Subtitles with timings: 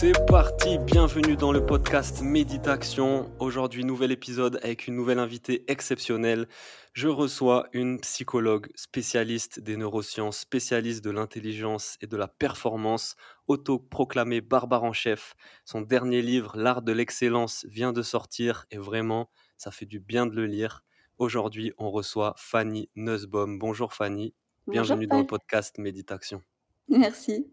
[0.00, 3.32] C'est parti, bienvenue dans le podcast Méditation.
[3.40, 6.46] Aujourd'hui, nouvel épisode avec une nouvelle invitée exceptionnelle.
[6.92, 13.16] Je reçois une psychologue spécialiste des neurosciences, spécialiste de l'intelligence et de la performance,
[13.48, 15.34] autoproclamée Barbare en chef.
[15.64, 20.26] Son dernier livre, L'art de l'excellence, vient de sortir et vraiment, ça fait du bien
[20.26, 20.84] de le lire.
[21.18, 23.58] Aujourd'hui, on reçoit Fanny Nussbaum.
[23.58, 24.32] Bonjour Fanny,
[24.68, 26.40] bienvenue dans le podcast Méditation.
[26.88, 27.50] Merci.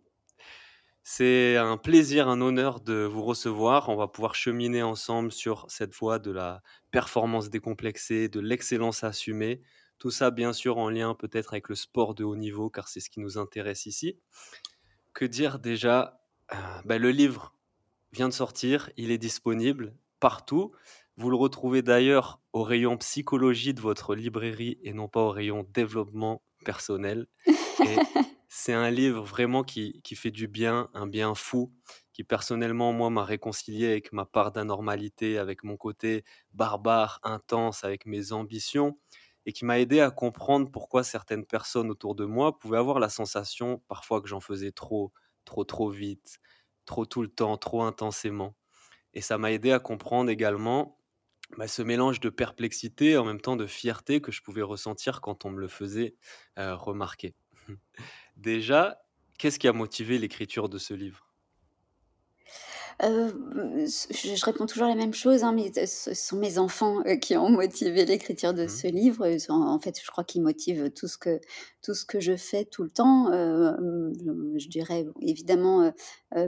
[1.07, 3.89] C'est un plaisir, un honneur de vous recevoir.
[3.89, 9.61] On va pouvoir cheminer ensemble sur cette voie de la performance décomplexée, de l'excellence assumée.
[9.99, 13.01] Tout ça, bien sûr, en lien peut-être avec le sport de haut niveau, car c'est
[13.01, 14.17] ce qui nous intéresse ici.
[15.13, 16.23] Que dire déjà?
[16.51, 17.53] Euh, ben, Le livre
[18.11, 20.71] vient de sortir, il est disponible partout.
[21.17, 25.67] Vous le retrouvez d'ailleurs au rayon psychologie de votre librairie et non pas au rayon
[25.71, 27.27] développement personnel.
[28.57, 31.73] c'est un livre vraiment qui, qui, fait du bien, un bien fou,
[32.13, 38.05] qui personnellement, moi, m'a réconcilié avec ma part d'anormalité, avec mon côté barbare, intense, avec
[38.05, 38.97] mes ambitions,
[39.45, 43.09] et qui m'a aidé à comprendre pourquoi certaines personnes autour de moi pouvaient avoir la
[43.09, 45.11] sensation parfois que j'en faisais trop,
[45.43, 46.39] trop, trop vite,
[46.85, 48.55] trop tout le temps, trop intensément.
[49.13, 50.99] Et ça m'a aidé à comprendre également
[51.57, 55.45] bah, ce mélange de perplexité en même temps de fierté que je pouvais ressentir quand
[55.45, 56.15] on me le faisait
[56.59, 57.35] euh, remarquer.
[58.37, 59.01] Déjà,
[59.37, 61.25] qu'est-ce qui a motivé l'écriture de ce livre?
[63.03, 63.29] Euh,
[63.85, 67.49] je, réponds toujours la même chose, hein, mais ce sont mes enfants euh, qui ont
[67.49, 68.69] motivé l'écriture de mmh.
[68.69, 69.27] ce livre.
[69.49, 71.41] En, fait, je crois qu'ils motivent tout ce que
[71.81, 73.31] tout ce que je fais tout le temps.
[73.33, 73.73] Euh,
[74.55, 75.91] je, dirais évidemment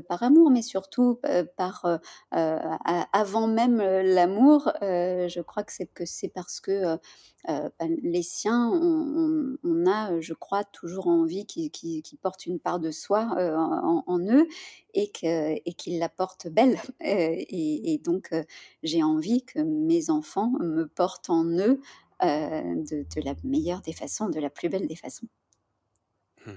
[0.08, 1.20] par amour, mais surtout
[1.58, 2.00] par
[2.32, 4.72] avant même l'amour.
[4.82, 6.98] je crois que c'est que c'est parce que
[7.46, 13.22] ben, les siens, on, a, je crois, toujours envie qu'ils portent une part de soi
[13.22, 14.48] en, en, eux
[14.94, 16.78] et qu'ils la portent belle.
[17.02, 18.34] Et, donc,
[18.84, 21.80] j'ai envie que mes enfants me portent en eux
[22.22, 25.28] de, la meilleure des façons, de la plus belle des façons.
[26.46, 26.52] Mmh.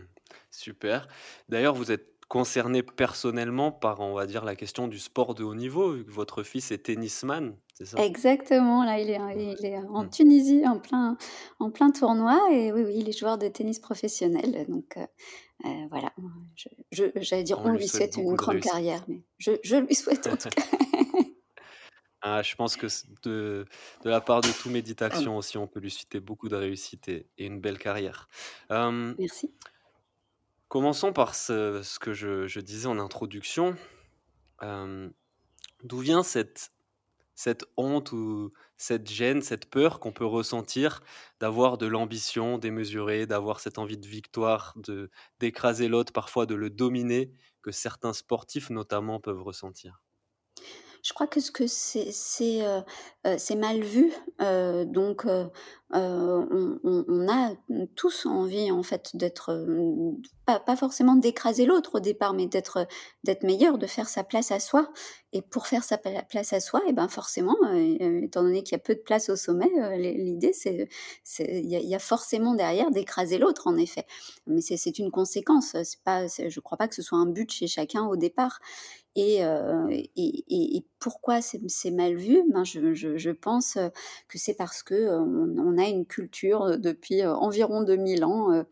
[0.51, 1.09] Super.
[1.49, 5.57] D'ailleurs, vous êtes concerné personnellement par, on va dire, la question du sport de haut
[5.57, 8.05] niveau, vu que votre fils est tennisman, c'est ça?
[8.05, 9.19] Exactement, là, il est,
[9.59, 10.11] il est en mmh.
[10.11, 11.17] Tunisie, en plein,
[11.59, 16.13] en plein tournoi, et oui, oui, il est joueur de tennis professionnel, donc euh, voilà,
[16.93, 20.49] j'allais dire, on, lui souhaite, une grande carrière, mais je, je, lui souhaite en tout
[20.57, 20.63] cas.
[22.23, 22.87] ah, je pense que
[23.25, 23.67] de,
[24.05, 27.27] de, la part de tout Méditation aussi, on peut lui souhaiter beaucoup de réussite et,
[27.39, 28.29] une belle carrière.
[28.71, 29.51] Merci.
[30.71, 33.75] Commençons par ce, que je, disais en introduction.
[34.63, 36.71] D'où vient cette
[37.77, 41.03] honte ou cette gêne, cette peur qu'on peut ressentir
[41.41, 45.11] d'avoir de l'ambition démesurée, d'avoir cette envie de victoire, de
[45.41, 47.33] d'écraser l'autre, parfois de le dominer,
[47.63, 50.01] que certains sportifs notamment peuvent ressentir?
[51.03, 52.81] Je crois que ce que c'est euh,
[53.27, 55.27] euh, mal vu, euh, donc
[55.93, 57.53] on, on, a
[57.97, 59.67] tous envie en fait d'être
[60.47, 62.87] pas, pas, forcément d'écraser l'autre au départ, mais d'être
[63.25, 64.91] d'être meilleur, de faire sa place à soi.
[65.33, 67.57] Et pour faire sa place à soi, et ben forcément,
[68.01, 70.89] étant donné qu'il y a peu de place au sommet, l'idée c'est
[71.39, 74.07] il y, a forcément derrière d'écraser l'autre en effet.
[74.47, 75.77] Mais c'est une conséquence.
[75.85, 78.61] C'est pas, je crois pas que ce soit un but chez chacun au départ.
[81.01, 83.79] Pourquoi c'est mal vu ben je, pense
[84.29, 88.65] que c'est parce que on, a une culture depuis environ 2000 ans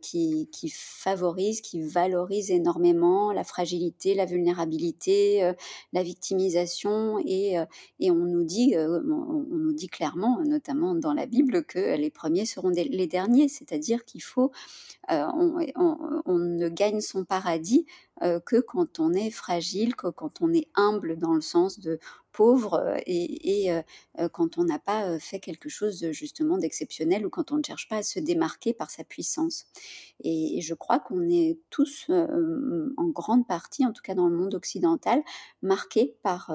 [0.00, 5.52] qui, favorise, qui valorise énormément la fragilité, la vulnérabilité,
[5.92, 7.56] la victimisation, et,
[8.00, 12.46] et on nous dit, on, nous dit clairement, notamment dans la Bible, que les premiers
[12.46, 14.50] seront les derniers, c'est-à-dire qu'il faut,
[15.10, 17.84] on, ne gagne son paradis
[18.20, 21.98] que quand on est fragile, que quand on est humble dans le sens de
[22.32, 23.70] pauvre et,
[24.32, 27.96] quand on n'a pas fait quelque chose justement d'exceptionnel ou quand on ne cherche pas
[27.96, 29.66] à se démarquer par sa puissance.
[30.22, 34.54] Et, je crois qu'on est tous en grande partie, en tout cas dans le monde
[34.54, 35.22] occidental,
[35.62, 36.52] marqués par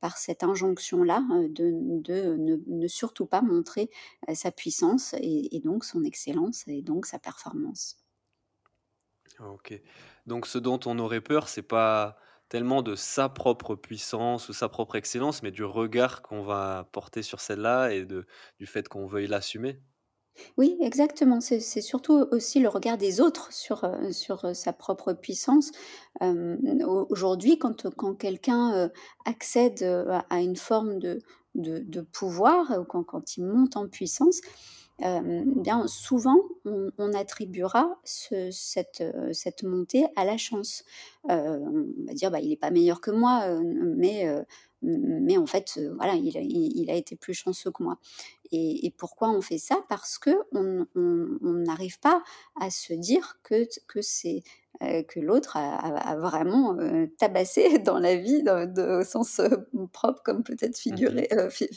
[0.00, 1.72] par cette injonction-là de,
[2.02, 3.88] de ne, surtout pas montrer
[4.34, 7.96] sa puissance et, et, donc son excellence et donc sa performance.
[9.40, 9.80] Ok.
[10.26, 12.18] Donc ce dont on aurait peur, c'est pas
[12.54, 17.22] tellement de sa propre puissance ou sa propre excellence, mais du regard qu'on va porter
[17.22, 19.82] sur celle-là et du fait qu'on veuille l'assumer?
[20.56, 21.40] Oui, exactement.
[21.40, 25.70] C'est surtout aussi le regard des autres sur, heu, sur, heu, sa propre puissance.
[26.20, 28.90] Au aujourd'hui, quand, quand quelqu'un,
[29.24, 29.82] accède,
[30.30, 31.20] à une forme de
[31.54, 34.40] de de pouvoir, quand quand il monte en puissance,
[35.00, 36.36] hem, bien souvent
[36.98, 39.02] on attribuera ce cette,
[39.64, 40.84] montée à la chance.
[41.30, 44.26] Heu, on va dire: «Bah, il est pas meilleur que moi, mais
[44.82, 47.98] mais en fait, voilà, il a été plus chanceux que moi».
[48.52, 49.78] Et et pourquoi on fait ça?
[49.88, 52.22] Parce qu'on on n'arrive pas
[52.60, 54.42] à se dire que que c'est,
[55.08, 59.40] que l'autre a a a vraiment, heu, tabassé dans la vie, dans de au sens,
[59.40, 61.68] heu, propre comme peut-être Mmh figuré, fi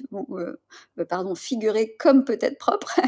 [1.10, 3.00] pardon, figuré comme peut-être propre,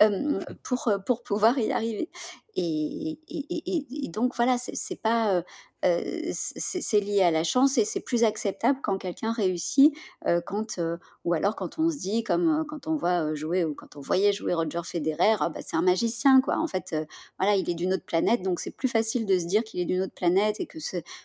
[0.00, 2.10] hem, pour, pour pouvoir y arriver.
[2.56, 5.44] Et donc voilà, c'est pas, heu,
[5.84, 9.94] heu, c'est lié à la chance et c'est plus acceptable quand quelqu'un réussit,
[10.26, 10.80] heu, quand,
[11.24, 14.32] ou alors quand on se dit comme, quand on voit, jouer ou quand on voyait
[14.32, 16.58] jouer Roger Federer: «Ah bah, c'est un magicien quoi».
[16.58, 16.94] En fait,
[17.38, 19.84] voilà, il est d'une autre planète, donc c'est plus facile de se dire qu'il est
[19.84, 20.78] d'une autre planète et que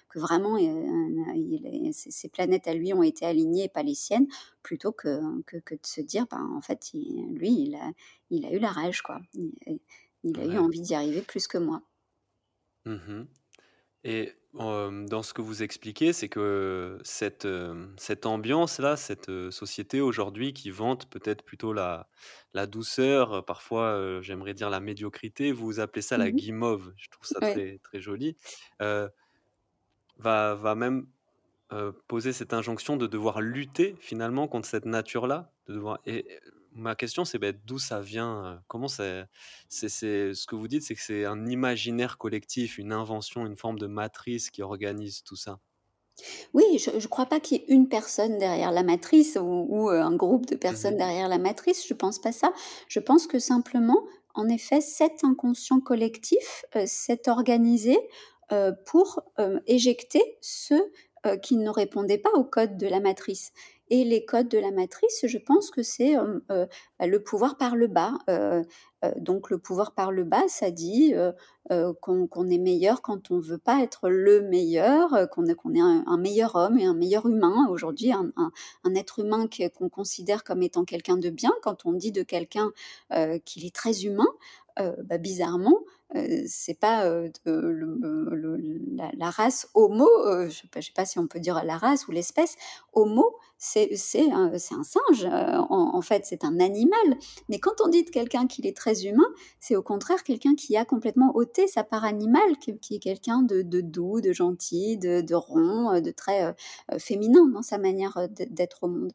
[0.10, 4.28] que vraiment, il ses planètes à lui ont été alignées et pas les siennes,
[4.64, 7.52] plutôt que que de se dire: «Ben, en fait, lui,
[8.30, 9.20] il a eu la rage quoi.
[10.24, 11.84] Il a eu envie d'y arriver plus que moi».
[12.86, 13.28] Mmh mh.
[14.06, 17.48] Et dans ce que vous expliquez, c'est que cette,
[17.98, 22.10] cette ambiance-là, cette, société aujourd'hui qui vante peut-être plutôt la
[22.54, 26.42] la douceur, heu, parfois, heu, j'aimerais dire la médiocrité, vous appelez ça Mmh la mh.
[26.42, 27.62] guimauve, je trouve ça Ouais.
[27.62, 28.38] très très joli,
[28.82, 29.10] heu
[30.18, 31.08] va va même,
[32.08, 36.40] poser cette injonction de devoir lutter finalement contre cette nature-là, de devoir et
[36.72, 38.60] ma question c'est, beh, d'où ça vient, heu?
[38.68, 39.26] Comment c'est
[39.70, 43.80] c'est ce que vous dites, c'est que c'est un imaginaire collectif, une invention, une forme
[43.80, 45.60] de matrice qui organise tout ça?
[46.54, 49.90] Oui, je je crois pas qu'il y ait une personne derrière la matrice ou ou,
[49.92, 52.54] heu, un groupe de Mmh personnes derrière la matrice, je pense pas ça.
[52.88, 54.04] Je pense que simplement,
[54.36, 57.98] en effet, cet inconscient collectif, heu, s'est organisé,
[58.86, 59.22] pour,
[59.66, 60.92] éjecter ceux,
[61.42, 63.54] qui ne répondaient pas aux codes de la matrice.
[63.92, 66.68] Et les codes de la matrice, je pense que c'est, hem, heu,
[67.00, 68.64] bah, le pouvoir par le bas, heu,
[69.18, 71.14] donc le pouvoir par le bas, ça dit,
[72.02, 76.18] qu'on est meilleur quand on veut pas être le meilleur, qu'on est qu'on est un
[76.18, 77.68] meilleur homme et un meilleur humain.
[77.70, 78.32] Aujourd'hui, un
[78.84, 79.48] un être humain
[79.78, 82.72] qu'on considère comme étant quelqu'un de bien, quand on dit de quelqu'un,
[83.46, 84.28] qu'il est très humain,
[84.80, 85.80] bah, bizarrement,
[86.16, 87.06] heu, c'est pas,
[87.46, 90.08] la race homo,
[90.50, 92.56] je je sais pas si on peut dire la race ou l'espèce,
[92.94, 97.18] homo, c'est un singe, heu, en en fait, c'est un animal.
[97.48, 99.28] Mais quand on dit de quelqu'un qu'il est très humain,
[99.60, 103.44] c'est au contraire quelqu'un qui a complètement ôté sa part animale, qui qui est quelqu'un
[103.44, 106.54] de de doux, de gentil, de de rond, heu, de très, heu,
[106.98, 109.12] féminin dans sa manière, d'être au monde.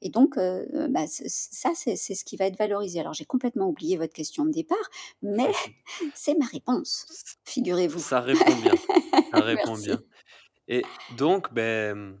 [0.00, 3.00] Et donc, bah, ça, c'est ce qui va être valorisé.
[3.00, 4.78] Alors j'ai complètement oublié votre question de départ,
[5.22, 5.52] mais
[6.14, 7.06] c'est ma réponse,
[7.44, 7.98] figurez-vous.
[7.98, 8.74] ça répond bien,
[9.30, 10.00] ça répond bien.
[10.68, 12.14] Et donc, mmh,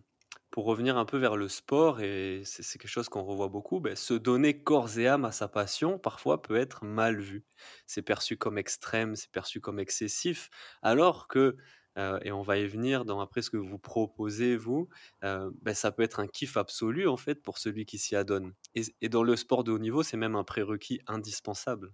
[0.50, 3.96] pour revenir un peu vers le sport et c'est quelque chose qu'on revoit beaucoup, beh,
[3.96, 7.44] se donner corps et âme à sa passion, parfois, peut être mal vu.
[7.86, 10.50] C'est perçu comme extrême, c'est perçu comme excessif,
[10.82, 11.56] alors que,
[11.98, 14.88] heu et on va y venir dans après ce que vous proposez vous,
[15.24, 18.52] heu, bah, ça peut être un kiff absolu, en fait, pour celui qui s'y adonne.
[18.74, 21.92] Et dans le sport de haut niveau, c'est même un prérequis indispensable.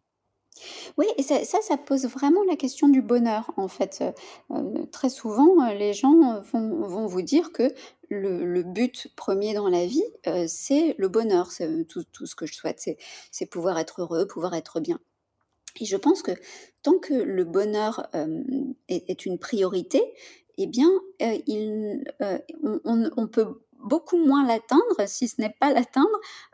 [0.99, 5.11] Oui et ça ça pose vraiment la question du bonheur, en fait, heu heu, très
[5.11, 7.73] souvent, heu, les gens, vont vous dire que
[8.09, 10.05] le but 1er dans la vie,
[10.49, 11.51] c'est le bonheur.
[11.51, 12.81] C'est, tout ce que je souhaite,
[13.31, 14.99] c'est pouvoir être heureux, pouvoir être bien.
[15.81, 16.33] Et je pense que
[16.83, 18.09] tant que le bonheur,
[18.89, 20.03] est une priorité
[20.59, 20.91] et bien,
[22.85, 26.09] on peut beaucoup moins l'atteindre, si ce n'est pas l'atteindre,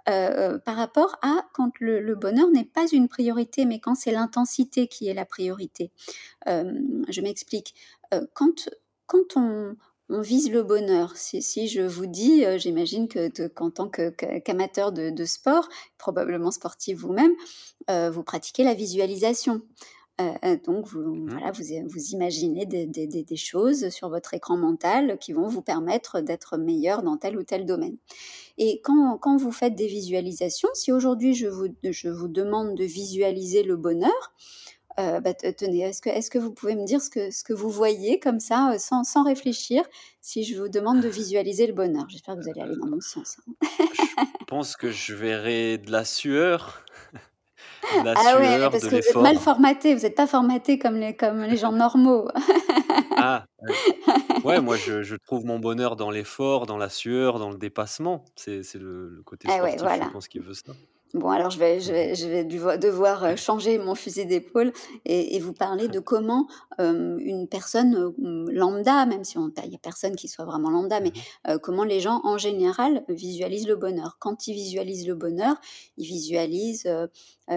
[0.09, 4.13] heu heu, par rapport à quand le bonheur n'est pas une priorité, mais quand c'est
[4.13, 5.91] l'intensité qui est la priorité.
[6.47, 7.75] Hem, je m'explique,
[8.35, 8.69] quand
[9.07, 9.77] quand on
[10.11, 16.51] vise le bonheur, si je vous dis, j'imagine que qu'en tant qu'amateur de sport, probablement
[16.51, 17.35] sportif vous-même,
[17.89, 19.63] vous pratiquez la visualisation.
[20.21, 24.35] Heu heu, donc vous Mmh voilà, vous imaginez des des des des choses sur votre
[24.35, 27.97] écran mental qui vont vous permettre d'être meilleur dans tel ou tel domaine.
[28.59, 32.85] Et quand quand vous faites des visualisations, si aujourd'hui je vous je vous demande de
[32.85, 34.35] visualiser le bonheur,
[35.01, 37.71] heu, bah, te tenez, est-ce que vous pouvez me dire ce que ce que vous
[37.71, 39.85] voyez comme ça, sans réfléchir,
[40.23, 42.07] si je vous demande de visualiser le bonheur?
[42.11, 43.53] J'espère que vous allez aller dans mon sens, hein.
[44.41, 46.85] Je pense que je verrai de la sueur.
[47.91, 50.79] La Ah ouais, sueur, parce de que vous êtes mal formaté, vous êtes pas formaté
[50.79, 52.29] comme les comme les gens normaux.
[53.17, 53.47] Ah,
[54.45, 54.61] ouais.
[54.61, 58.25] Moi je je trouve mon bonheur dans l'effort, dans la sueur, dans le dépassement.
[58.37, 60.75] C'est le le côté Ah ouais, sportif, je pense, qui veut ça.
[61.15, 62.43] Bon, alors je vais je vais je vais
[62.79, 64.73] devoir, heu, changer mon fusil d'épaule
[65.05, 66.47] et et vous parler de comment,
[66.79, 70.71] hem, une personne, heu, mmh, lambda, même si il y a personne qui soit vraiment
[70.71, 71.23] lambda, mais mh.
[71.51, 74.17] heu, comment les gens, en général, visualisent le bonheur.
[74.21, 75.57] Quand ils visualisent le bonheur,
[75.99, 76.87] ils visualisent,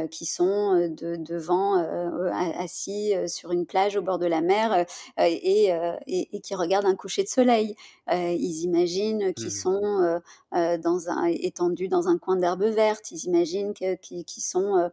[0.03, 4.41] heu, qu'ils sont, de devant, heu, a assis, sur une plage au bord de la
[4.41, 4.85] mer,
[5.19, 7.75] et heu et et qu'ils regardent un coucher de soleil.
[8.11, 9.65] Ils imaginent Mmh qu'ils mh.
[9.65, 10.19] sont,
[10.51, 13.11] dans un étendus dans un coin d'herbe verte.
[13.11, 14.89] Ils imaginent qu'ils sont,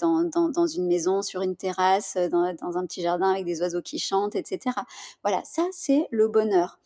[0.00, 3.60] dans dans dans une maison sur une terrasse, dans dans un petit jardin avec des
[3.62, 4.84] oiseaux qui chantent et cetera.
[5.22, 6.78] Voilà, ça, c'est le bonheur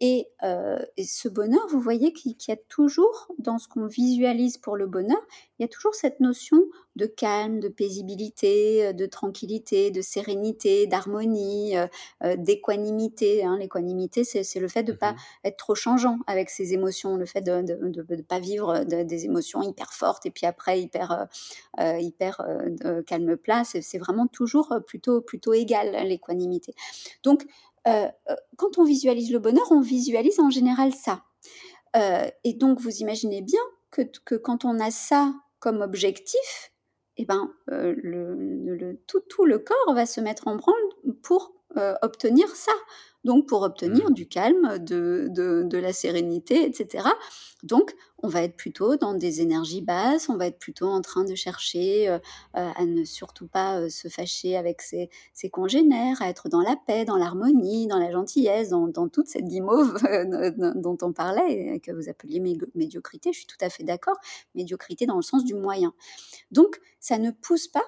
[0.00, 4.56] et heu et ce bonheur, vous voyez qu'il y a toujours dans ce qu'on visualise
[4.58, 5.20] pour le bonheur,
[5.58, 6.58] il y a toujours cette notion
[6.96, 11.88] de calme, de paisibilité, heu, de tranquillité, de sérénité, d'harmonie, heu,
[12.36, 13.56] d'équanimité, hein.
[13.58, 15.18] L'équanimité, c'est le fait de Mmh pas mh.
[15.44, 19.62] être trop changeant avec ses émotions, le fait de de pas vivre, de des émotions
[19.62, 21.26] hyper fortes et puis après hyper,
[21.78, 22.42] hyper,
[23.06, 23.62] calme plat.
[23.64, 26.74] C'est vraiment toujours, plutôt plutôt égal, l'équanimité.
[27.24, 27.46] Donc
[27.88, 31.24] heu heu, quand on visualise le bonheur, on visualise en général ça.
[31.96, 33.60] Heu et donc vous imaginez bien
[33.92, 36.72] que que quand on a ça comme objectif
[37.18, 40.74] et ben, le le tout tout le corps va se mettre en branle
[41.22, 42.72] pour, heu, obtenir ça.
[43.24, 44.12] Donc pour obtenir Mmh.
[44.12, 47.12] du calme, de de de la sérénité et cetera.
[47.64, 51.24] Donc on va être plutôt dans des énergies basses, on va être plutôt en train
[51.24, 52.18] de chercher, heu heu,
[52.54, 57.04] à ne surtout pas, se fâcher avec ses ses congénères, à être dans la paix,
[57.04, 59.98] dans l'harmonie, dans la gentillesse, dans dans toute cette guimauve,
[60.76, 62.40] dont on parlait et que vous appeliez
[62.74, 63.32] médiocrité.
[63.32, 64.16] Je suis tout à fait d'accord.
[64.54, 65.92] Médiocrité dans le sens du moyen.
[66.50, 67.84] Donc ça ne pousse pas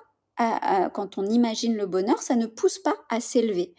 [0.92, 3.74] quand on imagine le bonheur, ça ne pousse pas à s'élever.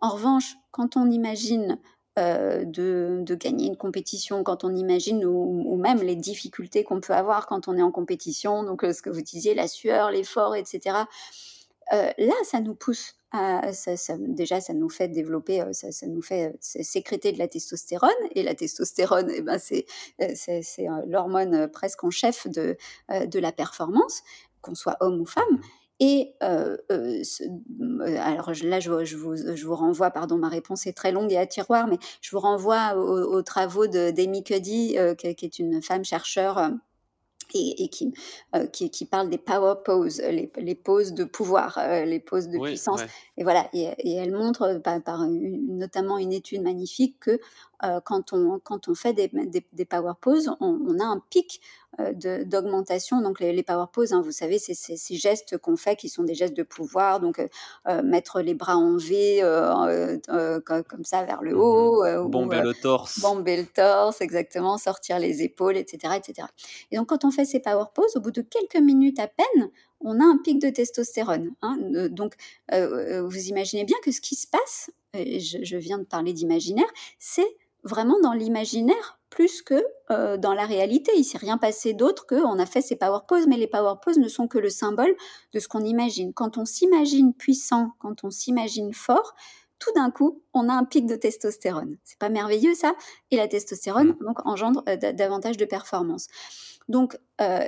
[0.00, 1.78] En revanche, quand on imagine,
[2.18, 7.46] heu, de gagner une compétition, quand on imagine ou même les difficultés qu'on peut avoir
[7.46, 10.64] quand on est en compétition, donc heu, ce que vous disiez, la sueur, l'effort et
[10.64, 11.08] cetera.
[11.92, 13.70] Heu, là, ça nous pousse à
[14.18, 19.30] déjà, ça nous fait développer, ça nous fait, sécréter de la testostérone et la testostérone
[19.30, 19.84] et ben, c'est,
[21.06, 22.76] l'hormone, presque en chef de,
[23.08, 24.22] la performance,
[24.62, 25.60] qu'on soit homme ou femme.
[26.00, 27.44] Et ce
[28.20, 31.32] alors là, je vous je vous je vous renvoie, pardon, ma réponse est très longue
[31.32, 35.34] et à tiroir, mais je vous renvoie aux aux travaux d'Amy Cuddy, heu, qui est
[35.34, 36.80] qui est une femme chercheure, hem
[37.54, 38.12] et et qui,
[38.56, 42.58] heu, qui qui parle des power poses, les les poses de pouvoir, les poses de
[42.58, 43.12] Oui, puissance ouais.
[43.38, 47.40] et voilà et et elle montre pa par une notamment une étude magnifique que,
[48.04, 51.60] quand on quand on fait des des des power poses, on on a un pic,
[52.14, 56.08] d'augmentation donc les les power poses, hein, vous savez, c'est ces gestes qu'on fait qui
[56.08, 57.48] sont des gestes de pouvoir donc heu
[57.88, 59.40] heu, mettre les bras en V,
[60.86, 61.90] comme ça vers le Mmh mh.
[61.92, 63.16] haut, Bomber le torse.
[63.16, 66.18] bomber le torse, exactement, sortir les épaules et cetera
[66.90, 69.70] et donc quand on fait ces power poses, au bout de quelques minutes à peine,
[70.00, 71.76] on a un pic de testostérone, hein,
[72.10, 72.34] donc
[72.70, 76.86] vous imaginez bien que ce qui se passe et je je viens de parler d'imaginaire,
[77.18, 81.12] c'est vraiment dans l'imaginaire plus que, heu, dans la réalité.
[81.16, 84.18] Il s'est rien passé d'autre qu'on a fait ces power poses, mais les power poses
[84.18, 85.14] ne sont que le symbole
[85.52, 86.32] de ce qu'on imagine.
[86.32, 89.34] Quand on s'imagine puissant, quand on s'imagine fort,
[89.78, 91.96] tout d'un coup, on a un pic de testostérone.
[92.04, 92.94] C'est pas merveilleux ça?
[93.30, 96.26] Et la testostérone donc engendre, da davantage de performance.
[96.88, 97.60] Donc heu,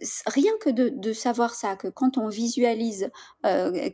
[0.00, 3.10] s rien que de de savoir ça, que quand on visualise,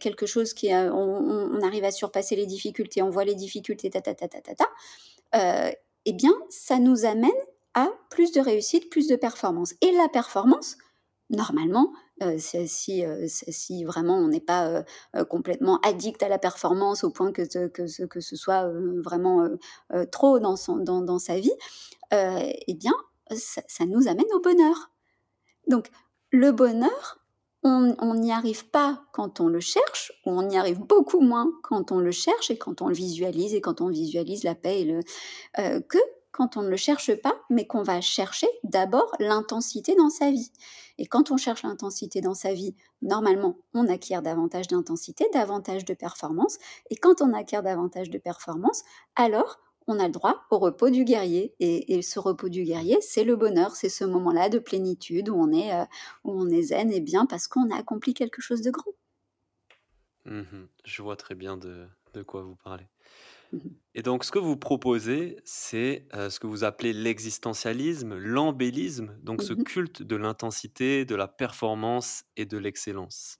[0.01, 4.15] quelque chose qui on arrive à surpasser les difficultés, on voit les difficultés ta ta
[4.15, 4.67] ta ta ta ta,
[6.07, 7.31] et bien, ça nous amène
[7.75, 10.77] à plus de réussite, plus de performance et la performance,
[11.31, 11.93] normalement,
[12.67, 14.85] si, heu, c'est si vraiment on n'est pas,
[15.17, 18.69] heu, complètement addict à la performance au point que que ce que ce soit,
[19.05, 19.49] vraiment,
[20.13, 21.53] trop dans son dans dans sa vie,
[22.13, 22.95] et bien,
[23.33, 24.91] ça nous amène au bonheur.
[25.69, 25.89] Donc
[26.33, 27.19] le bonheur,
[27.65, 31.93] on n'y arrive pas quand on le cherche ou on y arrive beaucoup moins quand
[31.93, 34.85] on le cherche et quand on le visualise et quand on visualise la paix et
[34.85, 35.01] le
[35.89, 35.99] que
[36.39, 40.53] quand on ne le cherche pas, mais qu'on va chercher d'abord l'intensité dans sa vie
[40.97, 45.95] et quand on cherche l'intensité dans sa vie, normalement, on acquiert davantage d'intensité, davantage de
[45.95, 46.59] performance
[46.91, 48.85] et quand on acquiert davantage de performance,
[49.17, 53.25] alors on a le droit au repos du guerrier et ce repos du guerrier, c'est
[53.25, 53.75] le bonheur.
[53.75, 55.73] C'est ce moment-là de plénitude où on est,
[56.23, 58.93] où on est zen et bien parce qu'on a accompli quelque chose de grand.
[60.25, 60.69] Mmh mh.
[60.85, 61.89] Je vois très bien de
[62.27, 62.87] quoi vous parlez.
[63.53, 69.19] Mmh Et donc, ce que vous proposez, c'est euh, ce que vous appelez l'existentialisme, l'embellisme,
[69.23, 73.39] donc ce Mmh culte de l'intensité, de la performance et de l'excellence.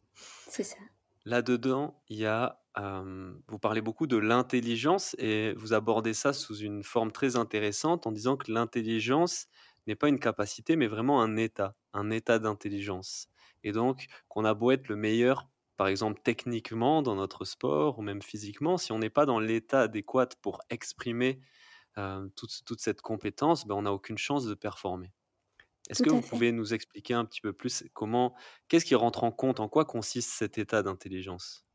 [0.49, 0.79] C'est ça.
[1.25, 6.57] Là-dedans, il y a, hem, vous parlez beaucoup de l'intelligence et vous abordez ça sous
[6.57, 9.47] une forme très intéressante en disant que l'intelligence
[9.87, 13.29] n'est pas une capacité, mais vraiment un état, un état d'intelligence.
[13.65, 18.03] Et donc, qu'on a beau être le meilleur, par exemple techniquement dans notre sport ou
[18.03, 21.41] même physiquement, si on n'est pas dans l'état adéquat pour exprimer,
[21.99, 25.13] heu, toute toute cette compétence, ben, on n'a aucune chance de performer.
[25.91, 26.23] Est-ce que vous fait.
[26.23, 28.37] pouvez nous expliquer un petit peu plus comment
[28.69, 29.61] qu'est-ce qui rentre en compte?
[29.61, 31.68] En quoi consiste cet état d'intelligence?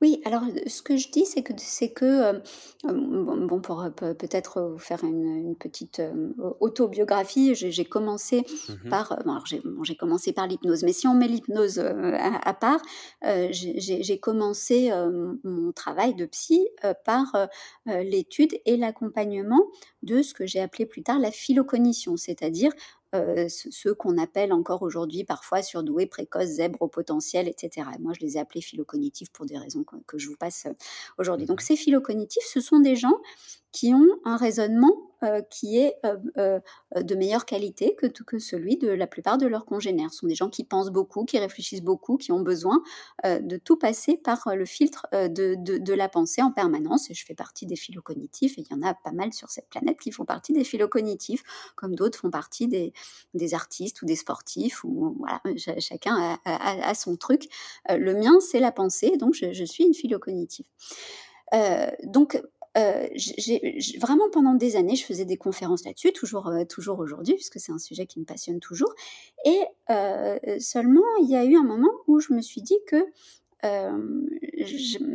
[0.00, 2.42] Oui, alors, heu, ce que je dis, c'est que c'est que, hem,
[2.88, 7.54] hem, bon bon pour, heu, peut peut-être, vous faire une, une petite, hem, au autobiographie,
[7.54, 8.96] j'ai j'ai commencé Mmh mh.
[8.96, 11.78] par, heu, bon alors j'ai bon j'ai commencé par l'hypnose, mais si on met l'hypnose,
[11.78, 12.80] heu, à à part,
[13.26, 17.46] heu, j'ai j'ai j'ai commencé, hem, mon travail de psy, heu, par, heu
[17.92, 19.66] heu, l'étude et l'accompagnement
[20.02, 22.72] de ce que j'ai appelé plus tard la phylocognition, c'est-à-dire,
[23.48, 27.92] ce ceux qu'on appelle encore aujourd'hui parfois surdoués, précoces, zèbres au potentiel et cetera.
[28.00, 30.74] Moi, je les ai appelés phylocognitifs pour des raisons que que je vous passe, heu,
[31.18, 31.46] aujourd'hui.
[31.46, 33.18] Donc Mmh ces phylocognitifs, ce sont des gens
[33.72, 36.60] qui ont un raisonnement, heu, qui est, heu heu,
[37.02, 40.12] de meilleure qualité que que celui de la plupart de leurs congénères.
[40.12, 42.82] Ce sont des gens qui pensent beaucoup, qui réfléchissent beaucoup, qui ont besoin,
[43.24, 47.66] de tout passer par, le filtre, de de la pensée en permanence je fais partie
[47.66, 50.52] des phylocognitifs et il y en a pas mal sur cette planète qui font partie
[50.52, 51.42] des phylocognitifs,
[51.76, 52.92] comme d'autres font partie des
[53.34, 57.48] des artistes ou des sportifs ou voilà, cha chacun a son truc.
[57.88, 60.66] Le mien, c'est la pensée, donc je suis une phylocognitive.
[61.54, 62.42] Heu, donc
[63.14, 67.58] j'ai vraiment pendant des années, je faisais des conférences là-dessus, toujours, heu, toujours aujourd'hui, puisque
[67.60, 68.94] c'est un sujet qui me passionne toujours.
[69.44, 69.58] Et
[69.90, 73.04] heu, seulement il y a eu un moment où je me suis dit que,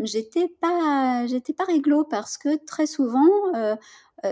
[0.03, 3.27] j'étais pas j'étais pas réglo parce que très souvent,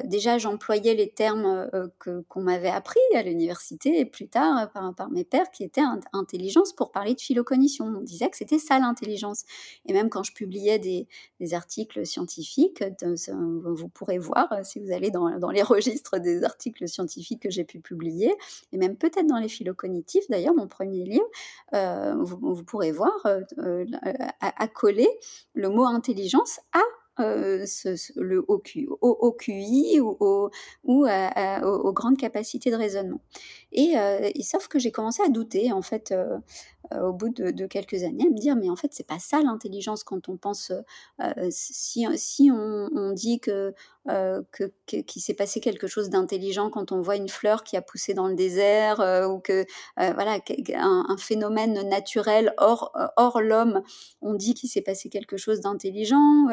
[0.03, 5.09] déjà j'employais les termes, heu que qu'on m'avait appris à l'université et plus tard, par
[5.09, 7.85] mes pairs qui étaient int intelligence pour parler de phylocognition.
[7.85, 9.43] On disait que c'était ça l'intelligence
[9.85, 11.07] et même quand je publiais des
[11.53, 12.83] articles scientifiques,
[13.27, 17.79] vous pourrez voir, si vous allez dans les registres des articles scientifiques que j'ai pu
[17.79, 18.33] publier
[18.71, 21.27] et même peut-être dans les phylocognitifs d'ailleurs, mon premier livre,
[22.23, 23.11] vous pourrez voir,
[24.41, 25.07] accolé
[25.53, 26.81] le mot intelligence à,
[27.17, 30.49] ce le OQ, au
[30.83, 33.21] ou aux grandes capacités de raisonnement.
[33.71, 36.39] Et heu et sauf que j'ai commencé à douter en fait, heu,
[37.01, 40.03] au bout de quelques années, à me dire: «Mais en fait, c'est pas ça l'intelligence
[40.03, 40.71] quand on pense,
[41.51, 43.73] si si on dit que,
[44.09, 47.77] heu, que que qu'il s'est passé quelque chose d'intelligent quand on voit une fleur qui
[47.77, 50.39] a poussé dans le désert, heu, ou que, heu, voilà,
[50.75, 53.81] un phénomène naturel hors, hors l'homme,
[54.21, 56.47] on dit qu'il s'est passé quelque chose d'intelligent,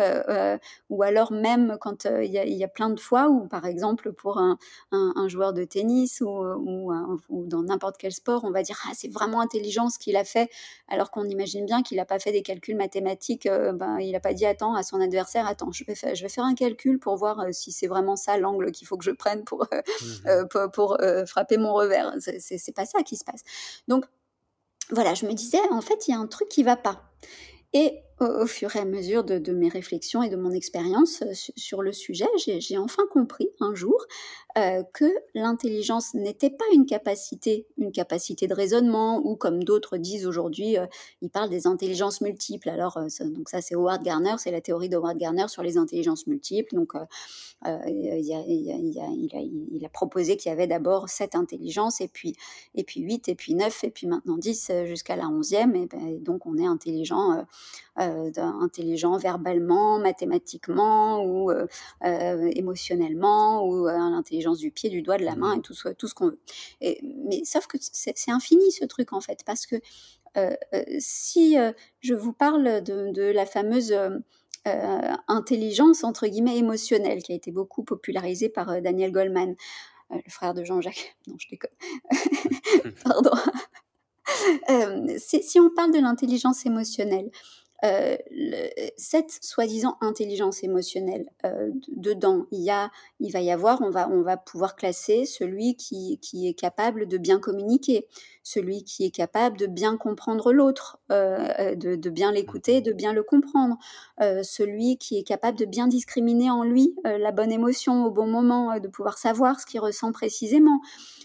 [0.91, 4.59] ou alors même quand, il y a plein de fois où, par exemple, pour un
[4.93, 6.29] un joueur de tennis ou
[7.29, 10.25] ou dans n'importe quel sport, on va dire: «Ah, c'est vraiment intelligent ce qu'il a
[10.25, 10.49] fait»,
[10.89, 14.35] alors qu'on imagine bien qu'il a pas fait des calculs mathématiques, ben, il a pas
[14.35, 17.40] dit: «Attends» à son adversaire: «Attends, je vais je vais faire un calcul pour voir,
[17.43, 20.31] heu, si c'est vraiment ça l'angle qu'il faut que je prenne pour, heu Mmh mh.
[20.31, 22.15] heu, pour frapper mon revers».
[22.41, 23.43] C'est pas ça qui se passe.
[23.89, 24.05] Donc
[24.91, 27.03] voilà, je me disais: «En fait, il y a un truc qui va pas».
[27.75, 31.83] Et au fur et à mesure de mes réflexions et de mon expérience, su sur
[31.83, 33.97] le sujet, j'ai enfin compris un jour,
[34.59, 40.27] heu, que l'intelligence n'était pas une capacité une capacité de raisonnement ou comme d'autres disent
[40.27, 40.87] aujourd'hui, heu,
[41.23, 42.69] ils parlent des intelligences multiples.
[42.69, 45.63] Alors, heu, ça donc ça c'est Howard Gardner, c'est la théorie de Howard Gardner sur
[45.63, 46.75] les intelligences multiples.
[46.75, 46.93] Donc,
[47.67, 52.35] il a proposé qu'il y avait d'abord 7 intelligences et puis
[52.75, 55.87] et puis 8 et puis 9 et puis maintenant 10, heu, jusqu'à la 11e et
[55.87, 57.45] ben, donc on est intelligent,
[58.39, 61.67] intelligent verbalement, mathématiquement ou heu
[62.05, 65.89] heu, émotionnellement ou l'intelligence du pied, du doigt, de la main et Mmh tout ce
[65.91, 66.41] tout ce qu'on veut.
[66.81, 69.77] Et mais sauf que c'est infini ce truc en fait parce que,
[71.01, 71.57] si,
[72.01, 73.95] je vous parle de de la fameuse,
[75.29, 79.53] «intelligence» entre guillemets émotionnelle qui a été beaucoup popularisée par, Daniel Goleman,
[80.13, 81.17] heu, le frère de Jean-Jacques.
[81.29, 81.71] Non, je déconne.
[83.05, 83.33] Pardon.
[85.19, 87.31] Si on parle de l'intelligence émotionnelle,
[87.83, 92.91] le cette soi-disant intelligence émotionnelle, heu, d dedans, il y a
[93.21, 97.07] il va y avoir on va on va pouvoir classer celui qui qui est capable
[97.07, 98.07] de bien communiquer,
[98.43, 103.23] celui qui est capable de bien comprendre l'autre, euh, de, bien l'écouter, de bien le
[103.23, 103.77] comprendre,
[104.43, 108.79] celui qui est capable de bien discriminer en lui la bonne émotion au bon moment,
[108.79, 110.81] de pouvoir savoir ce qu'il ressent précisément,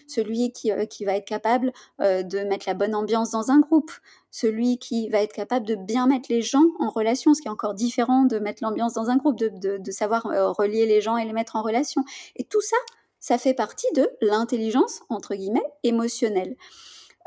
[0.06, 3.90] celui qui, qui va être capable de mettre la bonne ambiance dans un groupe,
[4.36, 7.50] celui qui va être capable de bien mettre les gens en relation, ce qui est
[7.50, 10.24] encore différent de mettre l'ambiance dans un groupe, de, de savoir
[10.58, 12.04] relier les gens et les mettre en relation.
[12.36, 12.76] Et tout ça,
[13.18, 16.54] ça fait partie de l'intelligence, entre guillemets, émotionnelle.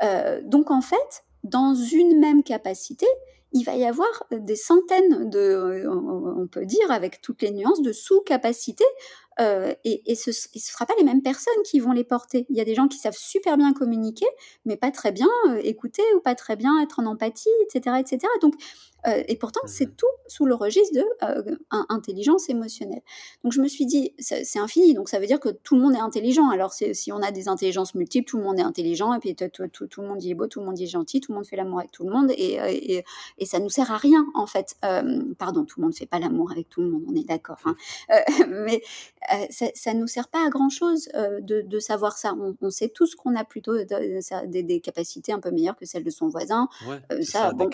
[0.04, 3.06] Euh, donc en fait, dans une même capacité,
[3.52, 7.90] il va y avoir des centaines de, on peut dire avec toutes les nuances, de
[7.90, 8.84] sous-capacités
[9.40, 12.46] euh, et, ce ne sera pas les mêmes personnes qui vont les porter.
[12.50, 14.26] Il y a des gens qui savent super bien communiquer,
[14.64, 17.96] mais pas très bien euh, écouter ou pas très bien être en empathie, etc.
[17.98, 18.18] etc.
[18.42, 18.54] Donc,
[19.06, 21.58] euh, et pourtant, c'est mmh tout sous le registre de
[21.88, 23.02] intelligence émotionnelle.
[23.42, 25.94] Donc je me suis dit, c'est infini, donc ça veut dire que tout le monde
[25.94, 26.48] est intelligent.
[26.50, 30.00] Alors si on a des intelligences multiples, tout le monde est intelligent, et puis tout,
[30.00, 31.56] le monde y est beau, tout le monde y est gentil, tout le monde fait
[31.56, 33.04] l'amour avec tout le monde, et, et,
[33.38, 34.76] et, ça nous sert à rien en fait.
[35.38, 37.58] pardon, tout le monde ne fait pas l'amour avec tout le monde, on est d'accord.
[37.64, 37.74] Hein.
[38.48, 38.82] mais
[39.32, 42.34] euh, ça, ne nous sert pas à grand chose euh, de, savoir ça.
[42.60, 46.28] On, sait tous qu'on a plutôt des, capacités un peu meilleures que celles de son
[46.28, 46.68] voisin.
[46.88, 47.68] Euh, ça, bon,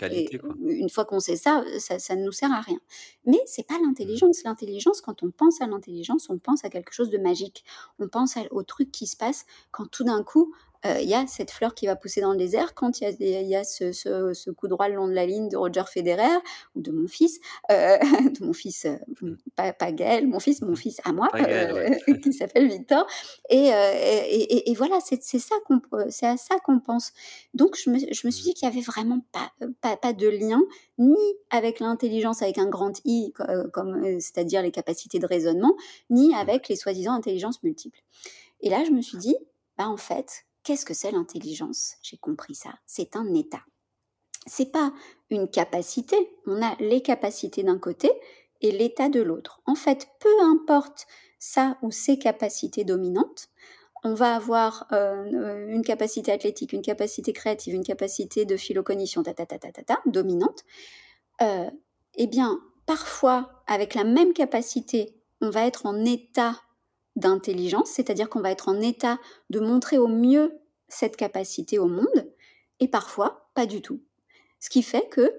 [0.65, 2.79] une fois qu'on sait ça, ça, ne nous sert à rien.
[3.25, 4.45] Mais c'est pas l'intelligence.
[4.45, 4.49] Mmh.
[4.49, 7.65] L'intelligence, quand on pense à l'intelligence, on pense à quelque chose de magique.
[7.99, 11.27] On pense au truc qui se passe quand tout d'un coup euh, il y a
[11.27, 14.89] cette fleur qui va pousser dans le désert, quand il y a, ce, coup droit
[14.89, 16.39] le long de la ligne de Roger Federer
[16.75, 17.99] ou de mon fils, euh,
[18.41, 18.97] de mon fils, euh,
[19.55, 21.29] pas, pas, Gaël, mon fils, mon fils à moi,
[22.23, 23.07] qui s'appelle Victor.
[23.51, 23.71] Et,
[24.67, 27.13] et, voilà, c'est ça qu'on, c'est à ça qu'on pense.
[27.55, 30.29] Donc je me, je me suis dit qu'il y avait vraiment pas, pas, pas de
[30.29, 30.63] lien
[30.99, 31.17] ni
[31.51, 33.33] avec l'intelligence avec un grand I,
[33.73, 35.75] comme, c'est-à-dire les capacités de raisonnement,
[36.11, 38.01] ni avec les soi-disant intelligences multiples.
[38.61, 39.37] Et là, je me suis dit,
[39.77, 41.95] bah en fait, Qu'est-ce que c'est l'intelligence?
[42.03, 42.71] J'ai compris ça.
[42.87, 43.63] C'est un état.
[44.47, 44.93] C'est pas
[45.31, 46.17] une capacité.
[46.45, 48.11] On a les capacités d'un côté
[48.61, 49.61] et l'état de l'autre.
[49.67, 51.07] En fait, peu importe
[51.39, 53.47] ça ou ses capacités dominantes,
[54.03, 59.35] on va avoir euh, une capacité athlétique, une capacité créative, une capacité de philocognition, ta,
[59.35, 60.65] ta, ta, ta, ta, dominante.
[61.43, 61.71] Euh,
[62.17, 66.61] eh bien, parfois, avec la même capacité, on va être en état
[67.17, 69.19] d'intelligence, c'est-à-dire qu'on va être en état
[69.51, 72.33] de montrer au mieux cette capacité au monde,
[72.81, 74.01] et parfois pas du tout.
[74.61, 75.33] Ce qui fait que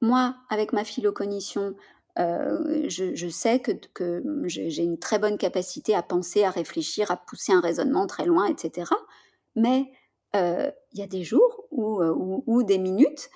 [0.00, 1.74] moi, avec ma philocognition,
[2.18, 7.52] euh, je, sais que, j'ai une très bonne capacité à penser, à réfléchir, à pousser
[7.52, 8.90] un raisonnement très loin, etc.
[9.54, 9.90] Mais
[10.34, 13.30] euh, il y a des jours ou, euh, des minutes,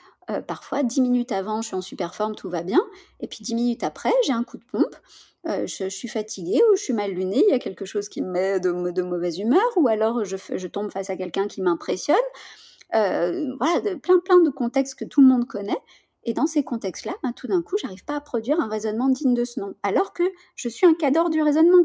[0.46, 2.80] parfois dix minutes avant, je suis en super forme, tout va bien,
[3.20, 4.96] et puis dix minutes après, j'ai un coup de pompe,
[5.48, 8.22] euh, je, suis fatiguée ou je suis mal lunée, il y a quelque chose qui
[8.22, 12.16] me met de, mauvaise humeur, ou alors je, tombe face à quelqu'un qui m'impressionne.
[12.94, 15.78] Euh, voilà, plein plein de contextes que tout le monde connaît.
[16.24, 19.34] Et dans ces contextes-là, ben, tout d'un coup, j'arrive pas à produire un raisonnement digne
[19.34, 20.22] de ce nom, alors que
[20.54, 21.82] je suis un cadre du raisonnement.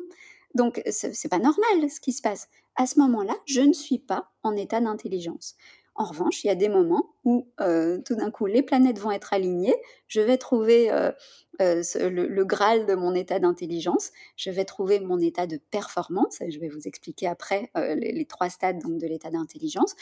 [0.53, 2.47] Donc c'est pas normal ce qui se passe.
[2.75, 5.55] À ce moment-là, je ne suis pas en état d'intelligence.
[5.97, 9.09] En revanche, il y a des moments où euh, tout d'un coup les planètes vont
[9.09, 9.75] être alignées,
[10.07, 11.11] je vais trouver euh,
[11.59, 16.51] euh, le, graal de mon état d'intelligence, je vais trouver mon état de performance, et
[16.51, 19.95] je vais vous expliquer après les, trois stades donc, de l'état d'intelligence,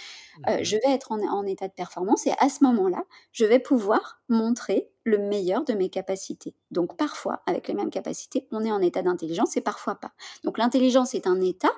[0.46, 4.22] je vais être en, en, état de performance et à ce moment-là, je vais pouvoir
[4.28, 6.56] montrer le meilleur de mes capacités.
[6.72, 10.12] Donc parfois, avec les mêmes capacités, on est en état d'intelligence et parfois pas.
[10.44, 11.72] Donc l'intelligence est un état,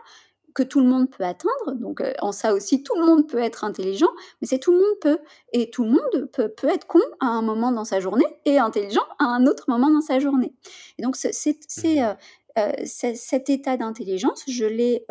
[0.58, 1.74] que tout le monde peut atteindre.
[1.76, 4.10] Donc euh, en ça aussi, tout le monde peut être intelligent,
[4.42, 5.20] mais c'est tout le monde peut.
[5.54, 8.58] Et tout le monde peut, peut, être con à un moment dans sa journée et
[8.58, 10.56] intelligent à un autre moment dans sa journée.
[10.98, 11.38] Et donc c'est,
[12.02, 12.14] euh,
[12.58, 15.06] euh, cet état d'intelligence, je l'ai...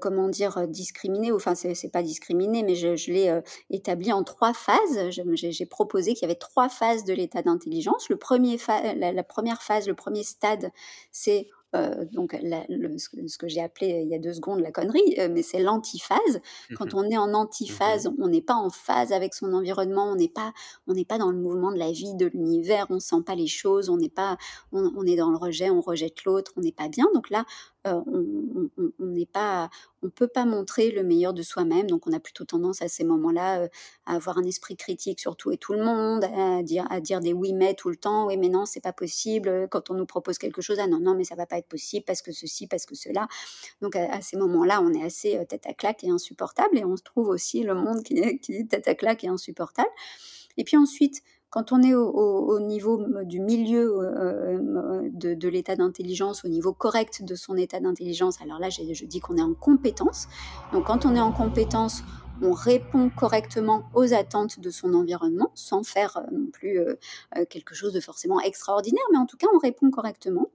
[0.00, 5.10] comment dire, discriminé, enfin c'est pas discriminé, mais je, l'ai établi en trois phases.
[5.10, 8.08] J'ai proposé qu'il y avait trois phases de l'état d'intelligence.
[8.08, 8.58] Le premier
[8.96, 10.72] la, première phase, le premier stade,
[11.12, 15.16] c'est euh, donc ce que, j'ai appelé euh, il y a deux secondes la connerie,
[15.18, 16.40] euh, mais c'est l'antiphase.
[16.76, 20.14] Quand mmh on est en antiphase, on n'est pas en phase avec son environnement, on
[20.14, 20.52] n'est pas,
[20.86, 23.48] on n'est pas dans le mouvement de la vie, de l'univers, on sent pas les
[23.48, 24.38] choses, on n'est pas,
[24.72, 27.06] on, est dans le rejet, on rejette l'autre, on n'est pas bien.
[27.14, 27.44] Donc là,
[27.86, 29.70] on n'est pas,
[30.02, 31.86] on peut pas montrer le meilleur de soi-même.
[31.86, 33.68] Donc on a plutôt tendance à ces moments-là
[34.06, 37.20] à avoir un esprit critique sur tout et tout le monde, à dire, à dire
[37.20, 39.68] des oui mais tout le temps, oui mais non c'est pas possible.
[39.70, 42.04] Quand on nous propose quelque chose, ah non non mais ça va pas être possible
[42.04, 43.28] parce que ceci, parce que cela.
[43.80, 47.02] Donc à, ces moments-là, on est assez tête à claque et insupportable et on se
[47.02, 49.90] trouve aussi le monde qui est tête à claque et insupportable.
[50.56, 51.22] Et puis ensuite,
[51.56, 53.96] Quand on est au, niveau du milieu
[55.10, 59.20] de, de l'état d'intelligence, au niveau correct de son état d'intelligence, alors là, je dis
[59.20, 60.28] qu'on est en compétence.
[60.74, 62.02] Donc, quand on est en compétence,
[62.42, 66.78] on répond correctement aux attentes de son environnement, sans faire non plus
[67.48, 70.50] quelque chose de forcément extraordinaire, mais en tout cas, on répond correctement.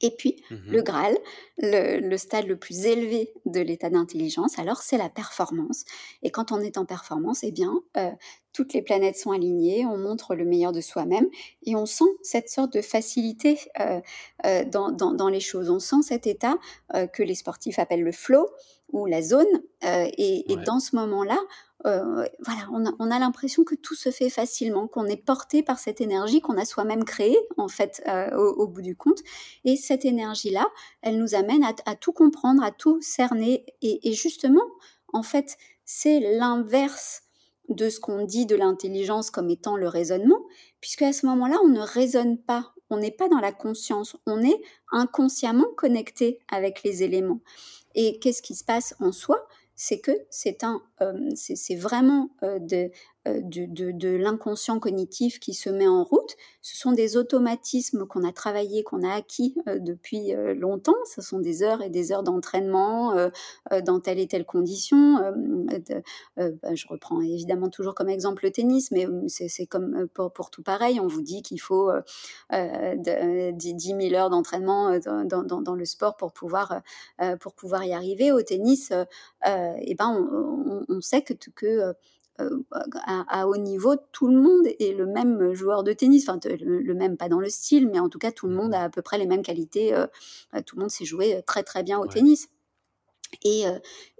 [0.00, 1.16] Et puis, mmh le Graal,
[1.58, 5.84] le, stade le plus élevé de l'état d'intelligence, alors c'est la performance.
[6.22, 8.10] Et quand on est en performance, eh bien, euh,
[8.52, 11.28] toutes les planètes sont alignées, on montre le meilleur de soi-même
[11.64, 14.00] et on sent cette sorte de facilité euh,
[14.44, 15.70] euh, dans, les choses.
[15.70, 16.56] On sent cet état
[17.12, 18.48] que les sportifs appellent le flow
[18.92, 19.46] ou la zone.
[19.82, 21.38] et, et dans ce moment-là,
[21.84, 22.68] euh, voilà,
[22.98, 26.56] on a, l'impression que tout se fait facilement, qu'on est porté par cette énergie qu'on
[26.56, 29.20] a soi-même créée, en fait, euh, au, bout du compte.
[29.64, 30.66] Et cette énergie-là,
[31.02, 33.66] elle nous amène à, tout comprendre, à tout cerner.
[33.82, 34.64] Et, justement,
[35.12, 37.22] en fait, c'est l'inverse
[37.68, 40.40] de ce qu'on dit de l'intelligence comme étant le raisonnement,
[40.80, 44.42] puisque à ce moment-là, on ne raisonne pas, on n'est pas dans la conscience, on
[44.42, 44.60] est
[44.92, 47.40] inconsciemment connecté avec les éléments.
[47.94, 49.46] Et qu'est-ce qui se passe en soi?
[49.74, 50.82] C'est que c'est un,
[51.34, 52.90] c'est vraiment euh, de,
[53.26, 56.36] euh, de, l'inconscient cognitif qui se met en route.
[56.62, 60.96] Ce sont des automatismes qu'on a travaillés, qu'on a acquis euh, depuis euh, longtemps.
[61.14, 63.14] Ce sont des heures et des heures d'entraînement
[63.84, 65.18] dans telle et telle condition.
[66.36, 71.00] Bah, je reprends évidemment toujours comme exemple le tennis, mais c'est comme pour, tout pareil.
[71.00, 71.90] On vous dit qu'il faut
[72.52, 76.80] 10 000 heures d'entraînement dans, le sport pour pouvoir,
[77.40, 78.32] pour pouvoir y arriver.
[78.32, 78.92] Au tennis,
[79.44, 80.28] eh ben
[80.85, 81.94] on, sait que, que
[82.40, 82.62] euh,
[83.06, 86.28] à, haut niveau, tout le monde est le même joueur de tennis.
[86.28, 88.84] Enfin, le, même, pas dans le style, mais en tout cas, tout le monde a
[88.84, 89.94] à peu près les mêmes qualités.
[89.94, 90.06] Euh,
[90.54, 92.48] euh, tout le monde sait jouer très très bien au tennis.
[93.44, 93.64] Et,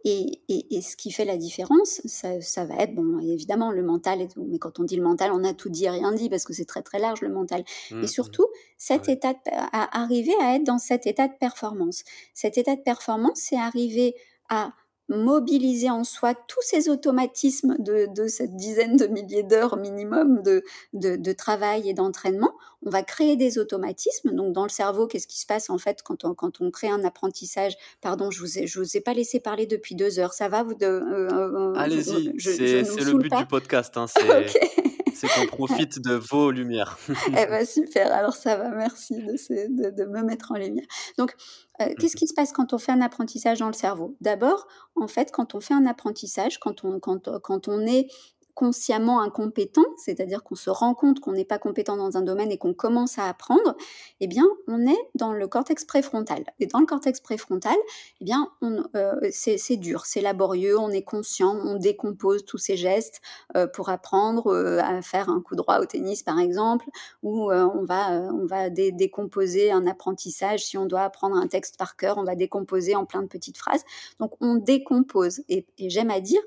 [0.05, 4.21] et, et, ce qui fait la différence, ça, ça, va être, bon, évidemment, le mental,
[4.21, 6.29] et tout, mais quand on dit le mental, on a tout dit et rien dit,
[6.29, 7.63] parce que c'est très très large le mental.
[7.93, 8.09] Mmh, et mmh.
[8.09, 8.47] surtout,
[8.79, 12.03] cet état à arriver à être dans cet état de performance.
[12.35, 14.17] Cet état de performance, c'est arriver
[14.49, 14.73] à
[15.09, 21.33] mobiliser en soi tous ces automatismes de, cette dizaine de milliers d'heures minimum de, de,
[21.33, 24.35] travail et d'entraînement, on va créer des automatismes.
[24.35, 26.89] Donc dans le cerveau, qu'est-ce qui se passe en fait quand on, quand on crée
[26.89, 27.75] un apprentissage?
[28.01, 30.33] Pardon, je vous ai, je vous ai pas laissé parler depuis deux heures.
[30.33, 33.97] Ça va vous de euh, euh, Allez-y, c'est le but du podcast.
[33.97, 34.07] Hein,
[35.17, 36.99] c'est qu'on profite de vos lumières.
[37.29, 40.87] eh ben super, alors ça va, merci de, de, me mettre en lumière.
[41.19, 41.35] Donc,
[41.81, 44.17] euh, qu'est-ce qui se passe quand on fait un apprentissage dans le cerveau?
[44.21, 48.09] D'abord, en fait, quand on fait un apprentissage, quand on, quand, quand on est
[48.57, 52.57] consciemment incompétent, c'est-à-dire qu'on se rend compte qu'on n'est pas compétent dans un domaine et
[52.57, 53.77] qu'on commence à apprendre,
[54.21, 56.43] eh bien, on est dans le cortex préfrontal.
[56.59, 57.77] Et dans le cortex préfrontal,
[58.23, 58.51] eh bien,
[58.97, 63.21] euh, c'est dur, c'est laborieux, on est conscient, on décompose tous ces gestes
[63.57, 66.87] euh, pour apprendre euh, à faire un coup droit au tennis, par exemple,
[67.23, 70.65] ou on va, on va décomposer un apprentissage.
[70.65, 73.59] Si on doit apprendre un texte par cœur, on va décomposer en plein de petites
[73.59, 73.85] phrases.
[74.19, 75.43] Donc, on décompose.
[75.51, 76.41] et j'aime à dire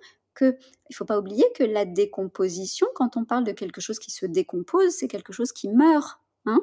[0.45, 4.12] il ne faut pas oublier que la décomposition, quand on parle de quelque chose qui
[4.12, 6.19] se décompose, c'est quelque chose qui meurt.
[6.45, 6.62] Hein.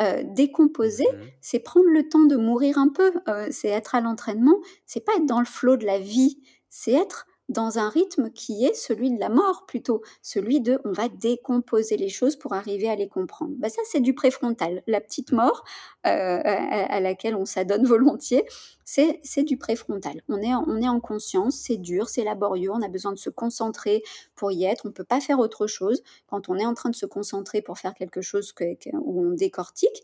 [0.00, 4.00] Euh, décomposer, mmh c'est prendre le temps de mourir un peu, euh, c'est être à
[4.00, 8.30] l'entraînement, c'est pas être dans le flot de la vie, c'est être dans un rythme
[8.30, 12.54] qui est celui de la mort plutôt, celui de on va décomposer les choses pour
[12.54, 13.52] arriver à les comprendre.
[13.58, 15.36] Bah ça c'est du préfrontal, la petite mmh.
[15.36, 15.64] mort
[16.06, 18.44] euh, à, laquelle on s'adonne volontiers,
[18.84, 20.22] c'est du préfrontal.
[20.28, 23.30] On est, on est en conscience, c'est dur, c'est laborieux, on a besoin de se
[23.30, 24.02] concentrer
[24.34, 26.02] pour y être, on ne peut pas faire autre chose.
[26.26, 28.54] Quand on est en train de se concentrer pour faire quelque chose
[28.92, 30.02] où on décortique,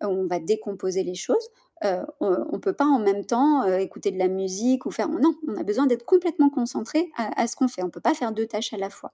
[0.00, 1.48] on va décomposer les choses,
[1.84, 5.08] euh, on ne peut pas en même temps euh, écouter de la musique ou faire...
[5.08, 7.82] Non, on a besoin d'être complètement concentré à, ce qu'on fait.
[7.82, 9.12] On ne peut pas faire deux tâches à la fois.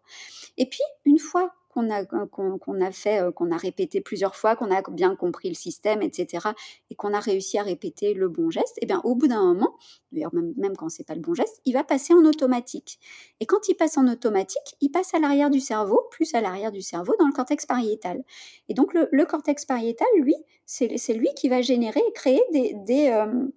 [0.56, 4.56] Et puis, une fois qu'on a, qu'on, a fait, euh, qu'on a répété plusieurs fois,
[4.56, 6.48] qu'on a bien compris le système, etc.,
[6.90, 9.42] et qu'on a réussi à répéter le bon geste, et eh bien au bout d'un
[9.42, 9.76] moment,
[10.12, 12.98] d'ailleurs même, même quand c'est pas le bon geste, il va passer en automatique.
[13.40, 16.72] Et quand il passe en automatique, il passe à l'arrière du cerveau, plus à l'arrière
[16.72, 18.22] du cerveau, dans le cortex pariétal.
[18.68, 20.34] Et donc le, cortex pariétal, lui,
[20.66, 23.48] c'est, lui qui va générer et créer des, des, euh,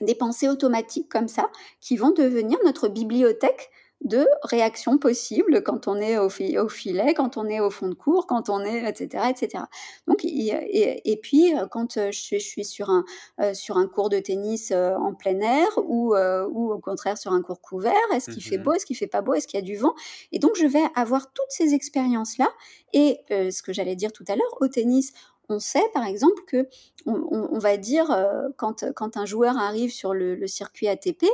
[0.00, 3.70] des pensées automatiques comme ça, qui vont devenir notre bibliothèque
[4.02, 8.26] de réactions possibles quand on est au, filet, quand on est au fond de cours,
[8.26, 9.64] quand on est, etc., etc.
[10.06, 13.04] Donc, et, puis, euh, quand euh, je suis, sur, un,
[13.40, 17.42] euh, sur un cours de tennis en plein air ou, ou au contraire sur un
[17.42, 19.62] cours couvert, est-ce qu'il fait mmh beau, est-ce qu'il fait pas beau, est-ce qu'il y
[19.62, 19.94] a du vent?
[20.32, 22.48] Et donc, je vais avoir toutes ces expériences-là.
[22.92, 25.12] Et ce que j'allais dire tout à l'heure, au tennis,
[25.50, 26.68] on sait par exemple que
[27.06, 31.24] on, va dire euh, quand, un joueur arrive sur le, circuit ATP,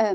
[0.00, 0.14] euh,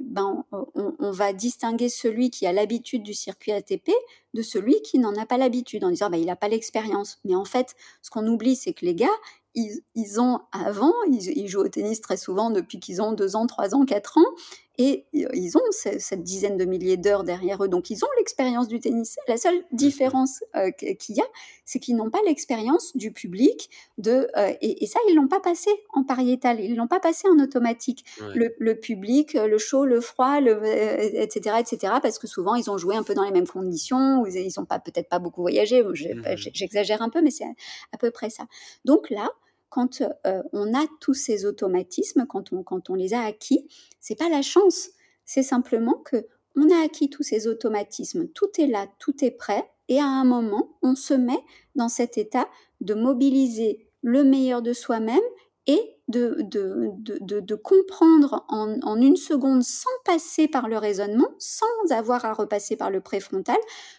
[0.00, 3.90] ben, on, va distinguer celui qui a l'habitude du circuit ATP
[4.34, 7.18] de celui qui n'en a pas l'habitude en disant bah, il n'a pas l'expérience.
[7.24, 9.06] Mais en fait, ce qu'on oublie, c'est que les gars,
[9.54, 13.74] ils, ont avant, ils, jouent au tennis très souvent depuis qu'ils ont 2 ans, 3
[13.74, 14.26] ans, 4 ans,
[14.76, 18.80] et ils ont cette dizaine de milliers d'heures derrière eux, donc ils ont l'expérience du
[18.80, 19.16] tennis.
[19.28, 21.26] La seule différence euh, qu'il y a,
[21.64, 25.70] c'est qu'ils n'ont pas l'expérience du public, de, euh, et, ça, ils l'ont pas passé
[25.92, 28.04] en pariétal, ils l'ont pas passé en automatique.
[28.34, 32.96] Le, public, le chaud, le froid, le, etc., etc., parce que souvent, ils ont joué
[32.96, 35.94] un peu dans les mêmes conditions, ils n'ont pas peut-être pas beaucoup voyagé, mmh
[36.36, 37.44] j'exagère un peu, mais c'est
[37.92, 38.44] à peu près ça.
[38.84, 39.30] Donc là,
[39.74, 43.66] quand euh, on a tous ces automatismes, quand on, quand on les a acquis,
[43.98, 44.90] c'est pas la chance,
[45.24, 49.68] c'est simplement que on a acquis tous ces automatismes, tout est là, tout est prêt,
[49.88, 51.40] et à un moment, on se met
[51.74, 52.48] dans cet état
[52.82, 55.18] de mobiliser le meilleur de soi-même
[55.66, 61.66] et de, de, de, comprendre en, en, une seconde sans passer par le raisonnement, sans
[61.90, 63.56] avoir à repasser par le préfrontal,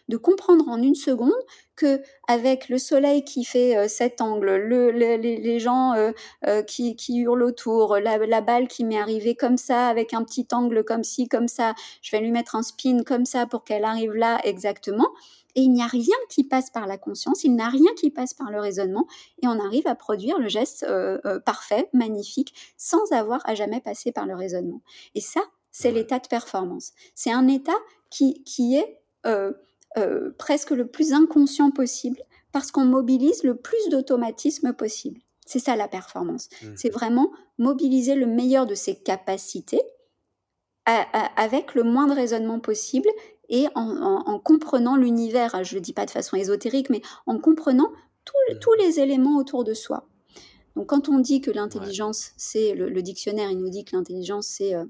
[0.07, 1.33] de comprendre en une seconde
[1.75, 6.11] que avec le soleil qui fait euh, cet angle, le, les, les, gens euh,
[6.47, 10.23] euh, qui, qui, hurlent autour, la, la balle qui m'est arrivée comme ça, avec un
[10.23, 13.63] petit angle comme ci, comme ça, je vais lui mettre un spin comme ça pour
[13.63, 15.09] qu'elle arrive là exactement,
[15.57, 18.09] et il n'y a rien qui passe par la conscience, il n'y a rien qui
[18.11, 19.07] passe par le raisonnement,
[19.41, 20.85] et on arrive à produire le geste
[21.45, 24.81] parfait, magnifique, sans avoir à jamais passer par le raisonnement.
[25.15, 26.93] Et ça, c'est l'état de performance.
[27.15, 27.77] C'est un état
[28.09, 29.01] qui, qui est
[29.97, 35.21] euh, presque le plus inconscient possible, parce qu'on mobilise le plus d'automatisme possible.
[35.45, 36.49] C'est ça la performance.
[36.61, 36.67] Mmh.
[36.75, 39.81] C'est vraiment mobiliser le meilleur de ses capacités
[40.85, 43.09] avec le moins de raisonnement possible
[43.49, 47.89] et en, comprenant l'univers, je ne le dis pas de façon ésotérique, mais en comprenant
[47.89, 48.59] mmh.
[48.59, 50.07] tous les éléments autour de soi.
[50.75, 54.75] Donc quand on dit que l'intelligence, c'est le, dictionnaire, il nous dit que l'intelligence, c'est...
[54.75, 54.85] Euh,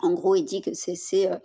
[0.00, 1.36] en gros, il dit que c'est euh,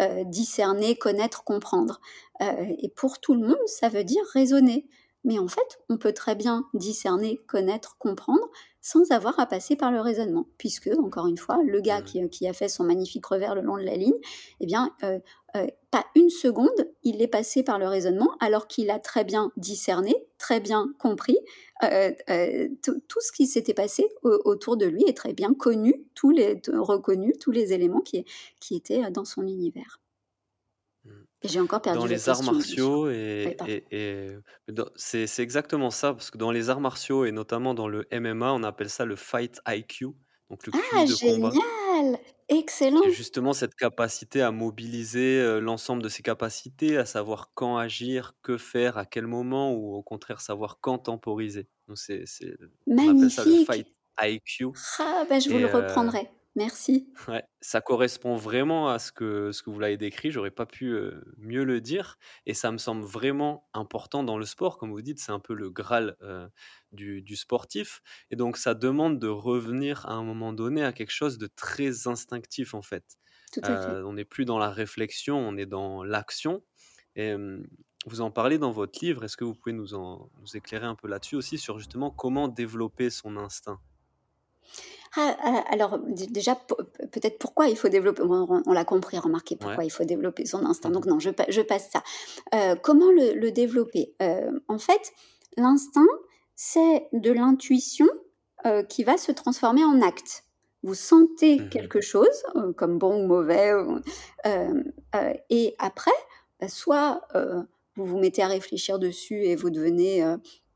[0.00, 2.00] euh, discerner, connaître, comprendre.
[2.40, 4.86] et pour tout le monde, ça veut dire raisonner.
[5.24, 8.48] Mais en fait, on peut très bien discerner, connaître, comprendre
[8.86, 12.46] sans avoir à passer par le raisonnement, puisque, encore une fois, le gars qui, qui,
[12.46, 14.14] a fait son magnifique revers le long de la ligne,
[14.60, 15.18] eh bien, euh,
[15.56, 19.50] euh, pas une seconde, il est passé par le raisonnement, alors qu'il a très bien
[19.56, 21.38] discerné, très bien compris
[21.82, 22.12] euh,
[22.82, 27.32] tout ce qui s'était passé autour de lui et très bien connu, tous les, reconnu
[27.40, 28.24] tous les éléments qui,
[28.60, 30.00] qui étaient dans son univers.
[31.44, 33.56] J'ai encore perdu Dans les arts martiaux et,
[34.96, 38.62] c'est exactement ça, parce que dans les arts martiaux et notamment dans le MMA, on
[38.62, 40.08] appelle ça le fight IQ,
[40.50, 42.18] donc le Ah, de combat, génial!
[42.48, 43.12] Excellent!
[43.12, 48.98] justement cette capacité à mobiliser l'ensemble de ses capacités, à savoir quand agir, que faire,
[48.98, 51.68] à quel moment, ou au contraire savoir quand temporiser.
[51.88, 52.24] Donc c'est,
[53.04, 53.88] on appelle ça le fight
[54.20, 54.66] IQ.
[54.98, 56.30] Ah, ben je vous le reprendrai.
[56.56, 57.06] Merci.
[57.28, 60.30] Ouais, ça correspond vraiment à ce que, ce que vous l'avez décrit.
[60.30, 60.98] J'aurais pas pu
[61.36, 62.18] mieux le dire.
[62.46, 64.78] Et ça me semble vraiment important dans le sport.
[64.78, 66.16] Comme vous dites, c'est un peu le Graal
[66.92, 68.00] du, du, sportif.
[68.30, 72.08] Et donc, ça demande de revenir à un moment donné à quelque chose de très
[72.08, 73.04] instinctif, en fait.
[73.52, 74.02] Tout à fait.
[74.02, 76.62] on n'est plus dans la réflexion, on est dans l'action.
[77.16, 77.34] Et
[78.06, 79.24] vous en parlez dans votre livre.
[79.24, 82.48] Est-ce que vous pouvez nous, en, nous éclairer un peu là-dessus aussi sur justement comment
[82.48, 83.80] développer son instinct?
[85.16, 86.54] Ah, ah, alors déjà,
[87.12, 90.90] peut-être pourquoi il faut développer, on, l'a compris, remarquez pourquoi il faut développer son instinct.
[90.90, 92.02] Donc mmh non, je, je passe ça.
[92.54, 94.14] Euh, comment le, développer?
[94.22, 95.12] Euh, En fait,
[95.56, 96.06] l'instinct,
[96.54, 98.08] c'est de l'intuition
[98.66, 100.44] euh, qui va se transformer en acte.
[100.82, 102.42] Vous sentez mmh quelque chose,
[102.76, 103.72] comme bon ou mauvais,
[105.50, 106.12] et après,
[106.60, 107.22] bah, soit
[107.96, 110.22] vous vous mettez à réfléchir dessus et vous devenez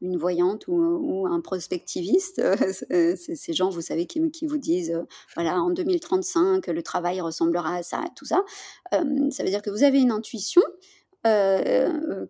[0.02, 2.42] une voyante ou, un prospectiviste,
[2.88, 5.02] c'est ces gens, vous savez, qui, vous disent, euh,
[5.34, 8.42] voilà, en 2035, le travail ressemblera à ça, tout ça.
[8.92, 10.62] ça veut dire que vous avez une intuition.
[11.26, 12.26] Euh,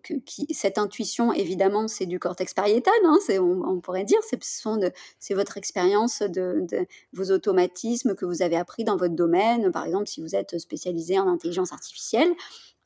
[0.49, 6.65] cette intuition, évidemment, c'est du cortex pariétal, hein, on, pourrait dire, c'est votre expérience de,
[7.13, 9.71] vos automatismes que vous avez appris dans votre domaine.
[9.71, 12.31] Par exemple, si vous êtes spécialisé en intelligence artificielle,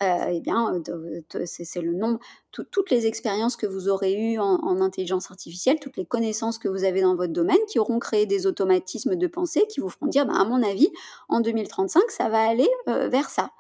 [0.04, 0.82] euh, eh bien,
[1.46, 2.20] c'est le nombre,
[2.52, 6.84] toutes les expériences que vous aurez eues en, intelligence artificielle, toutes les connaissances que vous
[6.84, 10.26] avez dans votre domaine, qui auront créé des automatismes de pensée qui vous feront dire,
[10.26, 10.90] bah, à mon avis,
[11.30, 13.52] en 2035, ça va aller euh, vers ça.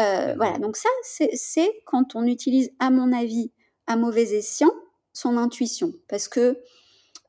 [0.00, 3.52] Euh, voilà, donc ça, c'est quand on utilise, à mon avis,
[3.86, 4.72] à mauvais escient,
[5.12, 6.58] son intuition, parce que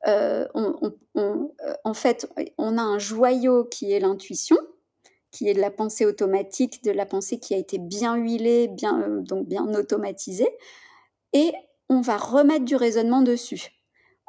[0.04, 2.28] en fait,
[2.58, 4.56] on a un joyau qui est l'intuition,
[5.32, 9.00] qui est de la pensée automatique, de la pensée qui a été bien huilée, bien,
[9.00, 10.50] euh, donc bien automatisée.
[11.32, 11.52] Et
[11.88, 13.70] on va remettre du raisonnement dessus.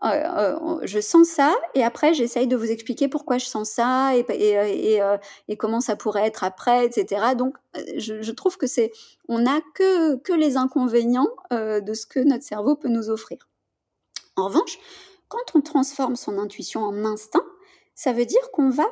[0.03, 4.17] Euh, euh, je sens ça et après j'essaye de vous expliquer pourquoi je sens ça
[4.17, 4.99] et, et,
[5.47, 7.35] et, comment ça pourrait être après, etc.
[7.37, 7.55] Donc
[7.95, 8.91] je, je trouve que c'est,
[9.29, 13.47] on n'a que, que les inconvénients de ce que notre cerveau peut nous offrir.
[14.35, 14.77] En revanche,
[15.29, 17.45] quand on transforme son intuition en instinct,
[17.95, 18.87] ça veut dire qu'on va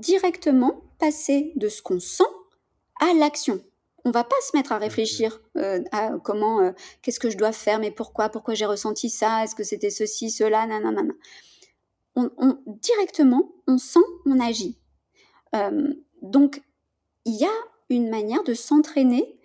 [0.00, 2.24] directement passer de ce qu'on sent
[3.00, 3.60] à l'action
[4.04, 6.72] on va pas se mettre à réfléchir euh, à comment, euh,
[7.02, 10.30] qu'est-ce que je dois faire, mais pourquoi, pourquoi j'ai ressenti ça, est-ce que c'était ceci,
[10.30, 11.02] cela, nanana.
[12.16, 14.78] On, on, directement, on sent, on agit.
[15.54, 16.62] Euh, donc,
[17.24, 17.52] il y a
[17.88, 19.38] une manière de s'entraîner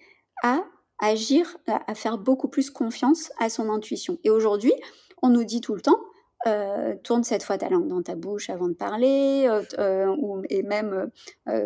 [0.43, 0.63] à
[0.99, 4.17] agir, à faire beaucoup plus confiance à son intuition.
[4.23, 4.73] Et aujourd'hui,
[5.21, 5.99] on nous dit tout le temps,
[6.47, 10.43] euh, tourne cette fois ta langue dans ta bouche avant de parler, euh, euh, ou,
[10.51, 11.09] et même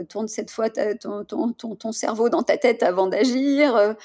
[0.07, 3.95] tourne cette fois ton, ton, ton, cerveau dans ta tête avant d'agir.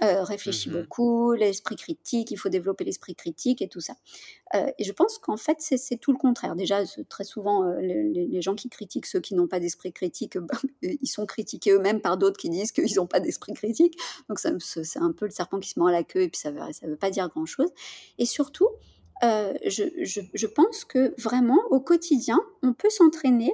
[0.00, 3.94] réfléchis mmh beaucoup, l'esprit critique, il faut développer l'esprit critique et tout ça.
[4.54, 6.56] et je pense qu'en fait, c'est tout le contraire.
[6.56, 11.06] Déjà, très souvent, les, gens qui critiquent ceux qui n'ont pas d'esprit critique, ben, ils
[11.06, 13.96] sont critiqués eux-mêmes par d'autres qui disent qu'ils n'ont pas d'esprit critique.
[14.28, 16.58] Donc, c'est un peu le serpent qui se mord la queue et puis ça ne
[16.58, 17.70] veut, ça veut pas dire grand-chose.
[18.18, 18.68] Et surtout,
[19.22, 23.52] euh, je, pense que vraiment, au quotidien, on peut s'entraîner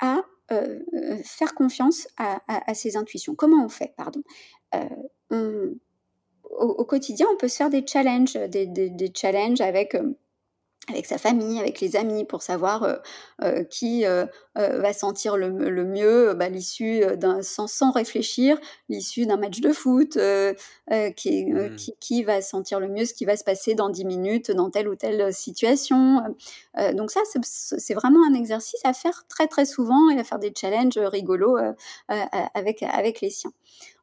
[0.00, 0.80] à euh,
[1.24, 3.34] faire confiance à, ses intuitions.
[3.34, 4.22] Comment on fait Pardon?
[4.74, 5.74] Euh,
[6.50, 9.96] au, quotidien, on peut se faire des challenges, des challenges avec
[10.90, 12.96] avec sa famille, avec les amis, pour savoir euh,
[13.42, 18.58] euh, qui euh, va sentir le, mieux bah, l'issue d'un sans, sans, réfléchir,
[18.88, 21.12] l'issue d'un match de foot, mmh.
[21.14, 21.46] qui,
[22.00, 24.88] qui, va sentir le mieux ce qui va se passer dans 10 minutes dans telle
[24.88, 26.22] ou telle situation.
[26.94, 30.52] donc ça, c'est vraiment un exercice à faire très très souvent et à faire des
[30.58, 31.56] challenges rigolos
[32.08, 33.52] avec, avec les siens.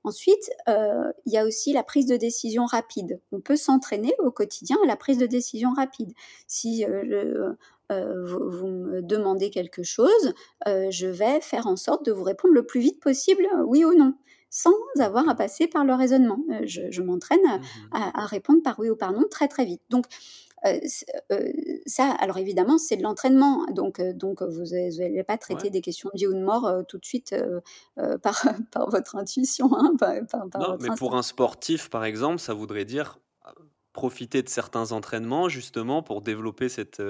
[0.06, 3.20] Ensuite, euh, il y a aussi la prise de décision rapide.
[3.32, 6.14] On peut s'entraîner au quotidien à la prise de décision rapide.
[6.46, 7.54] Si euh,
[7.92, 10.34] euh, vous, me demandez quelque chose,
[10.68, 14.14] je vais faire en sorte de vous répondre le plus vite possible, oui ou non
[14.52, 16.40] sans avoir à passer par le raisonnement.
[16.64, 19.82] je, m'entraîne à, mmh à, répondre par oui ou par non très très vite.
[19.90, 20.06] Donc
[21.86, 23.66] ça, alors évidemment, c'est de l'entraînement.
[23.72, 26.98] Donc, euh, donc vous n'allez pas traiter des questions de vie ou de mort tout
[26.98, 27.36] de suite
[28.24, 29.70] par, par votre intuition.
[29.76, 29.94] Hein,
[30.56, 33.20] non, mais pour un sportif, par exemple, ça voudrait dire
[33.94, 37.02] profiter de certains entraînements justement pour développer cette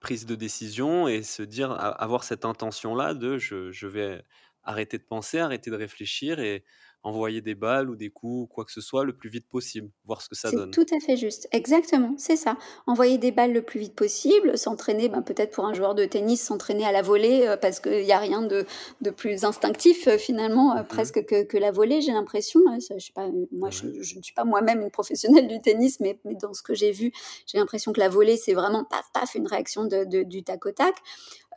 [0.00, 4.24] prise de décision et se dire, avoir cette intention-là de je, je, vais
[4.62, 6.64] arrêter de penser, arrêter de réfléchir et
[7.02, 9.90] envoyer des balles ou des coups ou quoi que ce soit le plus vite possible,
[10.04, 10.70] voir ce que ça donne.
[10.72, 12.58] C'est tout à fait juste, exactement, c'est ça.
[12.86, 16.42] Envoyer des balles le plus vite possible, s'entraîner, ben, peut-être pour un joueur de tennis,
[16.42, 18.66] s'entraîner à la volée, euh, parce qu'il n'y a rien de,
[19.00, 22.60] de, plus instinctif euh, finalement, euh, mmh presque que, que, la volée, j'ai l'impression.
[22.68, 26.18] Hein, je, sais pas, moi, je, ne suis pas moi-même une professionnelle du tennis, mais,
[26.24, 27.12] mais dans ce que j'ai vu,
[27.46, 30.66] j'ai l'impression que la volée, c'est vraiment paf, paf, une réaction de, de, du tac
[30.66, 30.96] au tac.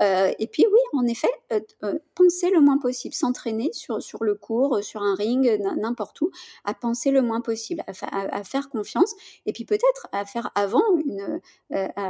[0.01, 4.23] Euh, et puis oui, en effet, euh, euh, penser le moins possible, s'entraîner sur, sur
[4.23, 6.31] le cours, sur un ring, n'importe où,
[6.65, 9.13] à penser le moins possible, à, faire confiance,
[9.45, 11.39] et puis peut-être à faire avant, une,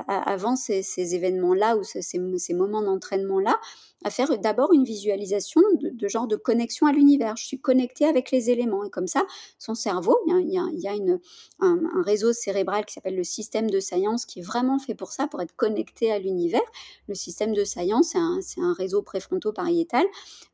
[0.08, 3.60] avant ces, ces événements-là ou ces, ces moments d'entraînement-là,
[4.04, 7.38] à faire d'abord une visualisation de, genre de connexion à l'univers.
[7.38, 8.84] Je suis connectée avec les éléments.
[8.84, 9.24] Et comme ça,
[9.60, 11.20] son cerveau, il y a, une,
[11.60, 15.28] un, réseau cérébral qui s'appelle le système de science qui est vraiment fait pour ça,
[15.28, 16.62] pour être connecté à l'univers.
[17.08, 20.06] Le système de science, c'est un, réseau préfronto-pariétal,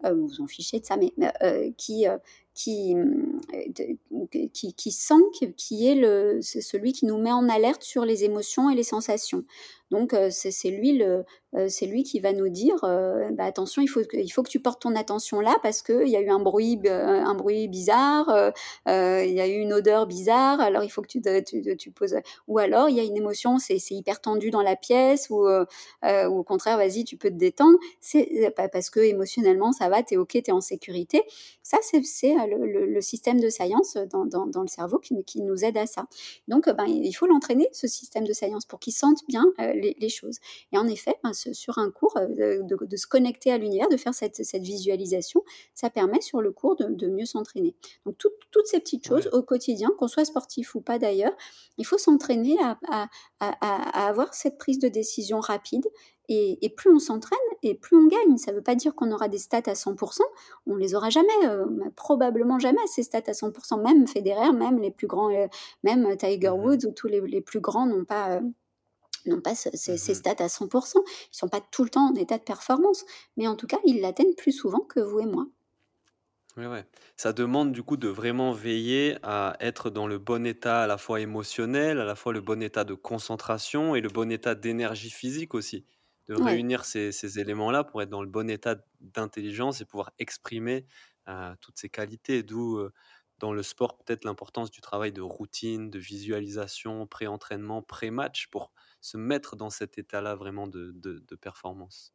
[0.06, 1.12] euh, vous en fichez de ça, mais
[1.44, 2.18] euh, qui, euh,
[2.54, 2.96] qui,
[4.54, 5.14] qui, qui, sent,
[5.56, 8.84] qui, est, le, c'est celui qui nous met en alerte sur les émotions et les
[8.84, 9.44] sensations.
[9.92, 11.04] Donc c'est lui
[11.68, 14.84] c'est lui qui va nous dire bah, attention, il faut que, il que tu portes
[14.84, 16.78] ton attention là parce qu'il y a eu un bruit,
[17.68, 18.54] bizarre,
[18.86, 21.08] il y a eu une odeur bizarre, alors il faut que
[21.76, 22.16] tu, poses.
[22.48, 26.44] Ou alors il y a une émotion, c'est hyper tendu dans la pièce, ou, au
[26.44, 27.78] contraire, vas-y, tu peux te détendre.
[28.00, 31.24] C'est parce que émotionnellement ça va, tu es ok, tu es en sécurité.
[31.64, 36.06] Ça, c'est le, système de science dans, le cerveau qui, qui, nous aide à ça.
[36.48, 39.46] Donc, ben, il faut l'entraîner, ce système de science, pour qu'il sente bien
[39.80, 40.38] les, choses.
[40.72, 44.14] Et en effet, ben, sur un cours, euh, de, se connecter à l'univers, de faire
[44.14, 47.76] cette, visualisation, ça permet sur le cours de, mieux s'entraîner.
[48.06, 51.36] Donc toutes ces petites choses au quotidien, qu'on soit sportif ou pas d'ailleurs,
[51.78, 52.58] il faut s'entraîner
[52.90, 53.08] à,
[53.94, 55.86] avoir cette prise de décision rapide
[56.30, 58.38] et, plus on s'entraîne et plus on gagne.
[58.38, 60.20] Ça ne veut pas dire qu'on aura des stats à 100%,
[60.68, 61.66] on les aura jamais, euh,
[61.96, 63.82] probablement jamais ces stats à 100%.
[63.82, 65.48] Même Federer, même les plus grands, euh,
[65.84, 68.42] même Tiger mmh Woods ou tous les, les plus grands n'ont pas
[69.30, 71.02] non pas ces, ces, mmh stats à 100%.
[71.08, 73.06] Ils ne sont pas tout le temps en état de performance,
[73.38, 75.48] mais en tout cas, ils l'atteignent plus souvent que vous et moi.
[76.58, 76.86] Ouais, ouais.
[77.16, 80.98] Ça demande du coup de vraiment veiller à être dans le bon état à la
[80.98, 85.12] fois émotionnel, à la fois le bon état de concentration et le bon état d'énergie
[85.12, 85.86] physique aussi.
[86.28, 86.60] De Ouais.
[86.60, 90.86] réunir ces, ces éléments-là pour être dans le bon état d'intelligence et pouvoir exprimer
[91.28, 92.44] euh, toutes ces qualités.
[92.44, 92.92] D'où euh,
[93.38, 99.18] dans le sport peut-être l'importance du travail de routine, de visualisation, pré-entraînement, pré-match pour se
[99.18, 102.14] mettre dans cet état-là vraiment de, performance?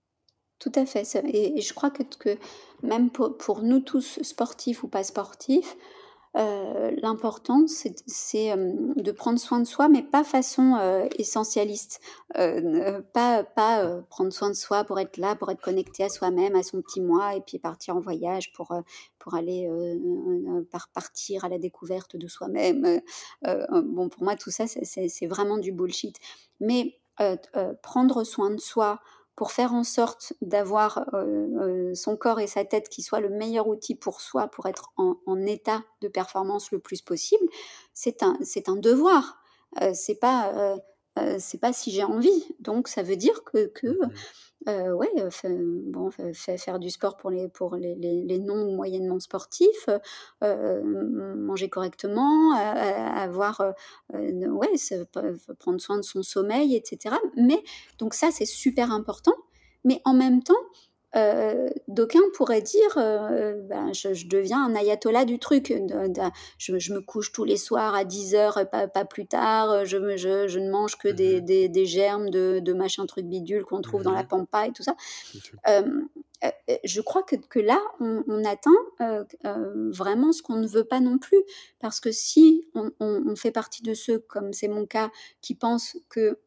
[0.58, 2.38] Tout à fait, et je crois que
[2.82, 5.76] même pour nous tous, sportifs ou pas sportifs,
[6.36, 12.00] heu, l'important c'est hem, de prendre soin de soi, mais pas façon, heu, essentialiste.
[12.34, 13.44] Pas
[14.10, 17.00] prendre soin de soi pour être là, pour être connecté à soi-même, à son petit
[17.00, 18.72] moi et puis partir en voyage pour,
[19.18, 19.68] pour aller,
[20.92, 23.00] partir à la découverte de soi-même,
[23.44, 26.16] bon pour moi tout ça c'est vraiment du bullshit.
[26.60, 26.98] Mais,
[27.82, 29.00] prendre soin de soi,
[29.36, 31.50] pour faire en sorte d'avoir, heu
[31.90, 34.92] heu, son corps et sa tête qui soient le meilleur outil pour soi, pour être
[35.26, 37.44] en état de performance le plus possible,
[37.94, 39.38] c'est un un devoir.
[39.82, 40.76] Heu, c'est pas,
[41.18, 42.46] heu, c'est pas si j'ai envie.
[42.60, 43.98] Donc ça veut dire que que,
[44.66, 48.22] Heu, ouais, heu, fai bon, fai fai faire du sport pour les pour les les
[48.22, 49.88] les non moyennement sportifs,
[50.42, 53.60] manger correctement, avoir,
[54.12, 54.68] ouais,
[55.58, 57.18] prendre soin de son sommeil et cetera.
[57.36, 57.62] Mais
[57.98, 59.34] donc ça, c'est super important,
[59.84, 60.54] mais en même temps,
[61.16, 66.22] heu, d'aucuns pourraient dire, heu, ben, je je deviens un ayatollah du truc, de de
[66.58, 70.16] je je me couche tous les soirs à 10:00, pas pas plus tard, je me
[70.16, 71.42] je je ne mange que des Mhm.
[71.42, 74.28] des des germes de de machin truc bidule qu'on trouve dans la Mhm.
[74.28, 74.96] pampa et tout ça.
[75.66, 76.08] Hem,
[76.44, 78.72] heu heu, je crois que que là, on on atteint,
[79.92, 81.42] vraiment ce qu'on ne veut pas non plus.
[81.80, 85.10] Parce que si on on on fait partie de ceux, comme c'est mon cas,
[85.42, 86.38] qui pensent que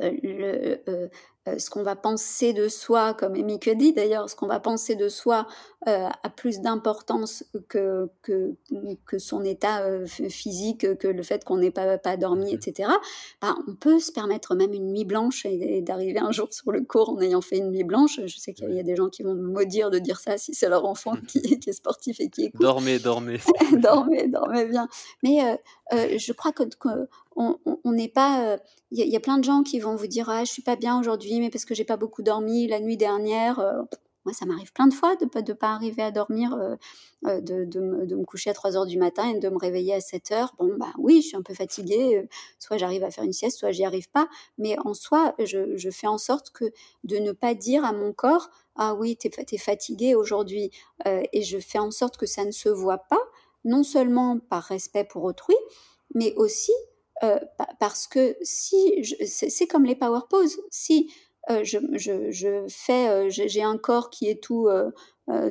[0.00, 1.10] le
[1.58, 5.08] ce qu'on va penser de soi, comme Amy Cuddy d'ailleurs, ce qu'on va penser de
[5.08, 5.46] soi,
[5.88, 5.90] heu,
[6.22, 11.44] a plus d'importance que que mmh, que son état, heu, phy physique, que le fait
[11.44, 12.62] qu'on n'ait pas pas dormi et Mhm.
[12.62, 12.98] cetera.
[13.40, 16.72] Bah, on peut se permettre même une nuit blanche et et d'arriver un jour sur
[16.72, 18.20] le cours en ayant fait une nuit blanche.
[18.26, 20.36] Je sais qu'il y a y des gens qui vont me maudire de dire ça
[20.38, 22.70] si c'est leur enfant qui qui est sportif et qui écoute.
[22.72, 23.40] Dormez, dormez.
[23.80, 24.88] Dormez, dormez bien.
[25.22, 25.58] Mais
[25.92, 27.56] je crois que que on
[27.92, 28.58] n'est pas,
[28.90, 30.76] il y y a plein de gens qui vont vous dire: «Ah, je suis pas
[30.76, 33.62] bien aujourd'hui, mais parce que j'ai pas beaucoup dormi la nuit dernière»,
[34.24, 36.76] moi, ça m'arrive plein de fois de de pas arriver à dormir, heu
[37.26, 40.32] heu, de me coucher à trois heures du matin et de me réveiller à sept
[40.32, 40.54] heures.
[40.58, 42.28] Bon, bah, oui, je suis un peu fatiguée,
[42.58, 44.28] soit j'arrive à faire une sieste, soit j'y arrive pas.
[44.58, 46.66] Mais en soi, je fais en sorte que
[47.04, 50.14] de ne pas dire à mon corps: «Ah oui, tu es fa tu es fatigué
[50.14, 50.70] aujourd'hui»,
[51.06, 53.22] et je fais en sorte que ça ne se voit pas,
[53.64, 55.56] non seulement par respect pour autrui,
[56.14, 56.72] mais aussi,
[57.80, 58.92] parce que si
[59.26, 61.10] c'est comme les power poses, si,
[61.50, 64.92] heu, je fais, heu, j'ai un corps qui est tout, heu,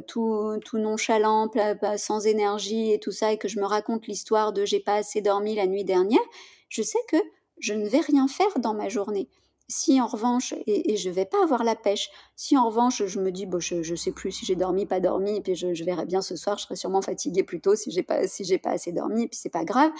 [0.07, 1.49] tout tout nonchalant,
[1.97, 5.21] sans énergie et tout ça et que je me raconte l'histoire de: «J'ai pas assez
[5.21, 6.21] dormi la nuit dernière»,
[6.69, 7.17] je sais que
[7.59, 9.29] je ne vais rien faire dans ma journée.
[9.69, 13.19] Si en revanche et et je vais pas avoir la pêche, si en revanche je
[13.19, 15.83] me dis: «Bah, je je sais plus si j'ai dormi, pas dormi et puis je
[15.83, 18.69] verrai bien ce soir, je serai sûrement fatiguée plus tôt si j'ai pas si pas
[18.71, 19.91] assez dormi et puis c'est pas grave»,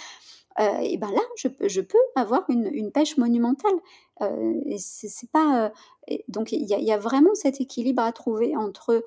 [0.60, 3.76] Heu et ben là, je je peux avoir une une pêche monumentale,
[4.66, 5.72] et c'est pas,
[6.08, 9.04] et donc il y a vraiment cet équilibre à trouver entre,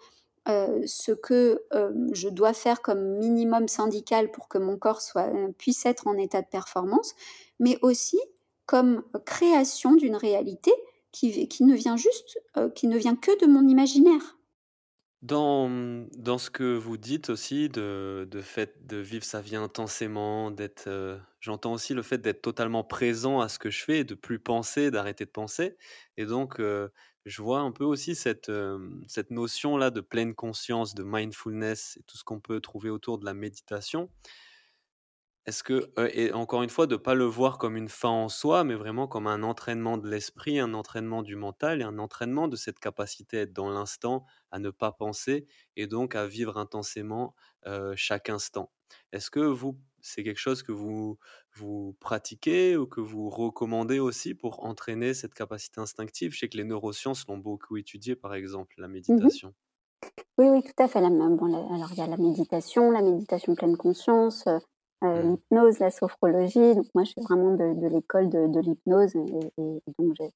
[0.48, 1.62] ce que,
[2.14, 6.42] je dois faire comme minimum syndical pour que mon corps soit, puisse être en état
[6.42, 7.16] de performance,
[7.60, 8.20] mais aussi
[8.66, 10.72] comme création d'une réalité
[11.12, 12.40] qui qui ne vient juste,
[12.76, 14.38] qui ne vient que de mon imaginaire.
[15.22, 15.70] Dans,
[16.18, 20.90] dans ce que vous dites aussi de de fait de vivre sa vie intensément, d'être,
[21.42, 24.92] j'entends aussi le fait d'être totalement présent à ce que je fais de plus penser,
[24.92, 25.78] d'arrêter de penser
[26.18, 26.62] et donc
[27.26, 28.52] je vois un peu aussi cette,
[29.08, 33.34] cette notion-là de pleine conscience, de mindfulness tout ce qu'on peut trouver autour de la
[33.34, 34.10] méditation.
[35.48, 38.64] Est-ce que et encore une fois, de pas le voir comme une fin en soi,
[38.64, 42.56] mais vraiment comme un entraînement de l'esprit, un entraînement du mental et un entraînement de
[42.56, 47.36] cette capacité à être dans l'instant, à ne pas penser et donc à vivre intensément,
[47.96, 48.72] chaque instant.
[49.14, 51.18] Est-ce que vous, c'est quelque chose que vous
[51.56, 56.34] vous pratiquez ou que vous recommandez aussi pour entraîner cette capacité instinctive?
[56.34, 59.54] Je sais que les neurosciences l'ont beaucoup étudié, par exemple, la Mmh méditation.
[60.38, 61.02] Oui, oui, tout à fait.
[61.02, 64.60] La même bon, la alors il y a la méditation, la méditation pleine conscience, heu
[65.04, 65.32] heu, Mmh.
[65.32, 66.76] l'hypnose, la sophrologie.
[66.76, 69.52] Donc moi, je suis vraiment de de l'école de de l'hypnose et
[70.00, 70.32] donc j'ai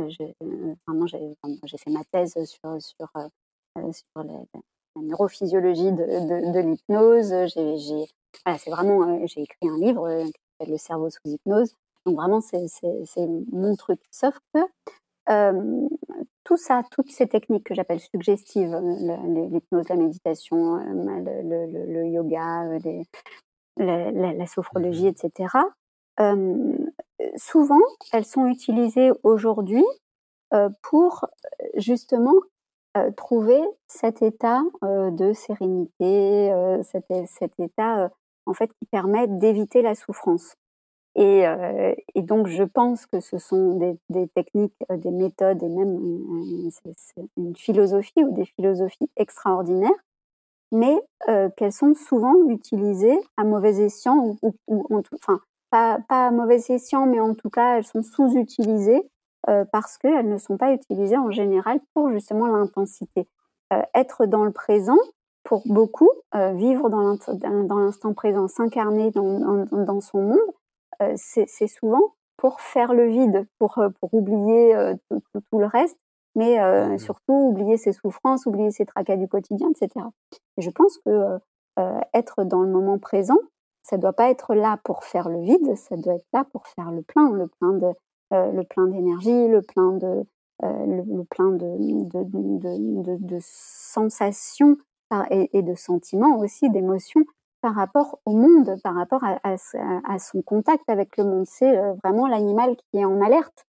[0.00, 3.08] heu, j'ai, fait ma thèse sur sur,
[3.92, 4.44] sur la
[4.96, 7.32] neurophysiologie de de l'hypnose.
[7.54, 8.06] J'ai
[8.44, 11.74] voilà, c'est vraiment, j'ai écrit un livre, qui s'appelle «Le cerveau sous hypnose».
[12.06, 12.66] Donc vraiment, c'est
[13.52, 14.00] mon truc.
[14.10, 14.60] Sauf que
[16.44, 22.64] tout ça, toutes ces techniques que j'appelle suggestives, l'hypnose, la méditation, le, yoga,
[23.76, 25.48] la, sophrologie, mmh etc.,
[27.36, 27.80] souvent,
[28.12, 29.84] elles sont utilisées aujourd'hui
[30.82, 31.26] pour
[31.76, 32.34] justement
[33.16, 38.10] trouver cet état de sérénité, cet, cet, état
[38.46, 40.56] en fait qui permet d'éviter la souffrance.
[41.14, 41.44] Et,
[42.22, 45.98] donc, je pense que ce sont des, techniques, des méthodes et même
[47.36, 49.90] une, philosophie ou des philosophies extraordinaires,
[50.70, 50.96] mais
[51.56, 56.30] qu'elles sont souvent utilisées à mauvais escient ou, ou, en tout, enfin, pas, pas à
[56.30, 59.02] mauvais escient, mais en tout cas, elles sont sous-utilisées
[59.48, 63.26] euh, parce qu'elles ne sont pas utilisées en général pour justement l'intensité.
[63.72, 64.96] Euh, être dans le présent,
[65.44, 70.38] pour beaucoup, euh, vivre dans l'instant présent, s'incarner dans, dans, dans, son monde,
[71.02, 74.74] euh, c'est souvent pour faire le vide, pour, pour oublier
[75.10, 75.98] tout, tout, tout, le reste,
[76.34, 76.98] mais mmh.
[76.98, 80.06] surtout oublier ses souffrances, oublier ses tracas du quotidien, etc.
[80.56, 81.38] Et je pense que
[82.14, 83.38] être dans le moment présent,
[83.82, 86.92] ça doit pas être là pour faire le vide, ça doit être là pour faire
[86.92, 87.88] le plein, le plein de
[88.30, 90.24] le plein d'énergie, le plein de
[90.64, 94.76] euh, le, plein de de, de, de, de sensations
[95.30, 97.24] et, de sentiments aussi, d'émotions
[97.60, 101.46] par rapport au monde, par rapport à, à, son contact avec le monde.
[101.46, 103.66] C'est euh, vraiment l'animal qui est en alerte,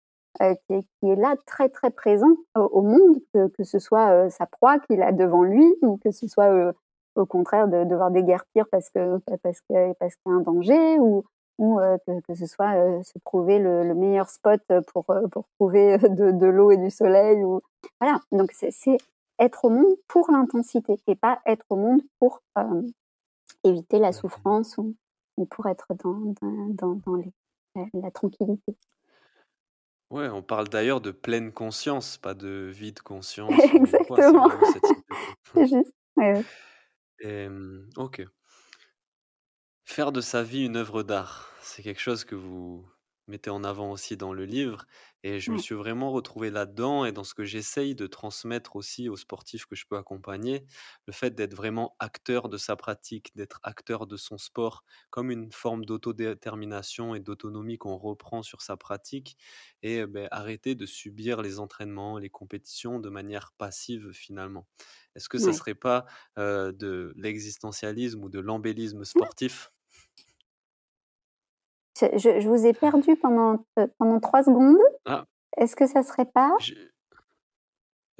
[0.42, 4.10] euh, qui, est, qui, est, là très très présent au, monde, que, que, ce soit
[4.10, 6.72] euh, sa proie qu'il a devant lui ou que ce soit
[7.14, 10.98] au contraire de devoir déguerpir parce que parce que parce qu'il y a un danger
[10.98, 11.24] ou
[11.58, 15.26] ou euh, que, que, ce soit euh, se trouver le, le, meilleur spot pour euh,
[15.28, 17.60] pour trouver de, de l'eau et du soleil ou
[18.00, 18.98] voilà donc c'est
[19.38, 22.42] être au monde pour l'intensité et pas être au monde pour
[23.62, 24.94] éviter la souffrance ou,
[25.36, 27.32] ou pour être dans dans, dans les,
[27.74, 28.76] la, la, tranquillité.
[30.10, 33.52] Ouais, on parle d'ailleurs de pleine conscience, pas de vide conscience.
[33.74, 34.48] Exactement.
[35.54, 35.94] C'est juste.
[36.16, 36.44] Ouais, ouais.
[37.20, 37.48] Et,
[37.96, 38.24] ok.
[39.86, 42.86] Faire de sa vie une œuvre d'art, c'est quelque chose que vous
[43.28, 44.86] mettez en avant aussi dans le livre
[45.24, 49.08] et je me suis vraiment retrouvé là-dedans et dans ce que j'essaye de transmettre aussi
[49.08, 50.66] aux sportifs que je peux accompagner,
[51.06, 55.50] le fait d'être vraiment acteur de sa pratique, d'être acteur de son sport comme une
[55.50, 59.36] forme d'autodétermination et d'autonomie qu'on reprend sur sa pratique
[59.82, 64.66] et ben, arrêter de subir les entraînements, les compétitions de manière passive finalement.
[65.14, 66.06] Est-ce que ça ne serait pas
[66.38, 69.70] euh, de l'existentialisme ou de l'embellisme sportif?
[71.98, 74.78] Je, je, je, vous ai perdu pendant, euh, pendant trois secondes.
[75.06, 75.24] Ah.
[75.56, 76.74] Est-ce que ça serait pas je,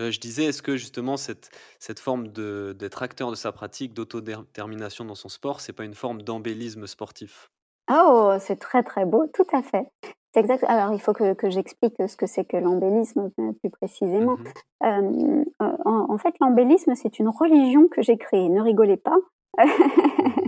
[0.01, 5.05] euh, je disais, est-ce que justement cette, cette forme d'être acteur de sa pratique, d'autodétermination
[5.05, 7.51] dans son sport, c'est pas une forme d'embellisme sportif?
[7.91, 9.87] Oh, c'est très très beau, tout à fait.
[10.33, 10.65] C'est exact.
[10.65, 14.37] Alors, il faut que, que j'explique ce que c'est que l'embellisme euh, plus précisément.
[14.37, 14.45] Mmh
[14.83, 18.49] euh, en, en, fait, l'embellisme, c'est une religion que j'ai créée.
[18.49, 19.17] Ne rigolez pas.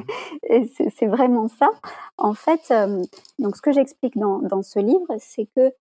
[0.97, 1.69] c'est vraiment ça.
[2.19, 3.05] En fait, euh,
[3.39, 5.73] donc ce que j'explique dans, ce livre, c'est que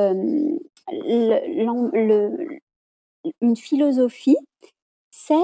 [0.00, 0.58] euh,
[3.40, 4.36] une philosophie,
[5.10, 5.34] c'est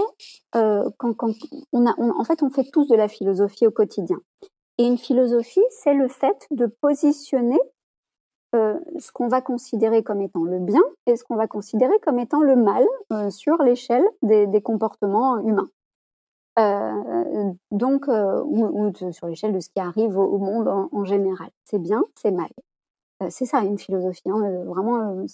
[0.55, 1.15] euh, quand,
[1.73, 4.19] on a, en fait, on fait tous de la philosophie au quotidien.
[4.79, 7.59] Et une philosophie, c'est le fait de positionner
[8.55, 12.41] ce qu'on va considérer comme étant le bien et ce qu'on va considérer comme étant
[12.41, 12.83] le mal
[13.31, 15.69] sur l'échelle des, comportements humains.
[16.59, 21.05] Euh, donc, euh, ou, sur l'échelle de ce qui arrive au, au monde en, en
[21.05, 21.51] général.
[21.65, 22.49] C'est bien, c'est mal.
[23.23, 24.29] Euh, c'est ça une philosophie.
[24.31, 25.25] Hein, vraiment,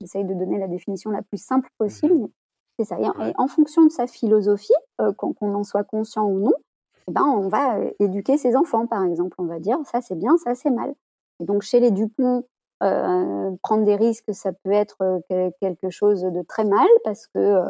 [0.00, 2.14] j'essaye de donner la définition la plus simple possible.
[2.14, 2.28] Mmh
[2.78, 2.98] c'est ça.
[3.00, 4.74] Et, et, en fonction de sa philosophie,
[5.16, 6.52] qu'on qu en soit conscient ou non,
[7.08, 9.34] eh ben, on va éduquer ses enfants, par exemple.
[9.38, 10.92] On va dire ça c'est bien, ça c'est mal.
[11.40, 12.44] Et donc chez les Dupont,
[12.82, 15.22] euh, prendre des risques, ça peut être
[15.58, 17.62] quelque chose de très mal parce que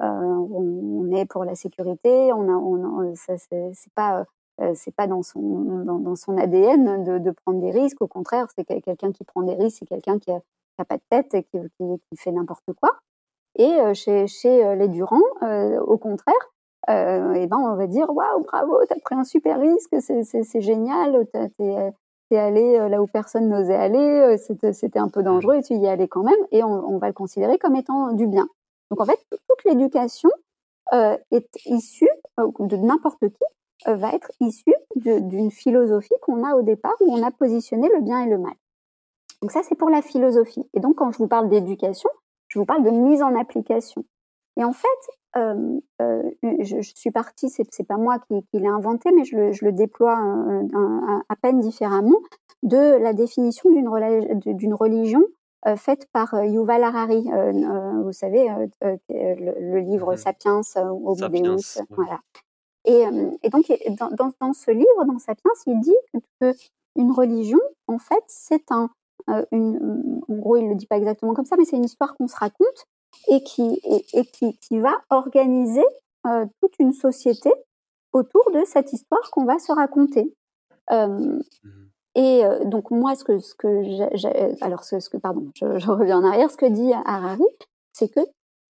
[0.00, 4.24] on, est pour la sécurité, on a, on, ça c'est pas
[4.60, 5.40] euh, c'est pas dans son
[5.84, 8.00] dans, dans son ADN de, de, prendre des risques.
[8.02, 10.40] Au contraire, c'est quelqu'un qui prend des risques, c'est quelqu'un qui, a,
[10.84, 12.90] pas de tête et qui, qui, qui fait n'importe quoi.
[13.56, 16.34] Et euh, chez, chez les Durand, euh, au contraire,
[16.90, 21.26] euh, et ben on va dire waouh bravo, t'as pris un super risque, c'est génial,
[21.32, 21.94] t'es
[22.30, 25.88] es allé là où personne n'osait aller, c'était un peu dangereux et tu y es
[25.88, 28.48] allé quand même, et on, on va le considérer comme étant du bien.
[28.94, 30.30] Donc en fait, toute l'éducation
[30.92, 36.54] euh, est issue euh, de n'importe qui euh, va être issue d'une philosophie qu'on a
[36.54, 38.52] au départ où on a positionné le bien et le mal.
[39.42, 40.62] Donc ça, c'est pour la philosophie.
[40.74, 42.08] Et donc quand je vous parle d'éducation,
[42.46, 44.04] je vous parle de mise en application.
[44.56, 44.86] Et en fait,
[45.34, 50.16] je, suis partie, c'est pas moi qui, qui l'ai inventé, mais je le, déploie
[51.28, 52.20] à peine différemment,
[52.62, 55.24] de la définition d'une religion
[55.76, 57.24] faite par Yuval Harari.
[58.02, 58.48] vous savez,
[58.80, 61.56] le, livre mmh Sapiens, au Sapiens,
[61.90, 62.20] voilà.
[62.86, 63.02] Et,
[63.42, 65.96] et donc, dans, dans, dans, ce livre, dans Sapiens, il dit
[66.40, 66.52] que
[66.96, 68.90] une religion, en fait, c'est un,
[69.52, 72.28] une, en gros, il le dit pas exactement comme ça, mais c'est une histoire qu'on
[72.28, 72.86] se raconte
[73.28, 73.80] et qui,
[74.12, 75.84] et, qui, qui, va organiser
[76.60, 77.50] toute une société
[78.12, 80.34] autour de cette histoire qu'on va se raconter.
[80.90, 81.40] Euh,
[82.14, 86.18] et donc moi, ce que, ce que j'ai, alors ce, que, pardon, je, je, reviens
[86.18, 87.42] en arrière, ce que dit Harari,
[87.92, 88.20] c'est que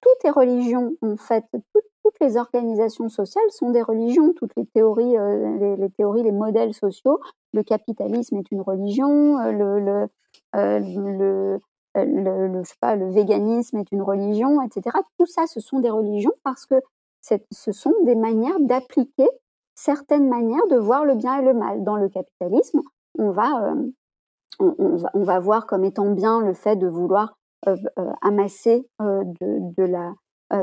[0.04, 1.84] toutes les religions, en fait, toutes,
[2.20, 6.72] les organisations sociales sont des religions, toutes les théories, euh, les, les, théories, les modèles
[6.72, 7.18] sociaux.
[7.52, 10.08] Le capitalisme est une religion, le, le,
[10.54, 11.60] euh, le,
[11.96, 14.96] le, le, je sais pas, le véganisme est une religion, etc.
[15.18, 16.76] Tout ça, ce sont des religions parce que
[17.20, 19.28] ce sont des manières d'appliquer
[19.74, 21.82] certaines manières de voir le bien et le mal.
[21.82, 22.80] Dans le capitalisme,
[23.18, 23.90] on va, euh,
[24.58, 27.36] on, va, on va voir comme étant bien le fait de vouloir
[27.66, 30.12] euh, euh, amasser de, la,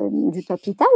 [0.10, 0.88] du capital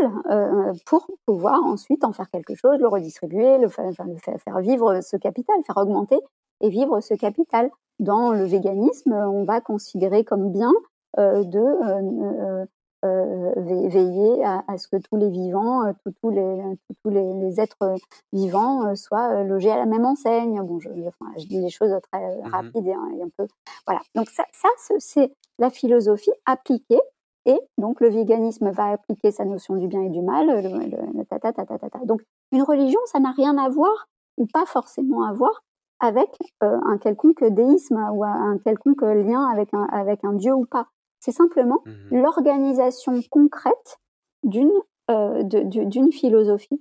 [0.86, 5.18] pour pouvoir ensuite en faire quelque chose, le redistribuer, le le faire, faire vivre ce
[5.18, 6.20] capital, faire augmenter
[6.62, 7.70] et vivre ce capital.
[7.99, 10.74] Dans le véganisme, on va considérer comme bien
[11.18, 12.68] de
[13.06, 15.91] euh, veiller à, ce que tous les vivants, euh,
[16.22, 16.64] tous, les,
[17.03, 17.93] tous les, êtres
[18.34, 20.60] vivants euh, soient logés à la même enseigne.
[20.64, 23.47] Bon, je, je dis les choses très mmh rapides et, un peu.
[23.86, 24.01] Voilà.
[24.16, 27.01] Donc ça, ça c'est la philosophie appliquée.
[27.45, 30.47] Et donc le véganisme va appliquer sa notion du bien et du mal.
[30.47, 35.24] Le, ta, ta, ta, donc une religion, ça n'a rien à voir ou pas forcément
[35.24, 35.64] à voir
[35.99, 36.30] avec
[36.62, 40.88] un quelconque déisme ou un quelconque lien avec un, avec un dieu ou pas.
[41.26, 43.98] C'est simplement mmh l'organisation concrète
[44.44, 44.72] d'une
[45.10, 46.80] euh, d'une philosophie.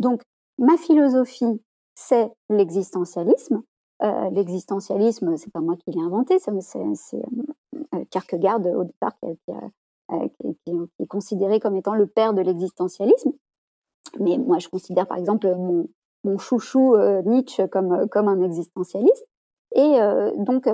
[0.00, 0.20] Donc,
[0.58, 1.62] ma philosophie,
[1.94, 3.62] c'est l'existentialisme.
[4.02, 9.28] Euh, l'existentialisme, c'est pas moi qui l'ai inventé, c'est euh, Kierkegaard au départ qui,
[10.98, 13.30] est considéré comme étant le père de l'existentialisme.
[14.18, 15.88] Mais moi, je considère par exemple mon,
[16.24, 19.28] mon chouchou Nietzsche comme, comme un existentialiste.
[19.76, 19.98] Et
[20.38, 20.68] donc,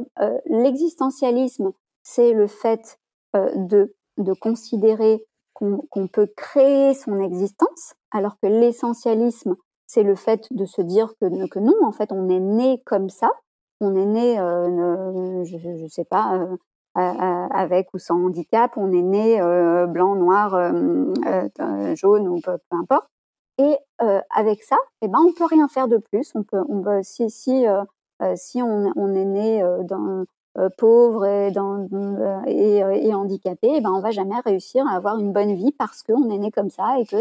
[0.46, 5.24] l'existentialisme, c'est le fait euh, de, de considérer
[5.54, 9.56] qu'on peut créer son existence, alors que l'essentialisme,
[9.86, 13.10] c'est le fait de se dire que, que non, en fait, on est né comme
[13.10, 13.30] ça,
[13.80, 16.48] on est né, euh, je ne sais pas,
[16.96, 19.38] euh, avec ou sans handicap, on est né
[19.88, 20.52] blanc, noir,
[21.94, 23.10] jaune ou peu, importe.
[23.58, 23.76] Et
[24.30, 26.32] avec ça, eh ben, on peut rien faire de plus.
[26.34, 27.66] On peut, on si si
[28.34, 30.24] si on, on est né dans
[30.58, 32.92] euh, pauvre et, dans, euh, et, euh,
[33.62, 36.50] eh ben on va jamais réussir à avoir une bonne vie parce qu'on est né
[36.50, 37.16] comme ça et que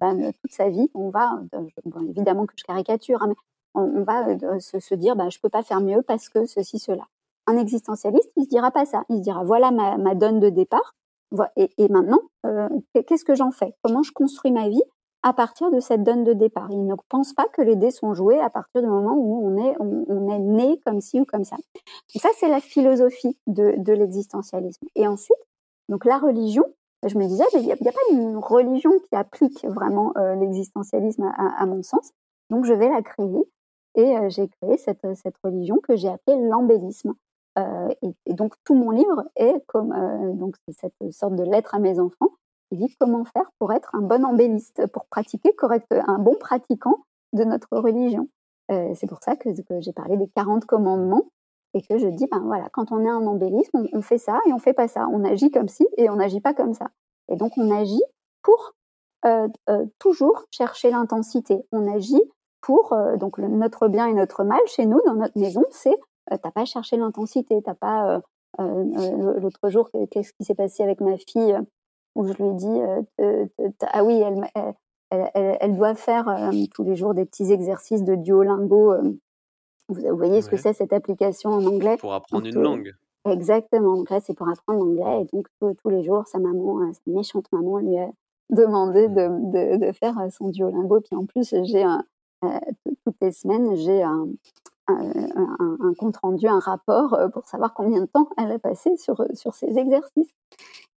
[0.00, 1.40] ben, toute sa vie, on va,
[2.08, 3.34] évidemment que je caricature, hein, mais
[3.74, 7.04] on, va se, dire, ben, je peux pas faire mieux parce que ceci, cela.
[7.46, 9.04] Un existentialiste, il se dira pas ça.
[9.08, 10.94] Il se dira, voilà ma, ma donne de départ.
[11.56, 12.20] Et, et maintenant,
[12.94, 13.74] qu'est-ce que j'en fais?
[13.82, 14.82] Comment je construis ma vie
[15.22, 16.68] à partir de cette donne de départ.
[16.70, 19.56] Il ne pense pas que les dés sont joués à partir du moment où on
[19.56, 21.56] est, né comme ci ou comme ça.
[22.08, 24.86] ça, c'est la philosophie de, l'existentialisme.
[24.96, 25.38] Et ensuite,
[25.88, 26.64] donc la religion,
[27.06, 31.66] je me disais, il n'y a, pas une religion qui applique vraiment euh, l'existentialisme à,
[31.66, 32.10] mon sens.
[32.50, 33.48] Donc je vais la créer.
[33.94, 35.02] Et euh, j'ai créé cette,
[35.44, 37.14] religion que j'ai appelée l'embellisme.
[37.58, 39.92] Euh, et, et, donc tout mon livre est comme
[40.36, 42.30] donc cette sorte de lettre à mes enfants
[42.76, 47.44] dit comment faire pour être un bon embelliste, pour pratiquer correct, un bon pratiquant de
[47.44, 48.28] notre religion.
[48.70, 49.50] Euh, c'est pour ça que,
[49.80, 51.24] j'ai parlé des 40 commandements
[51.74, 54.52] et que je dis, ben voilà, quand on est un embelliste, on, fait ça et
[54.52, 55.08] on fait pas ça.
[55.10, 56.88] On agit comme ci et on n'agit pas comme ça.
[57.28, 58.02] Et donc on agit
[58.42, 58.74] pour
[59.24, 61.64] euh, euh, toujours chercher l'intensité.
[61.72, 62.22] On agit
[62.60, 65.96] pour donc notre bien et notre mal chez nous dans notre maison, c'est
[66.30, 68.22] t'as pas cherché l'intensité, t'as pas
[68.56, 71.58] l'autre jour qu'est-ce qui s'est passé avec ma fille
[72.14, 72.80] où je lui ai dit
[73.92, 74.72] ah oui, elle,
[75.10, 78.94] elle, elle, doit faire tous les jours des petits exercices de Duolingo.
[79.88, 81.96] vous, voyez ce que c'est cette application en anglais?
[81.98, 82.94] Pour apprendre une langue.
[83.24, 83.96] Exactement.
[83.96, 85.22] Donc là, c'est pour apprendre l'anglais.
[85.22, 88.10] Et donc, tous les jours, sa maman, sa méchante maman, lui a
[88.50, 91.00] demandé de, de, de faire son Duolingo.
[91.00, 92.04] Puis en plus, j'ai un,
[93.04, 94.26] toutes les semaines, j'ai un,
[94.92, 99.24] un, un, compte rendu, un rapport pour savoir combien de temps elle a passé sur,
[99.34, 100.34] sur ces exercices.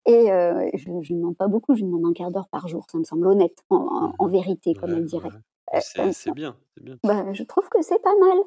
[0.06, 2.98] Et euh, je ne demande pas beaucoup, je demande un quart d'heure par jour, ça
[2.98, 5.30] me semble honnête, en, en, mmh vérité, comme elle dirait.
[5.74, 6.56] Euh, c'est bien.
[7.04, 8.38] Bah, je trouve que c'est pas mal.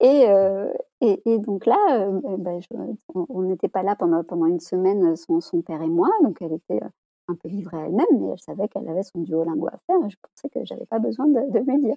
[0.00, 2.68] Et, euh, et, et, donc là, euh, bah, je,
[3.14, 6.52] on n'était pas là pendant, pendant une semaine, son, son, père et moi, donc elle
[6.52, 6.80] était
[7.28, 10.10] un peu livrée à elle-même, mais elle savait qu'elle avait son duolingo à faire, et
[10.10, 11.96] je pensais que j'avais pas besoin de, de me dire.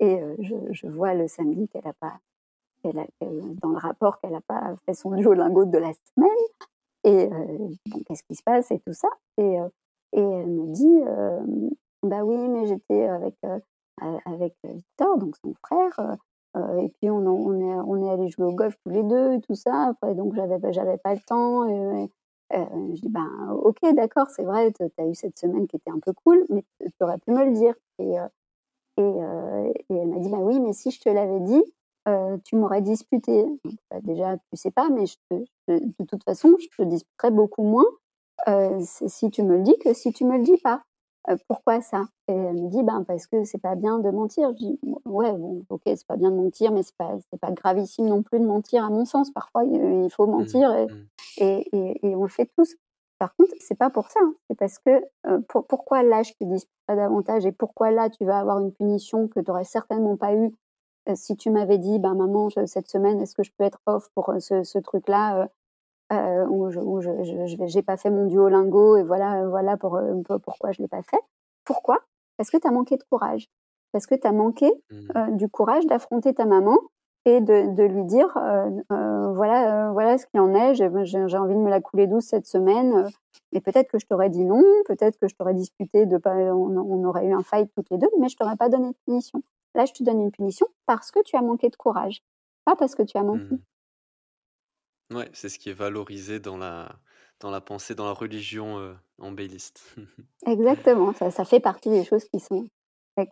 [0.00, 2.18] Et je, je, vois le samedi qu'elle a pas,
[2.82, 3.06] qu'elle a,
[3.62, 6.30] dans le rapport qu'elle n'a pas fait son duolingo de la semaine,
[7.04, 7.28] Et
[7.86, 9.08] bon, qu'est-ce qui se passe et tout ça.
[9.38, 9.56] Et,
[10.12, 11.00] et elle me dit,
[12.02, 13.34] bah oui, mais j'étais avec,
[14.24, 16.16] avec Victor, donc son frère.
[16.78, 17.20] et puis on,
[17.60, 19.88] est, on est allé jouer au golf tous les deux et tout ça.
[19.88, 21.68] Après, donc j'avais, j'avais pas le temps.
[22.52, 25.98] Je dis, ben ok, d'accord, c'est vrai, tu as eu cette semaine qui était un
[25.98, 27.74] peu cool, mais tu aurais pu me le dire.
[27.98, 28.16] Et,
[28.98, 31.62] et, et elle m'a dit, bah oui, mais si je te l'avais dit,
[32.44, 33.44] tu m'aurais disputé.
[33.90, 35.16] Bah, déjà, tu sais pas, mais je
[35.68, 37.84] de toute façon, je te disputerai beaucoup moins
[38.80, 40.82] si tu me le dis que si tu me le dis pas.
[41.48, 42.04] pourquoi ça?
[42.28, 44.50] Et elle me dit, ben parce que c'est pas bien de mentir.
[44.52, 48.06] Je dis, ouais, bon, ok, c'est pas bien de mentir, mais c'est pas, pas gravissime
[48.06, 49.30] non plus de mentir à mon sens.
[49.30, 50.88] Parfois, il faut mmh, mentir mmh.
[51.38, 52.74] et, et, et, on le fait tous.
[53.18, 54.20] Par contre, c'est pas pour ça.
[54.22, 54.34] Hein.
[54.48, 55.02] C'est parce que
[55.68, 59.28] pourquoi là je te dispute pas davantage et pourquoi là tu vas avoir une punition
[59.28, 60.52] que tu aurais certainement pas eu
[61.14, 64.32] si tu m'avais dit, ben maman, cette semaine, est-ce que je peux être off pour
[64.40, 65.48] ce, ce truc-là
[66.10, 70.80] euh, où je n'ai pas fait mon duolingo et voilà, voilà pour, euh, pourquoi je
[70.80, 71.20] l'ai pas fait.
[71.64, 71.98] Pourquoi?
[72.36, 73.48] Parce que tu as manqué de courage.
[73.92, 74.96] Parce que tu as manqué mmh.
[75.16, 76.78] euh, du courage d'affronter ta maman
[77.40, 81.70] de, de lui dire euh, voilà, voilà ce qu'il en est, j'ai envie de me
[81.70, 83.08] la couler douce cette semaine.
[83.52, 86.76] et peut-être que je t'aurais dit non, peut-être que je t'aurais disputé, de pas, on,
[86.76, 89.42] on, aurait eu un fight toutes les deux, mais je t'aurais pas donné de punition.
[89.74, 92.22] Là, je te donne une punition parce que tu as manqué de courage,
[92.64, 93.54] pas parce que tu as menti.
[95.10, 95.16] Mmh.
[95.16, 96.96] Ouais, c'est ce qui est valorisé dans la
[97.40, 99.96] dans la pensée, dans la religion, embelliste.
[100.46, 102.66] Exactement, ça ça fait partie des choses qui sont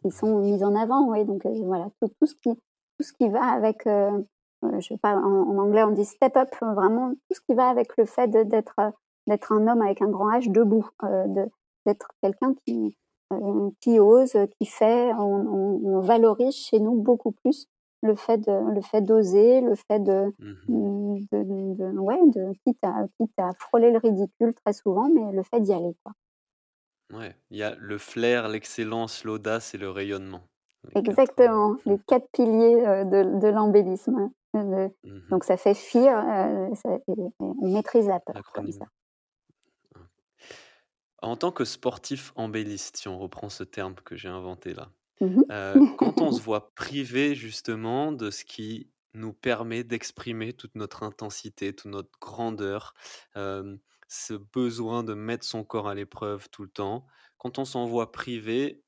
[0.03, 2.51] qui sont mises en avant, oui, donc voilà, tout tout ce qui
[2.99, 7.11] tout ce qui va avec, je sais pas, en anglais on dit step up, vraiment
[7.11, 8.75] tout ce qui va avec le fait d'être,
[9.27, 11.49] d'être un homme avec un grand H debout, de
[11.87, 12.97] d'être quelqu'un qui,
[13.81, 15.13] qui ose, qui fait.
[15.15, 17.69] On on valorise chez nous beaucoup plus
[18.03, 23.05] le fait de, le fait d'oser, le fait de, mmh de, ouais, de quitte à,
[23.19, 26.13] quitte à frôler le ridicule très souvent, mais le fait d'y aller, quoi.
[27.13, 30.49] Ouais, il y a le flair, l'excellence, l'audace et le rayonnement.
[30.95, 34.31] Exactement, euh, les quatre piliers euh, de, de l'embellisme.
[34.55, 34.89] Mmh
[35.31, 36.69] donc ça fait fuir, euh,
[37.41, 38.87] on maîtrise la peur comme ça.
[41.21, 45.97] En tant que sportif embelliste, si on reprend ce terme que j'ai inventé là, Mmh
[45.97, 51.75] quand on se voit privé justement de ce qui nous permet d'exprimer toute notre intensité,
[51.75, 52.95] toute notre grandeur,
[53.35, 57.07] ce besoin de mettre son corps à l'épreuve tout le temps,
[57.39, 58.83] quand on s'en voit privé,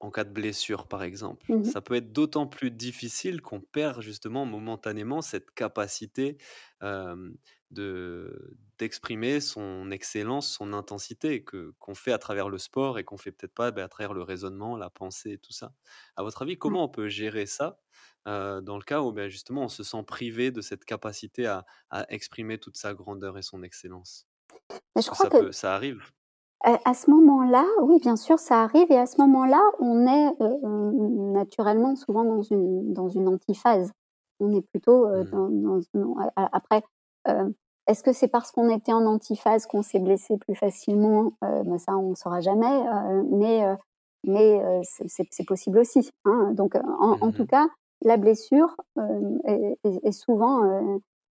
[0.00, 4.02] en cas de blessure par exemple, mmh ça peut être d'autant plus difficile qu'on perd
[4.02, 6.38] justement momentanément cette capacité
[7.70, 13.16] de d'exprimer son excellence, son intensité que qu'on fait à travers le sport et qu'on
[13.16, 15.72] fait peut-être pas, bah, à travers le raisonnement, la pensée et tout ça.
[16.16, 17.80] À votre avis, comment on peut gérer ça,
[18.26, 22.06] dans le cas où, bah, justement on se sent privé de cette capacité à à
[22.12, 24.26] exprimer toute sa grandeur et son excellence?
[24.96, 26.12] je crois ça que ça arrive?
[26.64, 30.32] À ce moment-là, oui, bien sûr, ça arrive et à ce moment-là, on est,
[31.32, 33.92] naturellement souvent dans une dans une antiphase.
[34.40, 35.32] On est plutôt, Mmh.
[35.32, 35.48] dans
[35.94, 36.16] dans
[36.52, 36.82] après,
[37.86, 41.32] est-ce que c'est parce qu'on était en antiphase qu'on s'est blessé plus facilement?
[41.42, 42.84] Ben ça, on ne saura jamais,
[43.30, 43.64] mais
[44.24, 46.52] mais c'est possible aussi, hein.
[46.54, 47.66] Donc en en tout Mmh cas,
[48.02, 48.74] la blessure,
[49.46, 50.62] est est souvent,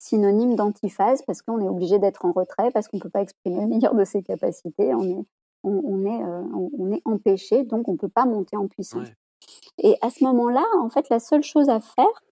[0.03, 3.61] synonyme d'antiphase parce qu'on est obligé d'être en retrait, parce qu'on ne peut pas exprimer
[3.61, 4.93] le meilleur de ses capacités.
[4.93, 5.25] On est
[5.65, 6.23] on on est,
[6.77, 9.07] on est empêché, donc on ne peut pas monter en puissance
[9.79, 12.23] et à ce moment-là, en fait, la seule chose à faire,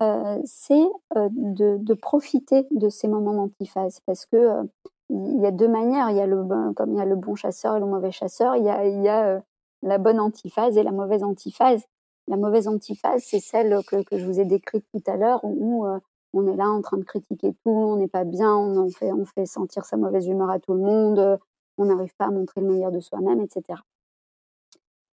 [0.00, 4.62] euh, c'est euh, de, de, profiter de ces moments d'antiphase parce que euh,
[5.10, 6.10] il y a deux manières.
[6.10, 8.56] Il y a le comme il y a le bon chasseur et le mauvais chasseur,
[8.56, 9.42] il y a, il y a
[9.82, 11.84] la bonne antiphase et la mauvaise antiphase.
[12.26, 15.86] La mauvaise antiphase, c'est celle que, que, je vous ai décrite tout à l'heure où,
[16.32, 19.84] on est là en train de critiquer tout, on n'est pas bien, on, fait, sentir
[19.84, 21.38] sa mauvaise humeur à tout le monde,
[21.78, 23.80] on n'arrive pas à montrer le meilleur de soi-même, etc.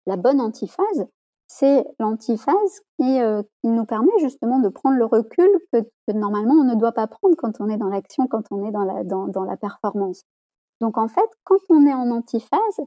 [0.06, 1.08] La bonne antiphase,
[1.48, 5.84] c'est l'antiphase qui, euh, qui, nous permet justement de prendre le recul que,
[6.14, 8.84] normalement on ne doit pas prendre quand on est dans l'action, quand on est dans
[8.84, 10.24] la, dans la performance.
[10.82, 12.82] Donc en fait, quand on est en antiphase,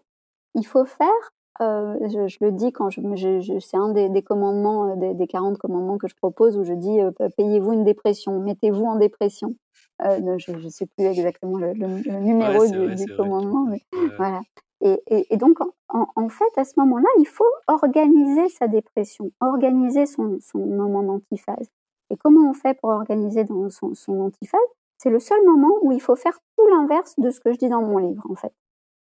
[0.55, 4.09] il faut faire, euh, je, je, le dis quand je, je, je c'est un des,
[4.09, 7.73] des commandements, euh, des, des, 40 commandements que je propose où je dis euh, payez-vous
[7.73, 9.55] une dépression, mettez-vous en dépression.
[10.03, 13.67] Euh, je ne sais plus exactement le, le, le numéro ouais, du, vrai, du commandement,
[13.67, 13.83] mais
[14.17, 14.41] voilà.
[14.83, 19.31] Et, et, et donc, en, en, fait, à ce moment-là, il faut organiser sa dépression,
[19.41, 21.71] organiser son, son moment d'antiphase.
[22.11, 24.61] Et comment on fait pour organiser dans son, son antiphase?
[24.99, 27.69] C'est le seul moment où il faut faire tout l'inverse de ce que je dis
[27.69, 28.53] dans mon livre, en fait.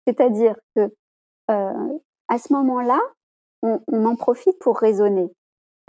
[0.08, 0.92] C'est-à-dire que
[1.52, 1.98] euh,
[2.32, 3.00] à ce moment-là,
[3.62, 5.30] on, on, en profite pour raisonner.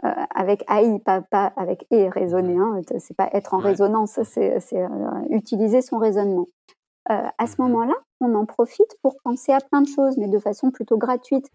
[0.04, 2.58] Euh, avec AI, pas, pas avec et raisonner.
[2.58, 3.70] Hein, c'est pas être en ouais.
[3.70, 4.88] résonance, c'est euh,
[5.30, 6.46] utiliser son raisonnement.
[7.08, 10.40] à ce Mmh moment-là, on en profite pour penser à plein de choses, mais de
[10.40, 11.48] façon plutôt gratuite.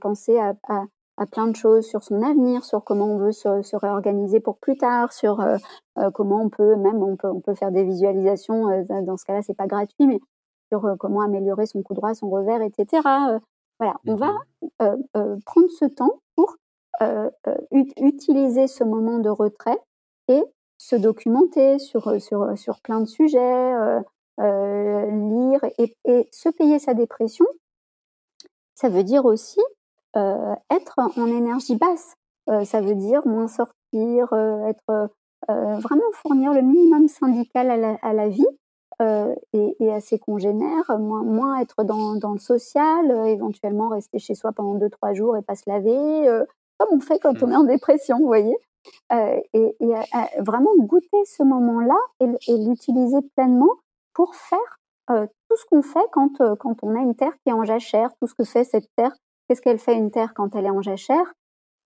[0.00, 0.84] Penser à à
[1.16, 4.58] à plein de choses sur son avenir, sur comment on veut se se réorganiser pour
[4.58, 5.44] plus tard, sur,
[6.14, 9.56] comment on peut même on peut on peut faire des visualisations, dans ce cas-là, c'est
[9.56, 10.20] pas gratuit, mais
[10.70, 13.40] sur, comment améliorer son coup droit, son revers et cetera, heu,
[13.78, 13.94] voilà.
[14.06, 14.28] On va,
[14.62, 16.56] Mmh heu heu, prendre ce temps pour,
[17.72, 19.78] ut utiliser ce moment de retrait
[20.28, 20.42] et
[20.78, 22.12] se documenter sur,
[22.82, 23.72] plein de sujets,
[24.38, 27.46] lire et et se payer sa dépression,
[28.74, 29.60] ça veut dire aussi,
[30.16, 32.14] être en énergie basse.
[32.66, 34.32] Ça veut dire moins sortir,
[34.68, 35.10] être,
[35.48, 38.46] vraiment fournir le minimum syndical à la à la vie,
[39.00, 44.18] et et à ses congénères, moins moins être dans dans le social, heu, éventuellement rester
[44.18, 46.46] chez soi pendant deux trois jours et pas se laver, heu,
[46.78, 48.56] comme on fait quand on est en dépression, vous voyez?
[49.54, 49.76] Et
[50.40, 53.70] vraiment goûter ce moment-là et l'utiliser pleinement
[54.14, 54.78] pour faire,
[55.08, 58.10] tout ce qu'on fait quand, quand on a une terre qui est en jachère.
[58.20, 59.12] Tout ce que fait cette terre.
[59.48, 61.34] Qu'est-ce qu'elle fait une terre quand elle est en jachère?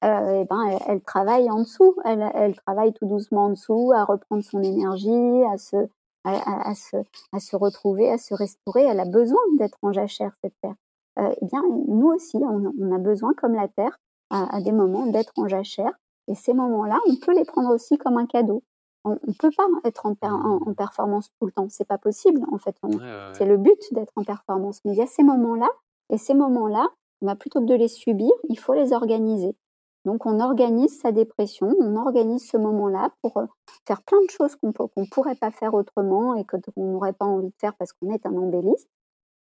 [0.05, 0.09] Heu
[0.43, 1.95] et ben, elle elle travaille en dessous.
[2.05, 5.77] Elle elle travaille tout doucement en dessous à reprendre son énergie, à se
[6.25, 6.97] à à à se
[7.33, 8.83] à se retrouver, à se restaurer.
[8.85, 10.75] Elle a besoin d'être en jachère cette terre.
[11.19, 13.99] Heu et bien, nous aussi, on a on a besoin, comme la terre,
[14.31, 15.93] à à des moments d'être en jachère
[16.29, 18.63] et ces moments-là, on peut les prendre aussi comme un cadeau.
[19.05, 21.99] On ne peut pas être en per en en performance tout le temps, c'est pas
[21.99, 25.03] possible en fait, Ouais, on ouais, c'est le but d'être en performance, mais il y
[25.03, 25.69] a ces moments-là
[26.11, 26.89] et ces moments-là,
[27.23, 29.57] bah, plutôt que de les subir, il faut les organiser.
[30.05, 33.47] Donc on organise sa dépression, on organise ce moment-là pour, heu,
[33.87, 37.27] faire plein de choses qu'on qu'on pourrait pas faire autrement et que qu'on n'aurait pas
[37.27, 38.89] envie de faire parce qu'on est un embelliste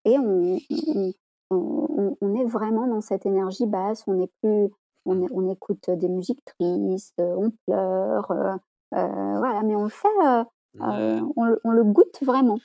[0.04, 1.12] et on on
[1.50, 4.70] on on on est vraiment dans cette énergie basse, on est plus
[5.06, 8.59] on est on écoute des musiques tristes, on pleure, heu,
[8.92, 10.09] voilà, mais on le fait,
[11.44, 12.59] le on le goûte vraiment.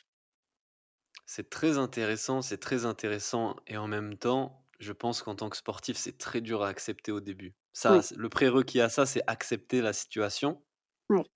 [1.25, 5.57] C'est très intéressant, c'est très intéressant et en même temps, je pense qu'en tant que
[5.57, 7.55] sportif, c'est très dur à accepter au début.
[7.73, 10.63] Ça, le prérequis à ça, c'est accepter la situation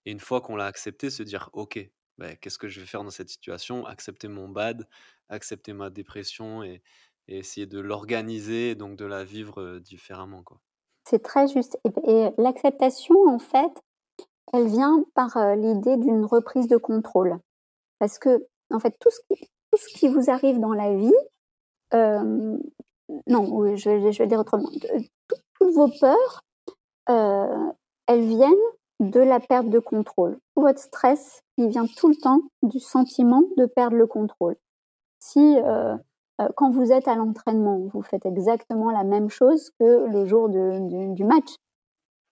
[0.06, 1.80] et une fois qu'on l'a accepté, se dire: «OK,
[2.20, 4.88] beh, qu'est-ce que je vais faire dans cette situation?» accepter mon bad,
[5.30, 6.84] accepter ma dépression et
[7.30, 10.62] et essayer de l'organiser et donc de la vivre, différemment, quoi.
[11.06, 13.72] C'est très juste et et l'acceptation, en fait,
[14.54, 17.40] elle vient par, l'idée d'une reprise de contrôle.
[18.00, 21.14] Parce que en fait, tout ce qui tout ce qui vous arrive dans la vie,
[23.28, 24.70] non, je vais je vais le dire autrement.
[25.28, 26.42] Toutes toutes vos peurs,
[27.10, 27.74] heu,
[28.08, 28.54] elles viennent
[29.00, 30.40] de la perte de contrôle.
[30.56, 34.56] Votre stress, il vient tout le temps du sentiment de perdre le contrôle.
[35.20, 35.98] Si, Mmh heu,
[36.58, 40.80] quand vous êtes à l'entraînement, vous faites exactement la même chose que le jour de
[40.90, 41.56] du du match,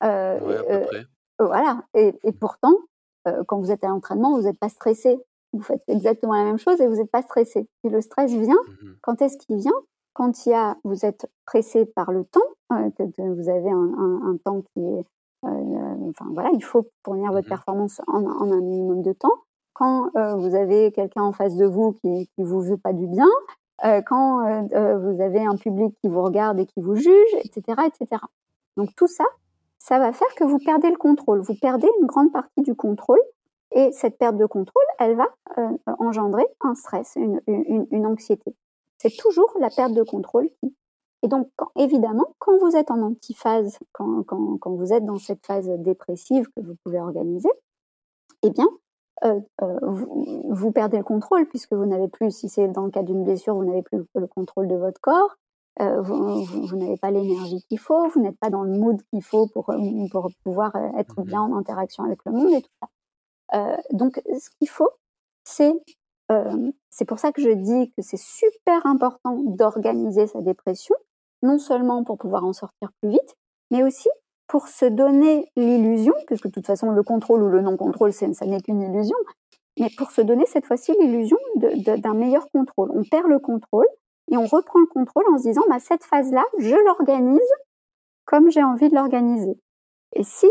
[0.04, 0.08] heu
[0.40, 1.06] Ouais, à peu heu, près.
[1.40, 2.76] voilà et et pourtant,
[3.48, 5.18] quand vous êtes à l'entraînement, vous êtes pas stressé.
[5.54, 8.58] Vous faites exactement la même chose et vous êtes pas stressé et le stress vient,
[8.66, 9.74] Mmh quand est-ce qu'il vient?
[10.16, 12.40] Quand il y a vous êtes pressé par le temps,
[12.72, 15.06] heu, que que vous avez un un un temps qui est,
[15.46, 19.34] heu, enfin voilà, il faut fournir votre Mmh performance en en un minimum de temps.
[19.74, 23.28] Quand, vous avez quelqu'un en face de vous qui qui vous veut pas du bien,
[24.08, 24.40] quand,
[25.04, 28.30] vous avez un public qui vous regarde et qui vous juge et cetera et cetera.
[28.78, 29.26] Donc tout ça,
[29.80, 31.42] ça va faire que vous perdez le contrôle.
[31.42, 33.20] Vous perdez une grande partie du contrôle
[33.72, 35.28] et cette perte de contrôle, elle va,
[36.00, 38.56] engendrer un stress, une une une anxiété.
[39.00, 40.50] C'est toujours la perte de contrôle
[41.24, 45.20] et donc quand évidemment, quand vous êtes en antiphase, quand quand quand vous êtes dans
[45.20, 47.50] cette phase dépressive que vous pouvez organiser,
[48.44, 48.68] eh bien,
[49.26, 52.92] heu heu, vous vous perdez le contrôle puisque vous n'avez plus si c'est dans le
[52.92, 55.36] cas d'une blessure, vous n'avez plus le le contrôle de votre corps,
[55.82, 59.02] heu, vous vous vous n'avez pas l'énergie qu'il faut, vous n'êtes pas dans le mood
[59.12, 59.72] qu'il faut pour,
[60.12, 61.54] pour pouvoir, être bien mh.
[61.54, 63.78] en interaction avec le monde et tout ça.
[63.94, 64.90] Donc ce qu'il faut,
[65.46, 65.74] c'est,
[66.90, 70.96] c'est pour ça que je dis que c'est super important d'organiser sa dépression,
[71.44, 73.36] non seulement pour pouvoir en sortir plus vite,
[73.72, 74.10] mais aussi
[74.48, 78.62] pour se donner l'illusion, puisque de toute façon le contrôle ou le non-contrôle, ça n'est
[78.62, 79.18] qu'une illusion,
[79.80, 82.92] mais pour se donner cette fois-ci l'illusion d'un meilleur contrôle.
[82.94, 83.88] On perd le contrôle
[84.32, 87.40] et on reprend le contrôle en se disant: «Bah, cette phase-là, je l'organise
[88.26, 89.58] comme j'ai envie de l'organiser»
[90.16, 90.48] et si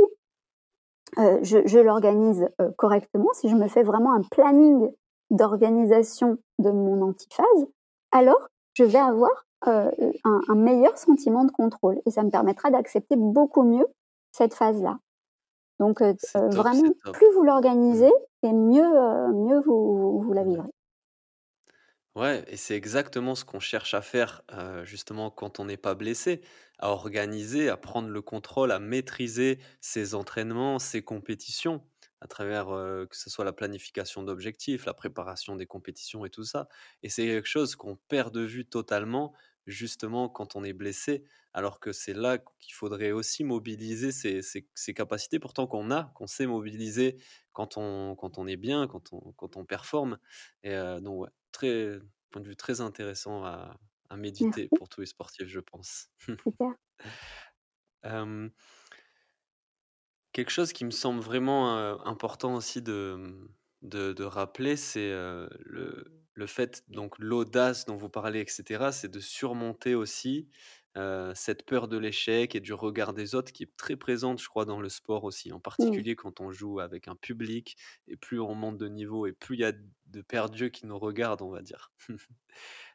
[1.18, 4.90] heu, je l'organise, heu, correctement, si je me fais vraiment un planning
[5.30, 7.66] d'organisation de mon antiphase,
[8.12, 9.30] alors je vais avoir,
[9.68, 9.90] heu,
[10.24, 13.86] un un meilleur sentiment de contrôle et ça me permettra d'accepter beaucoup mieux
[14.32, 14.98] cette phase-là.
[15.80, 16.14] Donc heu,
[16.50, 17.44] top, vraiment, plus vous
[17.90, 18.04] Mmh.
[18.04, 18.12] l'organisez
[18.44, 18.84] et mieux,
[19.34, 20.44] mieux vous vous vous la Ouais.
[20.44, 20.70] vivrez.
[22.16, 24.42] Ouais et c'est exactement ce qu'on cherche à faire,
[24.84, 26.42] justement quand on n'est pas blessé,
[26.78, 31.82] à organiser, à prendre le contrôle, à maîtriser ses entraînements, ses compétitions,
[32.24, 36.68] à travers, que ce soit la planification d'objectifs, la préparation des compétitions et tout ça
[37.02, 39.34] et c'est quelque chose qu'on perd de vue totalement,
[39.66, 41.24] justement, quand on est blessé.
[41.52, 46.12] Alors que c'est là qu'il faudrait aussi mobiliser ces ces ces capacités pourtant qu'on a,
[46.16, 47.22] qu'on sait mobiliser
[47.52, 50.18] quand on quand on est bien, quand on quand on performe
[50.64, 51.98] et donc ouais, très
[52.30, 53.78] point de vue très intéressant à
[54.10, 54.74] à méditer Merci.
[54.74, 56.08] pour tous les sportifs, je pense.
[56.44, 56.76] Super.
[60.34, 61.76] quelque chose qui me semble vraiment,
[62.06, 63.48] important aussi de, mmh,
[63.82, 66.04] de de rappeler, c'est, le
[66.36, 70.50] le fait donc l'audace dont vous parlez et cetera, c'est de surmonter aussi,
[71.34, 74.64] cette peur de l'échec et du regard des autres qui est très présente, je crois,
[74.66, 75.52] dans le sport aussi.
[75.52, 76.04] En Mmh.
[76.04, 77.76] particulier quand on joue avec un public
[78.08, 80.98] et plus on monte de niveau et plus il y a de perdus qui nous
[80.98, 81.92] regardent, on va dire.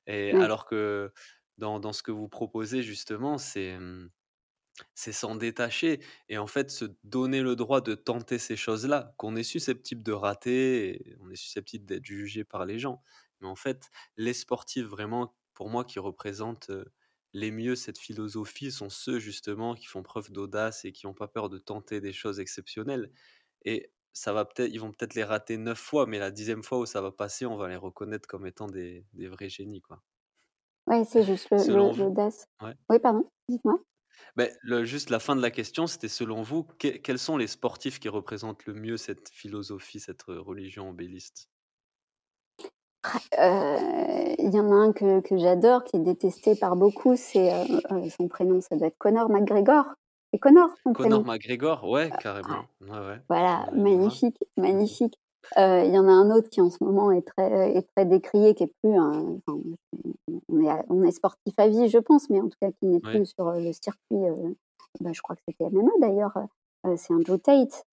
[0.08, 0.40] Et Ouais.
[0.40, 1.12] alors que
[1.58, 4.10] dans dans ce que vous proposez justement, c'est, mmh,
[4.96, 6.00] c'est s'en détacher
[6.30, 10.12] et en fait se donner le droit de tenter ces choses-là, qu'on est susceptible de
[10.12, 13.02] rater et on est susceptible d'être jugé par les gens.
[13.42, 16.72] Mais en fait, les sportifs vraiment, pour moi, qui représentent,
[17.34, 21.28] les mieux cette philosophie sont ceux justement qui font preuve d'audace et qui ont pas
[21.28, 23.12] peur de tenter des choses exceptionnelles
[23.66, 26.80] et ça va peut-être ils vont peut-être les rater 9 fois, mais la dixième fois
[26.80, 30.04] où ça va passer, on va les reconnaître comme étant des des vrais génies, quoi.
[30.88, 32.46] Ouais, c'est juste l'audace.
[32.62, 32.76] ouais?
[32.90, 33.80] Oui, pardon, dites-moi?
[34.36, 37.48] Beh, le juste la fin de la question, c'était selon vous, quels quels sont les
[37.48, 41.46] sportifs qui représentent le mieux cette philosophie, cette, heu, religion embelliste?
[43.38, 47.54] Heu, il y en a un que que j'adore, qui est détesté par beaucoup, c'est,
[47.54, 49.86] heu heu, son prénom, ça doit être Conor McGregor.
[50.34, 51.26] C'est Conor son Conor prénom?
[51.26, 51.84] McGregor?
[51.84, 52.18] Ouais, Ouais.
[52.18, 52.70] carrément.
[52.82, 53.22] Ouais, ouais.
[53.30, 54.96] Voilà, magnifique, Mmh mh.
[54.96, 55.20] magnifique.
[55.58, 58.06] Heu, il y en a un autre qui en ce moment est très est très
[58.06, 59.60] décrié, qui est plus un enfin,
[60.50, 63.00] on est on est sportif à vie, je pense, mais en tout cas qui n'est
[63.02, 64.18] plus sur, heu, le circuit,
[65.02, 66.34] bah, je crois que c'était MMA d'ailleurs,
[66.98, 67.86] c'est Andrew Tate.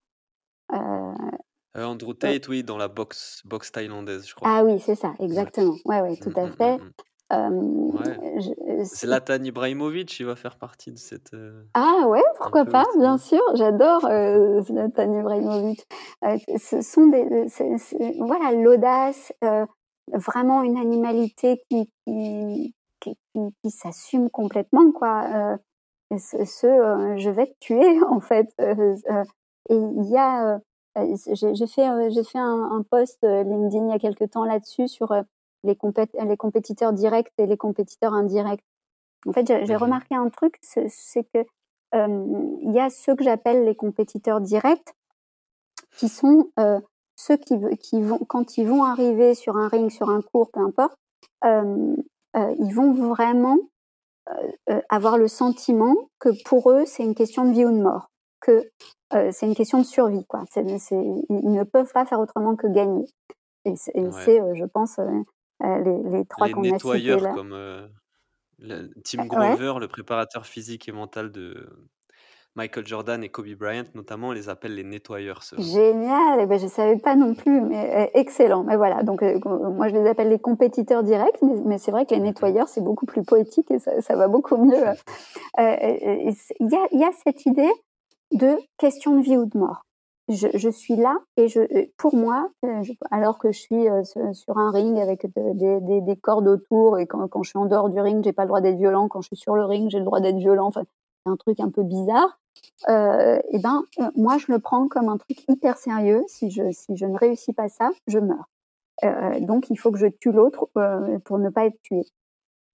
[1.76, 4.49] Andrew Tate, oui, dans la boxe boxe thaïlandaise, je crois.
[4.49, 5.76] Ah oui, c'est ça, exactement.
[5.84, 6.80] Ouais, ouais, tout Mmh, à mmh, mmh, fait.
[7.31, 8.18] Hem, Ouais.
[8.83, 12.97] c'est Zlatan Ibrahimovic, il va faire partie de cette, heu, Ah ouais, pourquoi pas, aussi,
[12.99, 15.87] bien sûr, j'adore, heu, Zlatan Ibrahimovic.
[16.24, 17.24] Heu, ce sont des,
[18.18, 19.66] voilà, l'audace, heu,
[20.14, 25.59] vraiment une animalité qui qui qui qui qui s'assume complètement, quoi.
[26.18, 26.45] Ce
[27.18, 30.61] je vais te tuer, en fait, et il y a,
[30.97, 35.12] j'ai fait, j'ai fait un un post, LinkedIn il y a quelque temps là-dessus sur,
[35.67, 38.64] les compét les compétiteurs directs et les compétiteurs indirects.
[39.29, 39.97] En fait, j'ai j'ai Mmh mh.
[39.97, 41.45] remarqué un truc, c'est que,
[41.93, 44.95] hem, il y a ceux que j'appelle les compétiteurs directs
[45.99, 46.81] qui sont, heu,
[47.17, 47.57] ceux qui
[48.03, 50.97] vont quand ils vont arriver sur un ring, sur un court, peu importe,
[51.45, 51.97] heu,
[52.61, 53.59] ils vont vraiment,
[54.91, 58.09] avoir le sentiment que pour eux, c'est une question de vie ou de mort,
[58.41, 58.71] que,
[59.33, 60.45] c'est une question de survie, quoi.
[60.57, 60.79] Ils
[61.31, 63.07] ils ne peuvent pas faire autrement que gagner
[63.67, 64.37] et c'est Ouais.
[64.57, 65.01] je pense,
[65.61, 67.35] les les 3 Les qu'on a cités nettoyeurs là.
[67.35, 67.53] comme,
[68.59, 69.57] le Tim ouais.
[69.57, 71.89] Grover, le préparateur physique et mental de
[72.57, 75.43] Michael Jordan et Kobe Bryant notamment, on les appelle les nettoyeurs.
[75.59, 76.41] Génial!
[76.41, 78.63] Et bah, je savais pas non plus, mais e excellent.
[78.65, 82.15] Mais voilà, donc moi je les appelle les compétiteurs directs, mais mais c'est vrai que
[82.15, 82.47] les Mmh mh.
[82.51, 84.77] nettoyeurs, c'est beaucoup plus poétique et ça ça va beaucoup mieux,
[85.59, 87.71] y a il y a cette idée
[88.33, 89.83] de question de vie ou de mort.
[90.29, 91.61] Je je suis là et je,
[91.99, 96.01] pour moi, je alors que je suis, su sur un ring avec de des des
[96.01, 98.49] des cordes autour et quand quand je suis en dehors du ring, j'ai pas le
[98.49, 100.83] droit d'être violent, quand je suis sur le ring, j'ai le droit d'être violent, enfin,
[101.24, 102.41] c'est un truc un peu bizarre.
[102.89, 106.24] Heu et ben, heu, moi je le prends comme un truc hyper sérieux.
[106.29, 108.49] Si je si je ne réussis pas ça, je meurs.
[109.43, 110.68] Donc il faut que je tue l'autre,
[111.24, 112.05] pour ne pas être tué.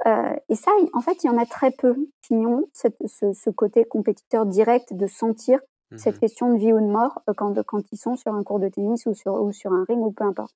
[0.06, 0.12] Heu
[0.50, 3.50] et ça, en fait, il y en a très peu qui ont cette ce ce
[3.50, 5.60] côté compétiteur direct de sentir
[5.92, 7.54] Mmh cette question de vie ou de mort, heu, quand
[7.92, 10.54] ils sont sur un court de tennis ou sur un ring ou peu importe.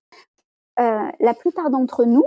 [0.81, 2.25] Heu, la plupart d'entre nous,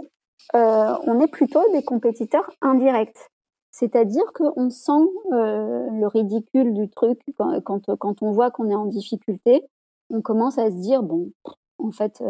[0.55, 0.59] heu,
[1.07, 3.29] on est plutôt des compétiteurs indirects.
[3.71, 7.61] C'est-à-dire qu'on sent, le ridicule du truc quand
[7.99, 9.65] quand, on voit qu'on est en difficulté,
[10.11, 11.31] on commence à se dire: «Bon,
[11.79, 12.23] en fait,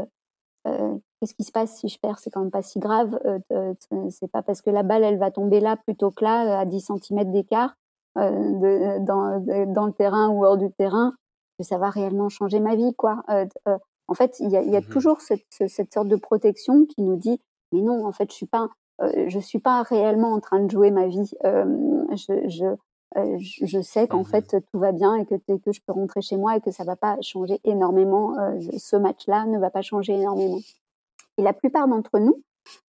[0.65, 2.19] qu'est-ce qui se passe si je perds?
[2.19, 3.19] C'est quand même pas si grave,
[4.09, 6.81] c'est pas parce que la balle, elle va tomber là plutôt que là, à 10
[6.81, 7.75] centimètres d'écart,
[8.17, 11.13] de dans de dans le terrain ou hors du terrain,
[11.59, 13.23] que ça va réellement changer ma vie, quoi».
[13.29, 13.47] Heu,
[14.07, 14.99] en fait, il y a il y a Mmh mh.
[14.99, 17.41] toujours cette ce cette sorte de protection qui nous dit:
[17.73, 18.69] «Mais non, en fait, je suis pas,
[19.27, 21.31] je suis pas réellement en train de jouer ma vie.
[21.43, 22.65] Je je,
[23.17, 24.43] heu, je je sais qu'en Mmh mh.
[24.43, 25.35] fait, tout va bien et que
[25.71, 28.35] je peux rentrer chez moi et que ça va pas changer énormément,
[28.77, 30.59] ce match-là ne va pas changer énormément».
[31.39, 32.35] Et la plupart d'entre nous,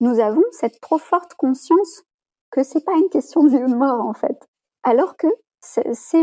[0.01, 2.05] nous avons cette trop forte conscience
[2.53, 4.49] que c'est pas une question de vie ou de mort, en fait.
[4.83, 5.27] Alors que
[5.63, 5.81] ce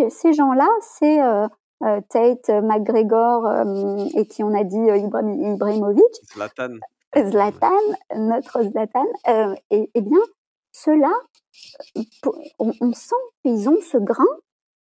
[0.10, 1.48] ces gens-là, c'est, heu
[2.10, 3.48] Tate, McGregor
[4.16, 6.04] et qui on a dit Ibrahimovic.
[6.34, 6.78] Zlatan.
[7.16, 7.70] Zlatan,
[8.16, 9.06] notre Zlatan.
[9.70, 10.20] et, eh bien,
[10.72, 11.14] ceux-là,
[12.58, 14.26] on, on sent qu'ils ont ce grain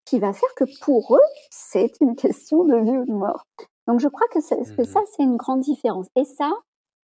[0.05, 3.45] qui va faire que pour eux, c'est une question de vie ou de mort.
[3.87, 4.39] Donc je crois que,
[4.75, 6.07] que ça, c'est une grande différence.
[6.15, 6.51] Et ça,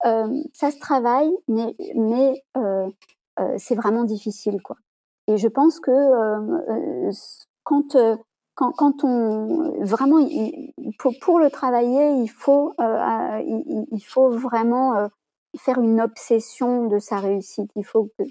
[0.06, 2.88] euh, ça se travaille, mais, mais euh,
[3.40, 4.76] euh, c'est vraiment difficile, quoi.
[5.28, 7.10] Et je pense que euh,
[7.62, 8.16] quand, euh,
[8.54, 10.26] quand, quand on vraiment
[11.20, 15.08] pour, le travailler, il faut il, il, faut vraiment
[15.56, 17.70] faire une obsession de sa réussite.
[17.76, 18.24] Il faut que,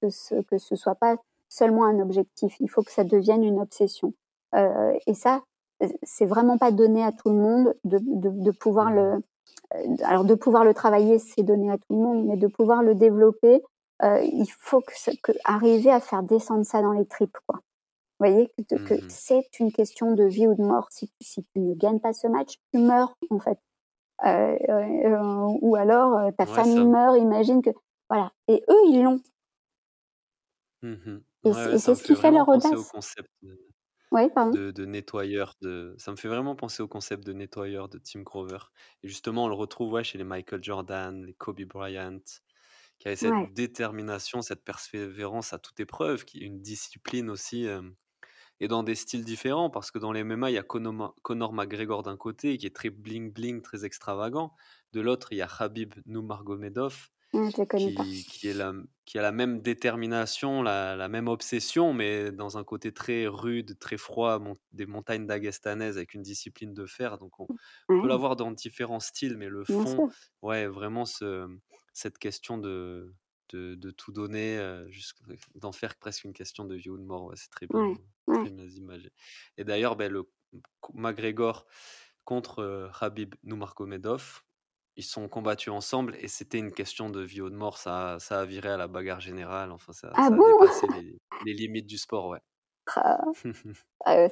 [0.00, 1.16] que, ce, que ce soit pas
[1.48, 2.56] seulement un objectif.
[2.60, 4.14] Il faut que ça devienne une obsession.
[4.54, 5.42] Euh, et ça,
[6.02, 9.22] c'est vraiment pas donné à tout le monde de, de, de pouvoir le.
[9.74, 12.82] Euh, alors de pouvoir le travailler, c'est donné à tout le monde, mais de pouvoir
[12.82, 13.62] le développer,
[14.02, 17.60] euh, il faut que, que, arriver à faire descendre ça dans les tripes, quoi.
[18.18, 20.88] Vous voyez que, que mmh c'est une question de vie ou de mort.
[20.90, 23.58] Si, si tu ne gagnes pas ce match, tu meurs en fait.
[24.26, 26.84] Euh, euh, ou alors ta ouais, famille ça...
[26.84, 27.16] meurt.
[27.16, 27.70] Imagine que
[28.10, 28.30] voilà.
[28.46, 29.22] Et eux, ils l'ont.
[30.82, 32.92] Mmh et ouais, c'est ce qui fait leur audace.
[34.12, 35.54] Ouais, de, de, nettoyeur.
[35.62, 35.94] De...
[35.96, 38.58] Ça me fait vraiment penser au concept de nettoyeur de Tim Grover.
[39.02, 42.18] Et justement, on le retrouve ouais, chez les Michael Jordan, les Kobe Bryant,
[43.00, 43.50] qui avaient cette ouais.
[43.52, 47.82] détermination, cette persévérance à toute épreuve, qui est une discipline aussi, euh,
[48.60, 51.54] et dans des styles différents, parce que dans les MMA, il y a Conor, Conor
[51.54, 54.52] McGregor d'un côté, qui est très bling-bling, très extravagant.
[54.92, 58.74] De l'autre, il y a Khabib Nurmagomedov, qui, qui, est la,
[59.06, 63.78] qui a la même détermination, la, la, même obsession, mais dans un côté très rude,
[63.78, 67.16] très froid, mon, des montagnes dagestanaises avec une discipline de fer.
[67.16, 67.46] Donc on,
[67.88, 70.10] on peut l'avoir dans différents styles, mais le fond,
[70.42, 71.46] ouais, vraiment ce,
[71.92, 73.14] cette question de,
[73.50, 74.88] de, de tout donner, euh,
[75.54, 77.96] d'en faire presque une question de vie ou de mort, ouais, c'est très bien, ouais,
[78.26, 78.40] ouais.
[78.40, 79.12] très bien imagé.
[79.56, 80.30] Et d'ailleurs, ben, le
[80.94, 81.66] McGregor
[82.24, 84.42] contre euh, Habib Nurmagomedov,
[84.96, 87.78] ils sont combattus ensemble et c'était une question de vie ou de mort.
[87.78, 89.72] Ça, ça a viré à la bagarre générale.
[89.72, 90.42] Enfin, ça, ah ça bon?
[90.42, 92.40] a dépassé les, les, limites du sport, ouais.
[94.04, 94.28] Ah.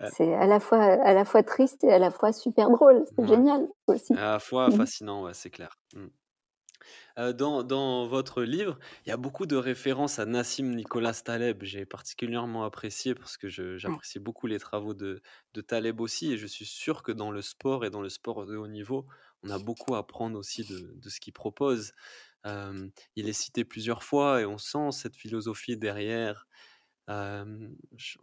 [0.12, 3.04] c'est, à la fois à la fois triste et à la fois super drôle.
[3.16, 4.14] C'est génial aussi.
[4.14, 5.78] À la fois fascinant, ouais, c'est clair.
[5.94, 6.06] Mmh.
[7.18, 11.62] Euh, dans, dans, votre livre, il y a beaucoup de références à Nassim Nicolas Taleb.
[11.62, 15.22] J'ai particulièrement apprécié parce que j'apprécie beaucoup les travaux de,
[15.54, 16.32] de, Taleb aussi.
[16.32, 19.06] Et je suis sûr que dans le sport et dans le sport de haut niveau,
[19.42, 21.92] on a beaucoup à prendre aussi de, de ce qu'il propose.
[22.46, 26.46] Euh, il est cité plusieurs fois et on sent cette philosophie derrière.
[27.08, 27.68] Euh,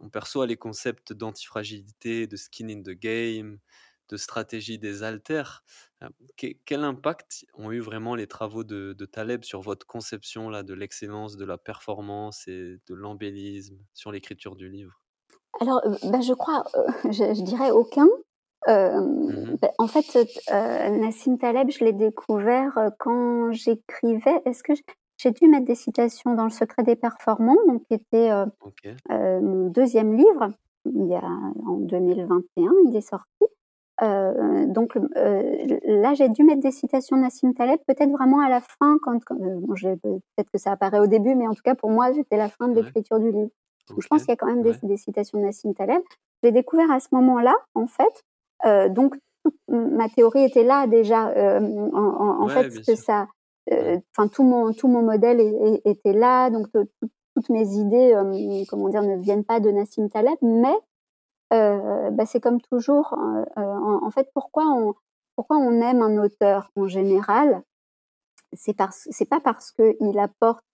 [0.00, 3.58] on perçoit les concepts d'antifragilité, de skin in the game,
[4.08, 5.64] de stratégie des haltères.
[6.36, 10.74] Quel impact ont eu vraiment les travaux de, de Taleb sur votre conception là, de
[10.74, 15.00] l'excellence, de la performance et de l'embellisme sur l'écriture du livre?
[15.60, 16.64] Alors, ben je crois,
[17.04, 18.06] je, je dirais aucun.
[18.68, 20.18] Euh, mmh ben, en fait,
[20.50, 24.42] euh, Nassim Taleb, je l'ai découvert quand j'écrivais.
[24.44, 24.72] Est-ce que
[25.16, 28.94] j'ai dû mettre des citations dans Le secret des performants, donc qui était euh, okay.
[29.08, 30.48] mon deuxième livre.
[30.84, 33.44] Il y a en 2021, il est sorti.
[34.02, 38.48] Euh, donc euh, là, j'ai dû mettre des citations de Nassim Taleb, peut-être vraiment à
[38.48, 41.62] la fin, quand, quand euh, bon, peut-être que ça apparaît au début, mais en tout
[41.62, 43.50] cas pour moi, c'était la fin de l'écriture du livre.
[43.90, 44.00] Okay.
[44.00, 44.72] Je pense qu'il y a quand même ouais.
[44.82, 46.02] des, des, citations de Nassim Taleb.
[46.42, 48.24] J'ai découvert à ce moment-là, en fait.
[48.66, 49.16] Euh, donc
[49.68, 51.30] ma théorie était là déjà.
[51.30, 51.60] Euh,
[51.92, 53.26] en, en, en ouais, fait, que ça,
[53.70, 55.40] enfin tout mon tout mon modèle
[55.84, 58.14] était là, donc toutes mes idées,
[58.68, 60.87] comment dire, ne viennent pas de Nassim Taleb, mais euh,
[61.50, 63.14] bah, c'est comme toujours.
[63.14, 64.94] Euh, en, en, fait, pourquoi on,
[65.36, 67.62] pourquoi on aime un auteur en général
[68.52, 70.64] C'est parce, c'est pas parce qu'il apporte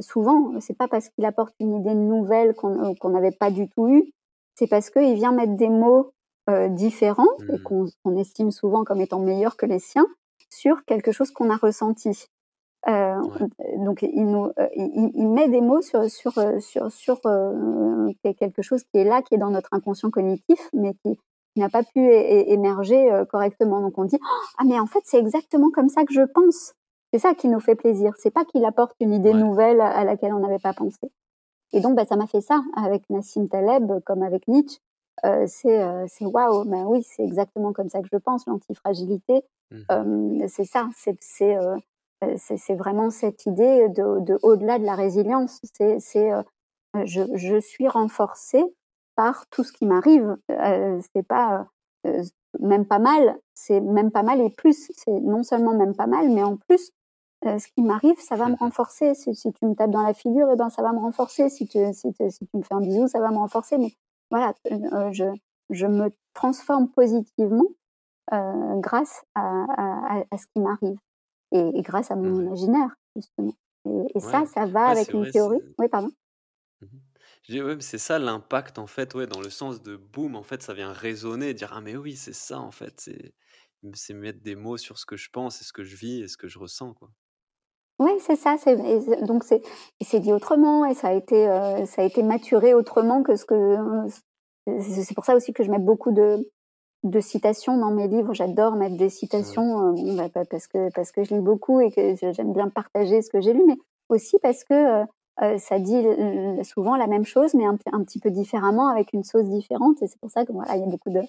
[0.00, 3.88] souvent, c'est pas parce qu'il apporte une idée nouvelle qu'on qu'on n'avait pas du tout
[3.88, 4.12] eu.
[4.54, 6.12] C'est parce qu'il vient mettre des mots
[6.50, 7.54] euh, différents mmh.
[7.54, 10.06] et qu'on qu estime souvent comme étant meilleurs que les siens
[10.50, 12.26] sur quelque chose qu'on a ressenti.
[12.86, 13.76] Euh, ouais.
[13.78, 18.12] Donc il, nous, euh, il, il, met des mots sur sur euh, sur sur euh,
[18.22, 21.18] quelque chose qui est là, qui est dans notre inconscient cognitif, mais qui,
[21.56, 23.80] n'a pas pu émerger euh, correctement.
[23.80, 24.18] Donc on dit
[24.58, 26.74] ah mais en fait c'est exactement comme ça que je pense.
[27.12, 28.12] C'est ça qui nous fait plaisir.
[28.18, 29.40] C'est pas qu'il apporte une idée ouais.
[29.40, 31.10] nouvelle à laquelle on n'avait pas pensé.
[31.72, 34.78] Et donc bah, ça m'a fait ça avec Nassim Taleb comme avec Nietzsche.
[35.26, 38.46] Euh, c'est c'est waouh, ben oui c'est exactement comme ça que je pense.
[38.46, 39.42] L'antifragilité,
[39.72, 40.46] mmh.
[40.46, 40.88] c'est ça.
[41.20, 41.76] C'est euh,
[42.36, 45.60] c'est vraiment cette idée de, de au-delà de la résilience.
[45.98, 46.42] C'est euh,
[47.04, 48.64] je, je, suis renforcée
[49.14, 50.36] par tout ce qui m'arrive.
[50.50, 51.68] Euh, c'est pas
[52.06, 52.22] euh,
[52.60, 54.90] même pas mal, c'est même pas mal et plus.
[54.96, 56.92] C'est non seulement même pas mal, mais en plus,
[57.46, 59.14] euh, ce qui m'arrive, ça va me renforcer.
[59.14, 61.50] Si, si, tu me tapes dans la figure, eh ben ça va me renforcer.
[61.50, 63.78] Si tu, si, tu, si tu me fais un bisou, ça va me renforcer.
[63.78, 63.92] Mais
[64.30, 64.54] voilà,
[65.12, 65.24] je,
[65.70, 67.66] je me transforme positivement
[68.32, 70.98] euh, grâce à, à, ce qui m'arrive
[71.52, 73.54] et, grâce à mon imaginaire, justement.
[74.14, 75.60] Et, ça, ça va avec une théorie.
[75.78, 76.10] Oui, pardon.
[76.80, 76.86] Mmh
[77.80, 80.92] c'est ça l'impact en fait, ouais, dans le sens de boum, en fait, ça vient
[80.92, 83.32] résonner dire ah mais oui, c'est ça en fait, c'est
[83.94, 86.28] c'est mettre des mots sur ce que je pense et ce que je vis et
[86.28, 87.10] ce que je ressens quoi.
[88.00, 88.56] Oui, c'est ça.
[88.62, 88.76] C'est,
[89.24, 89.60] donc c'est,
[90.00, 93.44] c'est dit autrement et ça a été, euh, ça a été maturé autrement que ce
[93.44, 93.76] que.
[94.80, 96.48] c'est pour ça aussi que je mets beaucoup de,
[97.04, 98.34] de citations dans mes livres.
[98.34, 102.14] J'adore mettre des citations euh, bah, parce que parce que je lis beaucoup et que
[102.32, 103.76] j'aime bien partager ce que j'ai lu, mais
[104.08, 105.04] aussi parce que
[105.42, 106.04] euh, ça dit
[106.64, 110.02] souvent la même chose, mais un, un, petit peu différemment, avec une sauce différente.
[110.02, 111.20] Et c'est pour ça que voilà, il y a beaucoup de,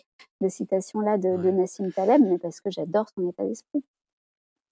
[0.42, 3.84] de citations là de, de Nassim Taleb, mais parce que j'adore son état d'esprit.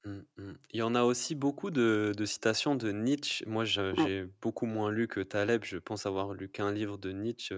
[0.05, 0.53] Mmh, mmh.
[0.73, 3.45] Il y en a aussi beaucoup de citations de Nietzsche.
[3.47, 5.63] Moi, j'ai beaucoup moins lu que Taleb.
[5.63, 7.53] Je pense avoir lu qu'un livre de Nietzsche,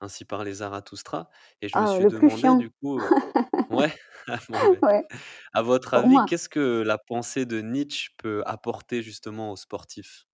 [0.00, 1.28] Ainsi parlait Zarathustra
[1.60, 3.00] et je me Ah, suis demandé du coup,
[3.70, 3.94] ouais,
[4.82, 5.08] Ouais,
[5.54, 10.26] à votre avis, qu'est-ce que la pensée de Nietzsche peut apporter justement aux sportifs?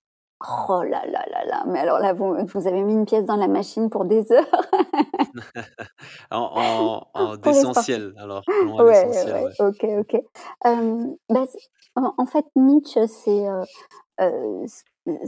[0.69, 3.37] Oh là là là là, mais alors là, vous vous avez mis une pièce dans
[3.37, 4.67] la machine pour des heures.
[6.31, 8.45] En en les d'essentiel, alors
[8.79, 9.53] Ouais, ouais, ouais.
[9.61, 10.17] OK, OK.
[11.97, 13.45] Bah, en fait, Nietzsche, c'est,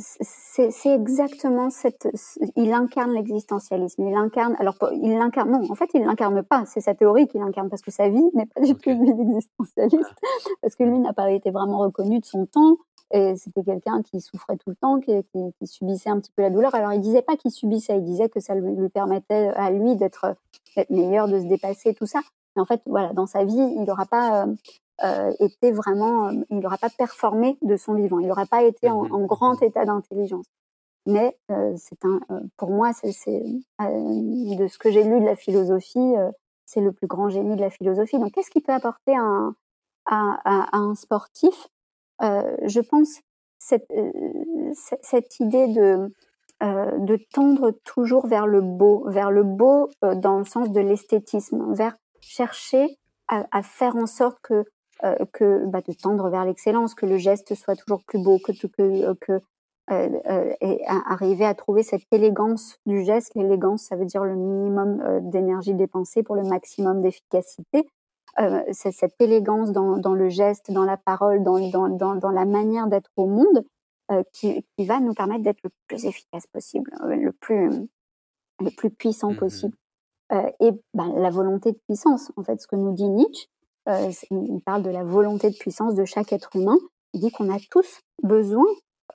[0.00, 4.06] c'est exactement cette ce il incarne l'existentialisme.
[4.06, 7.42] Il incarne alors il l'incarne non, en fait, il l'incarne pas, c'est sa théorie qu'il
[7.42, 8.96] incarne parce que sa vie n'est pas du tout OK.
[8.96, 10.50] une vie d'existentialiste, Ah.
[10.62, 12.76] parce que lui n'a pas été vraiment reconnu de son temps
[13.12, 16.42] et c'était quelqu'un qui souffrait tout le temps, qui qui qui subissait un petit peu
[16.42, 16.74] la douleur.
[16.74, 19.94] Alors il disait pas qu'il subissait, il disait que ça lui lui permettait à lui
[19.96, 20.34] d'être,
[20.90, 22.20] meilleur, de se dépasser, tout ça.
[22.56, 24.56] Mais en fait, voilà, dans sa vie, il aura pas, heu
[25.04, 28.18] heu, été vraiment, heu, il aura pas performé de son vivant.
[28.20, 29.08] Il aura pas été en mh.
[29.10, 29.62] en Mmh grand mh.
[29.62, 30.46] état d'intelligence.
[31.06, 32.20] Mais heu, c'est un,
[32.58, 33.12] pour moi, c'est
[33.80, 36.14] de ce que j'ai lu de la philosophie,
[36.66, 38.18] c'est le plus grand génie de la philosophie.
[38.18, 39.54] Donc qu'est-ce qu'il peut apporter à un
[40.06, 41.68] à à à un sportif?
[42.22, 43.20] Je pense
[43.58, 43.90] cette,
[45.02, 46.08] cette idée de,
[46.62, 51.96] de tendre toujours vers le beau, vers le beau, dans le sens de l'esthétisme, vers
[52.20, 52.98] chercher
[53.28, 54.64] à à faire en sorte que,
[55.32, 58.82] que, bah, de tendre vers l'excellence, que le geste soit toujours plus beau, que que,
[58.82, 59.42] heu, que, heu
[60.30, 63.32] heu et arriver à trouver cette élégance du geste.
[63.34, 67.88] L'élégance, ça veut dire le minimum, heu, d'énergie dépensée pour le maximum d'efficacité.
[68.72, 72.44] C'est cette élégance dans dans le geste, dans la parole, dans dans dans dans la
[72.44, 73.64] manière d'être au monde,
[74.32, 77.70] qui qui va nous permettre d'être le plus efficace possible, le plus
[78.60, 79.60] le plus puissant Mmh mh.
[79.60, 79.76] possible.
[80.60, 83.48] Et bah, la volonté de puissance, en fait, ce que nous dit Nietzsche,
[83.86, 86.76] c'est il parle de la volonté de puissance de chaque être humain.
[87.14, 88.66] Il dit qu'on a tous besoin,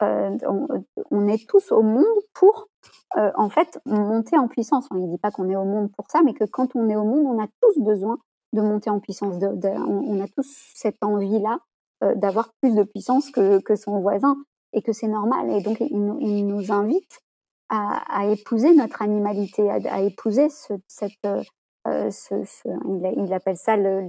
[0.02, 0.68] heu, on
[1.12, 2.70] on est tous au monde pour,
[3.16, 4.88] en fait, monter en puissance.
[4.96, 7.04] Il dit pas qu'on est au monde pour ça, mais que quand on est au
[7.04, 8.18] monde, on a tous besoin
[8.54, 11.60] de monter en puissance, on a tous cette envie-là,
[12.16, 14.36] d'avoir plus de puissance que son voisin
[14.74, 17.22] et que c'est normal et donc il nous invite
[17.70, 21.26] à épouser notre animalité, à épouser ce cette,
[22.12, 24.02] ce ce il il appelle ça le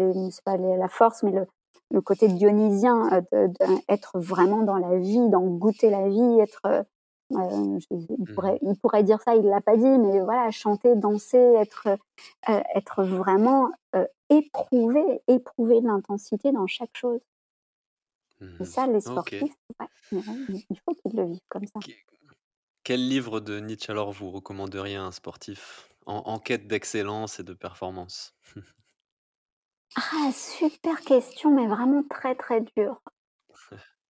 [0.44, 1.47] pas la force, mais le
[1.90, 6.40] le côté dionysien, heu, de de être vraiment dans la vie, dans goûter la vie,
[6.40, 6.85] être, heu,
[7.81, 8.62] je il pourrait mh.
[8.62, 11.89] il pourrait dire ça, il l'a pas dit, mais voilà, chanter, danser, être,
[13.05, 17.20] vraiment, heu, éprouver éprouver de l'intensité dans chaque chose.
[18.61, 19.86] Et Mmh ça, les sportifs, ouais,
[20.70, 21.81] il faut qu'ils le vivent comme ça.
[21.81, 21.93] Qu
[22.85, 25.89] quel livre de Nietzsche alors vous recommanderiez à un sportif?
[26.07, 28.37] En en quête d'excellence et de performance?
[29.97, 33.01] Ah, super question, mais vraiment très, très dure.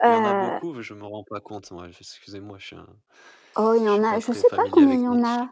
[0.05, 0.81] Il y en a Heu, beaucoup?
[0.81, 2.86] Je me rends pas compte moi, excusez-moi, je suis un
[3.56, 5.01] oh, il y je en suis a pas je très sais pas familier combien il
[5.01, 5.51] avec y en a.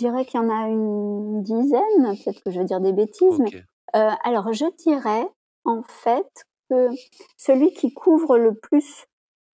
[0.00, 3.40] Je dirais qu'il y en a une dizaine, peut-être que je vais dire des bêtises,
[3.40, 3.64] mais OK.
[3.96, 5.28] heu, alors je dirais,
[5.64, 6.28] en fait,
[6.70, 6.88] que
[7.38, 9.06] celui qui couvre le plus,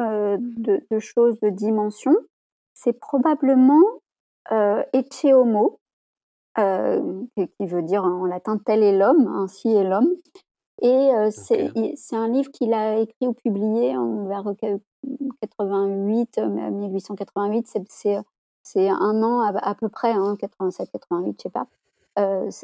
[0.02, 2.16] heu, de de choses, de dimensions,
[2.74, 3.82] c'est probablement,
[4.94, 5.80] Ecce Homo,
[7.36, 10.10] qui qui veut dire en latin: «Tel est l'homme», ainsi est l'homme
[10.82, 14.80] et heu, c'est un livre qu'il a écrit ou publié en vers, heu, que
[15.42, 17.68] 88, heu, 1888,
[18.64, 21.66] c'est 1 an à à peu près, hein, 87-88, je sais pas.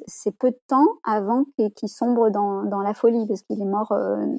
[0.07, 3.93] C'est peu de temps avant qu'il sombre dans dans la folie parce qu'il est mort,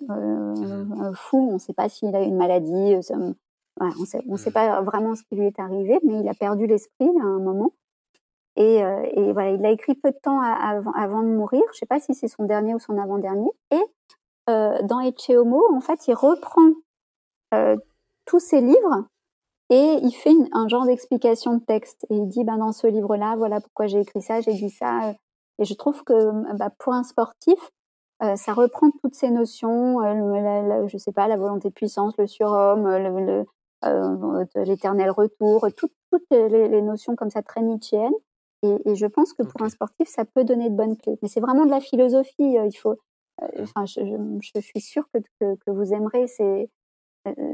[0.09, 1.13] Mmh.
[1.15, 1.49] fou.
[1.53, 3.35] On sait pas s'il a eu une maladie, on
[3.79, 4.53] on sait Mmh.
[4.53, 7.71] pas vraiment ce qui lui est arrivé, mais il a perdu l'esprit à un moment
[8.55, 11.61] et heu et voilà, il l'a écrit peu de temps avant de mourir.
[11.73, 13.81] Je sais pas si c'est son dernier ou son avant-dernier et
[14.49, 16.71] heu, dans Ecce Homo, en fait, il reprend,
[17.55, 17.77] heu,
[18.25, 19.05] tous ses livres
[19.69, 23.35] et il fait un genre d'explication de texte et il dit: «Ben, dans ce livre-là,
[23.37, 25.15] voilà pourquoi j'ai écrit ça, j'ai dit ça, heu»
[25.59, 27.59] Et je trouve que bah, pour un sportif,
[28.23, 32.27] euh, ça reprend toutes ces notions, euh, je sais pas, la volonté de puissance, le
[32.27, 33.43] surhomme, euh,
[34.55, 38.13] l'éternel retour, toutes, toutes les, notions comme ça très nietzschéennes.
[38.63, 41.17] Et, et je pense que pour un sportif, ça peut donner de bonnes clés.
[41.21, 42.33] Mais c'est vraiment de la philosophie.
[42.39, 42.95] Il faut,
[43.59, 44.01] enfin, je,
[44.41, 46.27] je, suis sûre que, que, que vous aimerez.
[46.27, 46.69] C'est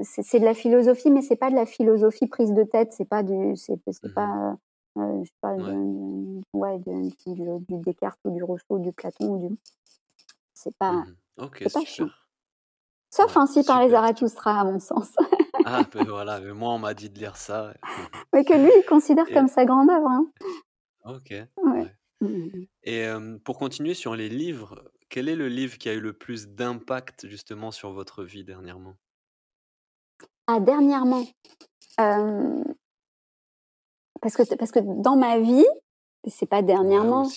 [0.04, 2.94] c'est de la philosophie, mais c'est pas de la philosophie prise de tête.
[2.94, 4.56] C'est pas du, c'est mmh pas,
[4.98, 6.42] euh, je sais pas, ouais.
[6.54, 9.58] ouais du, du, Descartes ou du Rousseau, du Platon ou du.
[10.54, 10.94] C'est pas.
[10.94, 12.10] Mmh ok, c'est pas chiant.
[13.10, 15.14] Sauf ouais, ainsi par les Zarathustra, à mon sens.
[15.66, 17.74] ah, ben voilà, mais moi on m'a dit de lire ça.
[18.34, 20.10] Mais que lui, il considère comme sa grande œuvre.
[20.10, 20.28] Hein.
[21.08, 21.34] Ok.
[21.64, 21.96] Ouais.
[22.22, 26.00] Mmh Et euh, pour continuer sur les livres, quel est le livre qui a eu
[26.00, 28.96] le plus d'impact justement sur votre vie dernièrement?
[30.48, 31.24] Ah, dernièrement
[32.00, 32.64] euh,
[34.22, 35.66] parce que, parce que dans ma vie,
[36.28, 37.28] c'est pas dernièrement.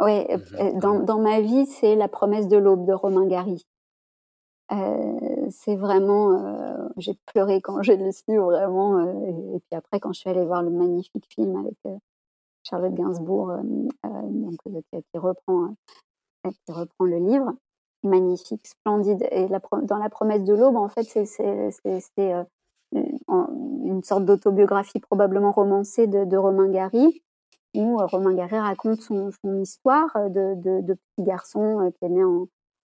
[0.00, 3.64] Ouais, mmh dans, dans ma vie, c'est La promesse de l'aube de Romain Gary.
[4.72, 8.98] Euh, c'est vraiment, euh, j'ai pleuré quand j'ai lu vraiment.
[8.98, 11.76] Euh, et, puis après, quand je suis allée voir le magnifique film avec
[12.68, 13.52] Charlotte Gainsbourg,
[14.02, 15.74] donc, qui, reprend,
[16.44, 17.52] qui reprend le livre,
[18.02, 19.26] magnifique, splendide.
[19.30, 19.46] Et
[19.82, 22.46] dans La promesse de l'aube, en fait, c'est
[22.92, 27.22] une sorte d'autobiographie probablement romancée de, Romain Gary,
[27.74, 29.30] où Romain Gary raconte son,
[29.60, 32.48] histoire de, petit garçon qui est né en,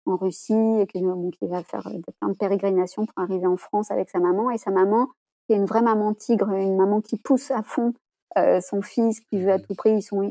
[0.06, 1.82] en Russie et qui, qui va faire
[2.20, 4.50] plein de pérégrinations pour arriver en France avec sa maman.
[4.50, 5.08] Et sa maman,
[5.46, 7.92] qui est une vraie maman tigre, une maman qui pousse à fond
[8.38, 9.92] euh, son fils, qui veut à tout prix.
[9.92, 10.30] Ils sont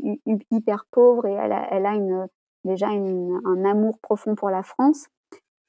[0.51, 2.27] hyper pauvres et elle a, elle a une,
[2.63, 5.07] déjà une, un amour profond pour la France.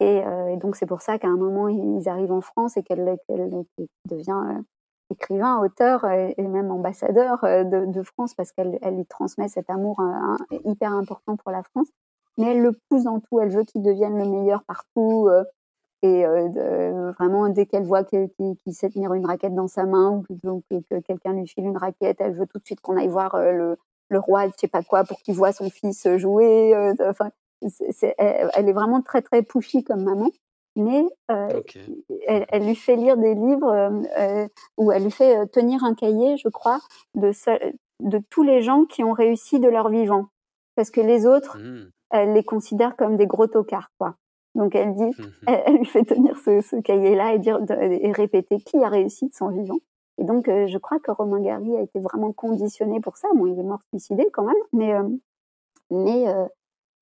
[0.01, 2.83] Et, euh, et donc c'est pour ça qu'à un moment ils arrivent en France et
[2.83, 3.17] qu'elle
[4.05, 4.61] devient euh,
[5.11, 10.01] écrivain, auteur et, même ambassadeur de, de France parce qu'elle elle lui transmet cet amour
[10.01, 11.89] euh, hyper important pour la France
[12.37, 13.41] mais elle le pousse dans tout.
[13.41, 15.31] Elle veut qu'il devienne le meilleur partout.
[16.07, 18.28] Euh, et euh, vraiment, dès qu'elle voit qu'il
[18.73, 22.20] sait tenir une raquette dans sa main ou que, que quelqu'un lui file une raquette,
[22.20, 23.77] elle veut tout de suite qu'on aille voir euh, le,
[24.09, 26.74] le roi, je sais pas quoi, pour qu'il voit son fils jouer.
[27.01, 27.31] Enfin,
[28.01, 30.31] elle, est vraiment très très pushy comme maman,
[30.77, 34.05] mais elle, elle, lui fait lire des livres
[34.77, 36.81] ou elle lui fait tenir un cahier, je crois,
[37.15, 37.33] de,
[38.01, 40.27] de tous les gens qui ont réussi de leur vivant,
[40.77, 44.16] parce que les autres, mmh elle les considère comme des gros tocards, quoi.
[44.57, 48.59] Donc elle dit, mmh elle, lui fait tenir ce, ce cahier-là et dire et répéter
[48.61, 49.78] qui a réussi de son vivant.
[50.19, 53.28] Et donc euh, je crois que Romain Gary a été vraiment conditionné pour ça.
[53.35, 55.09] Bon, il est mort suicidé quand même, mais euh,
[55.91, 56.47] mais euh,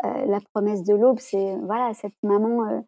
[0.02, 2.84] la promesse de l'aube, c'est voilà cette maman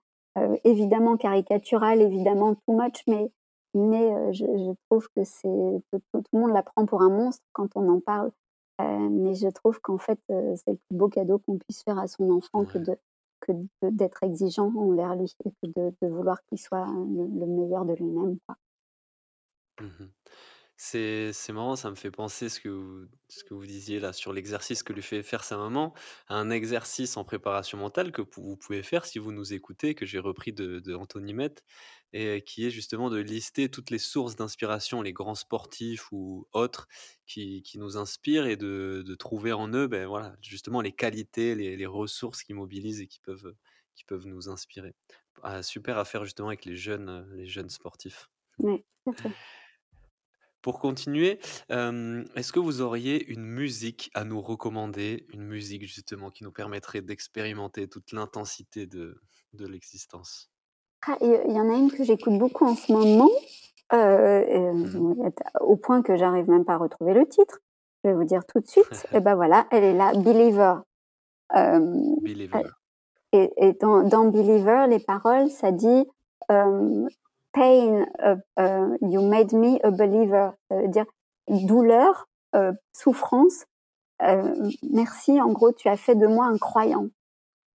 [0.64, 3.30] évidemment caricaturale, évidemment too much, mais
[3.72, 5.48] mais je, je, trouve que c'est
[5.92, 8.32] tout, tout, le monde la prend pour un monstre quand on en parle.
[8.78, 12.30] Mais je trouve qu'en fait, c'est le plus beau cadeau qu'on puisse faire à son
[12.30, 12.98] enfant que de
[13.46, 13.52] que
[13.82, 18.38] d'être exigeant envers lui et que de, vouloir qu'il soit le, meilleur de lui-même.
[20.76, 24.32] C'est marrant, ça me fait penser ce que vous, ce que vous disiez là sur
[24.32, 25.94] l'exercice que lui fait faire sa maman,
[26.28, 30.18] un exercice en préparation mentale que vous pouvez faire si vous nous écoutez, que j'ai
[30.18, 31.54] repris de, de Anthony Met,
[32.12, 36.88] et qui est justement de lister toutes les sources d'inspiration, les grands sportifs ou autres
[37.26, 41.86] qui, nous inspirent et de, trouver en eux ben, voilà, justement les qualités, les, les,
[41.86, 44.94] ressources qui mobilisent et qui peuvent, nous inspirer.
[45.42, 48.28] Ah, super à faire justement avec les jeunes, les jeunes sportifs.
[50.62, 51.38] Pour continuer,
[51.70, 57.02] est-ce que vous auriez une musique à nous recommander, une musique justement qui nous permettrait
[57.02, 59.20] d'expérimenter toute l'intensité de,
[59.52, 60.50] de l'existence?
[61.06, 63.30] Ah, Il y en a une que j'écoute beaucoup en ce moment,
[63.92, 65.30] euh, mmh
[65.60, 67.58] au point que j'arrive même pas à retrouver le titre.
[68.02, 69.06] Je vais vous dire tout de suite.
[69.12, 70.74] et ben voilà, elle est là, Believer.
[71.52, 72.62] Believer.
[73.32, 76.04] Et, et dans, dans, Believer, les paroles, ça dit
[77.56, 80.50] pain, uh, uh, you made me a believer.
[80.70, 81.06] Ça veut dire
[81.48, 83.64] douleur, euh, souffrance.
[84.22, 87.08] Euh, merci, en gros, tu as fait de moi un croyant.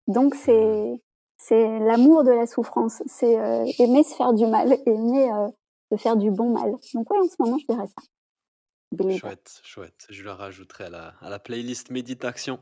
[0.06, 1.00] Donc c'est
[1.38, 5.30] c'est l'amour de la souffrance, c'est euh, aimer se faire du mal, aimer
[5.90, 6.72] se faire du bon mal.
[6.94, 8.02] Donc ouais, en ce moment, je dirais ça.
[9.16, 10.06] Chouette, chouette.
[10.10, 12.58] Je le rajouterai à la, à la playlist méditation.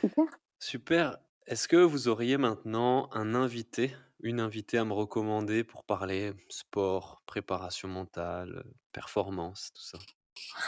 [0.00, 0.24] Super.
[0.58, 1.18] Super.
[1.50, 7.22] Est-ce que vous auriez maintenant un invité une invitée à me recommander pour parler sport,
[7.26, 8.62] préparation mentale,
[8.92, 9.98] performance, tout ça?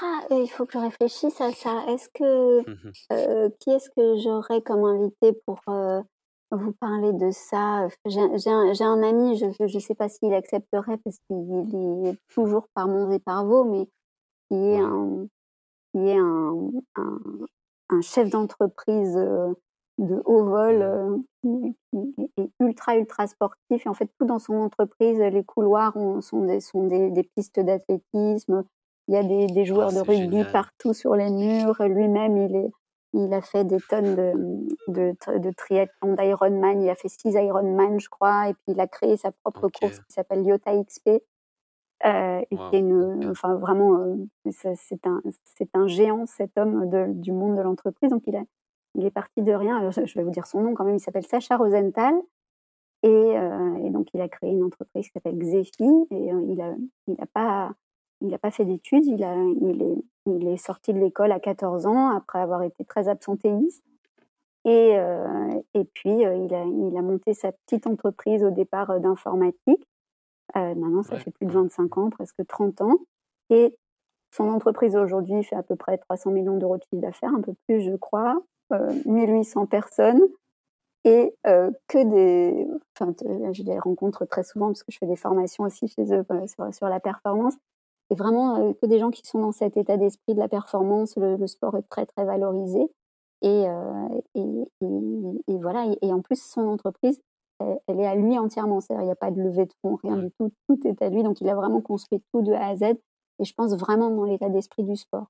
[0.01, 1.85] Ah, il faut que je réfléchisse à ça.
[1.87, 6.03] Est-ce que, mmh euh, qui est-ce que j'aurais comme invité pour euh,
[6.51, 7.87] vous parler de ça?
[8.05, 8.19] J'ai
[8.51, 13.13] un, un, ami, je ne sais pas s'il accepterait parce qu'il est toujours par Mons
[13.13, 13.87] et par Vaux, mais
[14.49, 15.29] qui est un,
[15.93, 17.21] qui est un, un,
[17.91, 19.17] un chef d'entreprise
[19.98, 21.77] de haut vol qui,
[22.39, 23.85] est ultra ultra sportif.
[23.86, 27.60] Et en fait tout dans son entreprise les couloirs sont des sont des, des pistes
[27.60, 28.64] d'athlétisme.
[29.09, 30.52] Il y a des, des joueurs Ah, de rugby génial.
[30.52, 31.82] partout sur les murs.
[31.82, 32.70] Lui-même il est
[33.14, 34.32] il a fait des tonnes de,
[34.89, 36.81] de, tr- de triathlon d'Ironman.
[36.82, 38.48] Il a fait six Ironman je crois.
[38.48, 41.23] Et puis il a créé sa propre course qui s'appelle Iota XP
[42.05, 42.40] euh,
[42.73, 44.16] et une, enfin vraiment, euh,
[44.51, 48.10] c'est un, c'est un géant cet homme de- du monde de l'entreprise.
[48.10, 48.43] Donc il a,
[48.94, 49.78] il est parti de rien.
[49.78, 50.97] Alors, je vais vous dire son nom quand même.
[50.97, 52.14] Il s'appelle Sacha Rosenthal
[53.02, 56.60] et, euh, et donc il a créé une entreprise qui s'appelle Xefi et euh, il
[56.60, 56.74] a,
[57.09, 57.73] il a pas,
[58.20, 59.05] il a pas fait d'études.
[59.06, 62.85] Il a, il est, il est sorti de l'école à 14 ans après avoir été
[62.85, 63.85] très absentéiste.
[64.64, 69.85] Et, euh, et puis, il, a, il a monté sa petite entreprise au départ d'informatique.
[70.55, 71.62] Maintenant, ça Ouais, fait plus de ouais.
[71.62, 72.98] 25 ans, presque 30 ans.
[73.51, 73.77] Et
[74.31, 77.55] son entreprise aujourd'hui fait à peu près 300 millions d'euros de chiffre d'affaires, un peu
[77.66, 78.40] plus, je crois,
[79.07, 80.20] 1800 personnes.
[81.05, 82.69] Et euh, que des.
[82.97, 83.12] Enfin,
[83.53, 86.47] je les rencontre très souvent parce que je fais des formations aussi chez eux euh,
[86.47, 87.55] sur, sur la performance.
[88.11, 91.16] Et vraiment, euh, que des gens qui sont dans cet état d'esprit de la performance.
[91.16, 92.89] Le, le sport est très, très valorisé.
[93.40, 95.86] Et, euh, et, et, et voilà.
[96.03, 97.20] Et, en plus, son entreprise,
[97.59, 98.81] elle, elle est à lui entièrement.
[98.81, 100.53] C'est-à-dire, il n'y a pas de levée de fonds, rien du tout.
[100.69, 101.24] Tout est à lui.
[101.24, 102.82] Donc, il a vraiment construit tout de A à Z.
[102.82, 105.27] Et je pense vraiment dans l'état d'esprit du sport.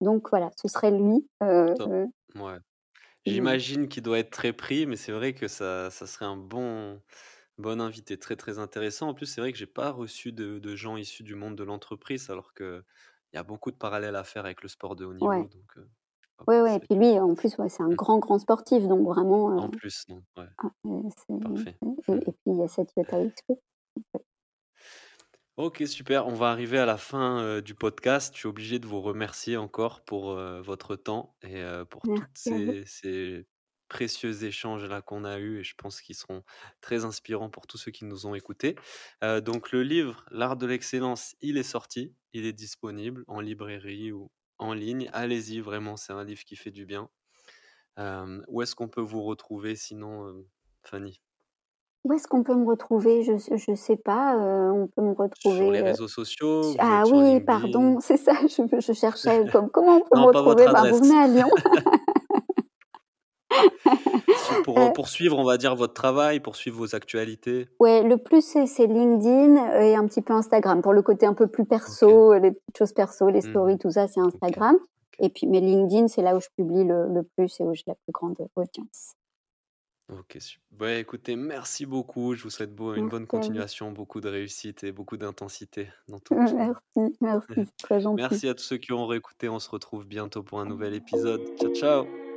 [0.00, 1.26] Donc, voilà, ce serait lui.
[1.42, 2.06] Euh, euh,
[2.36, 2.58] Ouais.
[3.26, 6.36] Et- J'imagine qu'il doit être très pris, mais c'est vrai que ça, ça serait un
[6.36, 7.02] bon,
[7.58, 9.08] bon invité, très très intéressant.
[9.10, 11.64] En plus, c'est vrai que j'ai pas reçu de, de gens issus du monde de
[11.64, 12.84] l'entreprise, alors que
[13.32, 15.28] il y a beaucoup de parallèles à faire avec le sport de haut niveau.
[15.28, 15.48] Ouais.
[15.48, 15.88] Donc, euh,
[16.36, 16.76] pourquoi ouais.
[16.76, 17.94] Et puis lui, en plus, ouais, c'est un Mm.
[17.94, 18.86] grand, grand sportif.
[18.86, 19.64] Donc, vraiment.
[19.64, 20.24] euh, En plus, non.
[20.36, 21.02] Ouais, ah, euh,
[21.40, 21.80] parfait.
[22.08, 23.54] et, et puis, il y a cette Iota XP.
[25.60, 26.26] Ok, super.
[26.26, 28.32] On va arriver à la fin euh, du podcast.
[28.32, 32.24] Je suis obligé de vous remercier encore pour euh, votre temps et euh, pour tous
[32.32, 33.46] ces, ces
[33.88, 36.44] précieux échanges là qu'on a eus et je pense qu'ils seront
[36.80, 38.74] très inspirants pour tous ceux qui nous ont écoutés.
[39.20, 44.30] Donc le livre L'art de l'excellence, il est sorti, il est disponible en librairie ou
[44.56, 45.10] en ligne.
[45.12, 47.10] Allez-y, vraiment, c'est un livre qui fait du bien.
[47.98, 50.42] Où est-ce qu'on peut vous retrouver sinon,
[50.84, 51.20] Fanny?
[52.04, 53.22] Où est-ce qu'on peut me retrouver?
[53.22, 54.36] Je je sais pas.
[54.36, 55.70] euh, on peut me Sur retrouver.
[55.72, 57.44] les euh, réseaux sociaux, su- vous ah êtes sur oui, LinkedIn?
[57.44, 58.32] pardon, c'est ça.
[58.42, 60.72] Je, je cherchais comme comment on peut me Non, pas votre retrouver?
[60.72, 61.00] Bah, vous adresse.
[61.08, 61.50] venez à Lyon.
[64.46, 67.68] Sur- Pour Euh, poursuivre, on va dire, votre travail, poursuivre vos actualités.
[67.80, 71.34] ouais, le plus c'est c'est LinkedIn et un petit peu Instagram pour le côté un
[71.34, 71.68] peu plus Ok.
[71.68, 73.50] perso, les petites choses perso, les Mhm.
[73.50, 74.26] stories, tout ça, c'est Ok.
[74.34, 74.76] Instagram.
[74.76, 74.82] ok.
[75.22, 77.84] Et puis, mais LinkedIn, c'est là où je publie le, le plus et où j'ai
[77.86, 79.12] la plus grande audience.
[80.18, 80.80] Ok, super.
[80.80, 82.34] Ouais, écoutez, merci beaucoup.
[82.34, 86.18] Je vous souhaite beau- une bonne Merci continuation, beaucoup de réussite et beaucoup d'intensité dans
[86.18, 86.34] tout.
[86.56, 88.22] Merci, merci, c'est très gentil.
[88.22, 89.48] Merci à tous ceux qui ont réécouté.
[89.48, 91.42] On se retrouve bientôt pour un nouvel épisode.
[91.60, 92.29] Ciao, ciao.